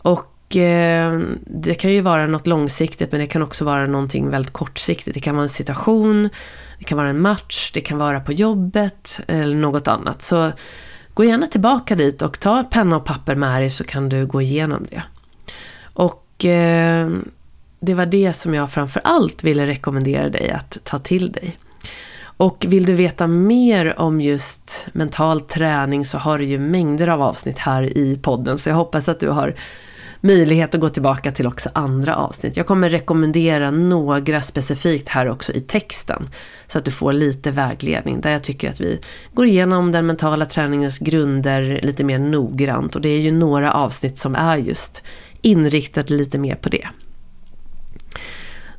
Och 0.03 0.57
eh, 0.57 1.21
det 1.47 1.75
kan 1.75 1.93
ju 1.93 2.01
vara 2.01 2.27
något 2.27 2.47
långsiktigt 2.47 3.13
men 3.13 3.21
det 3.21 3.27
kan 3.27 3.43
också 3.43 3.65
vara 3.65 3.87
någonting 3.87 4.31
väldigt 4.31 4.53
kortsiktigt. 4.53 5.15
Det 5.15 5.21
kan 5.21 5.35
vara 5.35 5.43
en 5.43 5.49
situation, 5.49 6.29
det 6.79 6.85
kan 6.85 6.99
vara 6.99 7.09
en 7.09 7.21
match, 7.21 7.71
det 7.75 7.81
kan 7.81 7.99
vara 7.99 8.21
på 8.21 8.33
jobbet 8.33 9.21
eller 9.29 9.57
något 9.57 9.89
annat. 9.89 10.23
Så 10.23 10.53
gå 11.15 11.25
gärna 11.25 11.47
tillbaka 11.47 11.95
dit 11.95 12.23
och 12.23 12.41
ta 12.41 12.65
penna 12.65 12.97
och 12.97 13.05
papper 13.05 13.35
med 13.35 13.63
dig 13.63 13.71
så 13.71 13.85
kan 13.85 14.09
du 14.09 14.27
gå 14.27 14.43
igenom 14.43 14.87
det. 14.91 15.03
Och 15.83 16.45
eh, 16.45 17.11
det 17.81 17.95
var 17.95 18.07
det 18.07 18.33
som 18.33 18.55
jag 18.55 18.71
framför 18.71 19.03
allt 19.05 19.45
ville 19.45 19.67
rekommendera 19.67 20.29
dig 20.29 20.51
att 20.51 20.79
ta 20.85 20.99
till 20.99 21.33
dig. 21.33 21.57
Och 22.23 22.67
vill 22.69 22.85
du 22.85 22.93
veta 22.93 23.27
mer 23.27 24.01
om 24.01 24.21
just 24.21 24.89
mental 24.93 25.41
träning 25.41 26.05
så 26.05 26.19
har 26.19 26.39
du 26.39 26.45
ju 26.45 26.59
mängder 26.59 27.09
av 27.09 27.23
avsnitt 27.23 27.59
här 27.59 27.99
i 27.99 28.19
podden. 28.23 28.59
Så 28.59 28.71
jag 28.71 28.77
hoppas 28.77 29.09
att 29.09 29.21
du 29.21 29.29
har 29.29 29.55
möjlighet 30.21 30.75
att 30.75 30.81
gå 30.81 30.89
tillbaka 30.89 31.33
till 31.33 31.47
också 31.47 31.69
andra 31.73 32.17
avsnitt. 32.17 32.57
Jag 32.57 32.67
kommer 32.67 32.89
rekommendera 32.89 33.71
några 33.71 34.41
specifikt 34.41 35.09
här 35.09 35.29
också 35.29 35.53
i 35.53 35.61
texten. 35.61 36.29
Så 36.67 36.79
att 36.79 36.85
du 36.85 36.91
får 36.91 37.13
lite 37.13 37.51
vägledning 37.51 38.21
där 38.21 38.31
jag 38.31 38.43
tycker 38.43 38.71
att 38.71 38.81
vi 38.81 39.01
går 39.35 39.47
igenom 39.47 39.93
den 39.93 40.07
mentala 40.07 40.47
träningens 40.47 40.99
grunder 40.99 41.81
lite 41.83 42.05
mer 42.05 42.19
noggrant. 42.19 42.97
Och 42.97 43.03
det 43.03 43.09
är 43.09 43.21
ju 43.21 43.33
några 43.33 43.73
avsnitt 43.73 44.19
som 44.19 44.35
är 44.35 44.57
just 44.57 45.05
inriktat 45.43 46.11
lite 46.11 46.39
mer 46.39 46.55
på 46.55 46.69
det. 46.69 46.89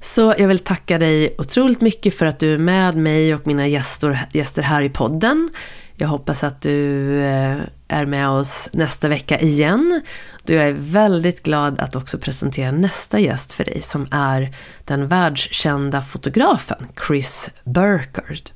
Så 0.01 0.33
jag 0.37 0.47
vill 0.47 0.59
tacka 0.59 0.97
dig 0.97 1.35
otroligt 1.37 1.81
mycket 1.81 2.17
för 2.17 2.25
att 2.25 2.39
du 2.39 2.53
är 2.53 2.57
med 2.57 2.95
mig 2.97 3.35
och 3.35 3.47
mina 3.47 3.67
gäster, 3.67 4.19
gäster 4.33 4.61
här 4.61 4.81
i 4.81 4.89
podden. 4.89 5.49
Jag 5.95 6.07
hoppas 6.07 6.43
att 6.43 6.61
du 6.61 7.17
eh, 7.21 7.57
är 7.87 8.05
med 8.05 8.29
oss 8.29 8.69
nästa 8.73 9.07
vecka 9.07 9.39
igen. 9.39 10.01
Då 10.43 10.53
jag 10.53 10.67
är 10.67 10.75
väldigt 10.77 11.43
glad 11.43 11.79
att 11.79 11.95
också 11.95 12.17
presentera 12.17 12.71
nästa 12.71 13.19
gäst 13.19 13.53
för 13.53 13.63
dig 13.63 13.81
som 13.81 14.07
är 14.11 14.53
den 14.85 15.07
världskända 15.07 16.01
fotografen 16.01 16.87
Chris 17.07 17.49
Burkard. 17.63 18.49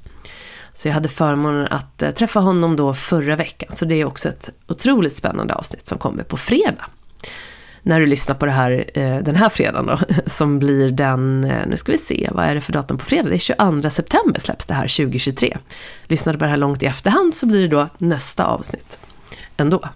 Så 0.73 0.87
jag 0.87 0.93
hade 0.93 1.09
förmånen 1.09 1.67
att 1.67 2.01
eh, 2.01 2.11
träffa 2.11 2.39
honom 2.39 2.75
då 2.75 2.93
förra 2.93 3.35
veckan. 3.35 3.69
Så 3.71 3.85
det 3.85 3.95
är 3.95 4.05
också 4.05 4.29
ett 4.29 4.49
otroligt 4.67 5.15
spännande 5.15 5.53
avsnitt 5.53 5.87
som 5.87 5.97
kommer 5.97 6.23
på 6.23 6.37
fredag 6.37 6.85
när 7.85 7.99
du 7.99 8.05
lyssnar 8.05 8.35
på 8.35 8.45
det 8.45 8.51
här 8.51 8.85
eh, 8.93 9.17
den 9.17 9.35
här 9.35 9.49
fredagen 9.49 9.85
då, 9.85 9.99
som 10.25 10.59
blir 10.59 10.91
den, 10.91 11.43
eh, 11.43 11.67
nu 11.67 11.77
ska 11.77 11.91
vi 11.91 11.97
se, 11.97 12.29
vad 12.31 12.45
är 12.45 12.55
det 12.55 12.61
för 12.61 12.73
datum 12.73 12.97
på 12.97 13.05
fredag? 13.05 13.29
Det 13.29 13.35
är 13.35 13.81
22 13.81 13.89
september 13.89 14.39
släpps 14.39 14.65
det 14.65 14.73
här 14.73 14.87
2023. 14.87 15.57
Lyssnar 16.03 16.33
du 16.33 16.39
på 16.39 16.45
det 16.45 16.49
här 16.49 16.57
långt 16.57 16.83
i 16.83 16.85
efterhand 16.85 17.35
så 17.35 17.45
blir 17.45 17.61
det 17.61 17.67
då 17.67 17.87
nästa 17.97 18.45
avsnitt 18.45 18.99
ändå. 19.57 19.89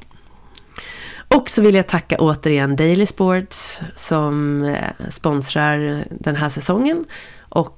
Och 1.36 1.50
så 1.50 1.62
vill 1.62 1.76
jag 1.76 1.88
tacka 1.88 2.18
återigen 2.20 2.76
Daily 2.76 3.06
Sports 3.06 3.82
som 3.96 4.64
eh, 4.64 5.10
sponsrar 5.10 6.04
den 6.10 6.36
här 6.36 6.50
säsongen. 6.50 7.06
Och 7.50 7.76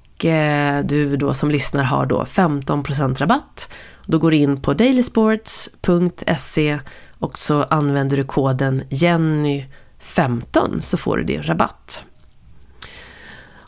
du 0.84 1.18
då 1.18 1.34
som 1.34 1.51
lyssnar 1.51 1.84
har 1.84 2.05
då 2.05 2.24
15% 2.24 3.18
rabatt. 3.18 3.74
Då 4.05 4.20
går 4.20 4.32
du 4.32 4.38
in 4.38 4.62
på 4.62 4.74
dailysports.se 4.74 6.80
och 7.22 7.38
så 7.38 7.64
använder 7.64 8.18
du 8.18 8.24
koden 8.24 8.84
Jenny 8.89 9.66
15 10.02 10.82
så 10.82 10.97
får 10.97 11.18
du 11.18 11.24
din 11.24 11.43
rabatt. 11.43 12.06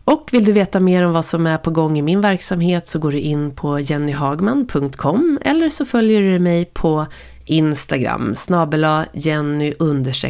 Och 0.06 0.30
vill 0.32 0.46
du 0.46 0.52
veta 0.52 0.80
mer 0.80 1.06
om 1.06 1.14
vad 1.14 1.26
som 1.26 1.48
är 1.48 1.58
på 1.58 1.72
gång 1.72 1.98
i 1.98 2.02
min 2.02 2.22
verksamhet 2.22 2.88
så 2.88 3.00
går 3.00 3.12
du 3.12 3.20
in 3.20 3.56
på 3.56 3.80
jennyhagman.com 3.80 5.40
eller 5.42 5.70
så 5.70 5.86
följer 5.86 6.22
du 6.22 6.40
mig 6.40 6.66
på 6.66 7.06
Instagram, 7.46 8.36
snabela 8.36 9.06
Jenny 9.14 9.74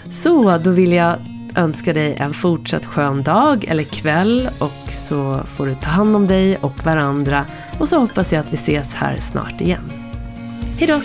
Så 0.09 0.57
då 0.57 0.71
vill 0.71 0.93
jag 0.93 1.15
önska 1.55 1.93
dig 1.93 2.15
en 2.15 2.33
fortsatt 2.33 2.85
skön 2.85 3.23
dag 3.23 3.65
eller 3.65 3.83
kväll 3.83 4.49
och 4.59 4.91
så 4.91 5.39
får 5.55 5.67
du 5.67 5.75
ta 5.75 5.89
hand 5.89 6.15
om 6.15 6.27
dig 6.27 6.57
och 6.57 6.85
varandra 6.85 7.45
och 7.79 7.87
så 7.87 7.99
hoppas 7.99 8.33
jag 8.33 8.39
att 8.39 8.53
vi 8.53 8.55
ses 8.55 8.95
här 8.95 9.17
snart 9.19 9.61
igen. 9.61 9.91
Hejdå! 10.77 11.01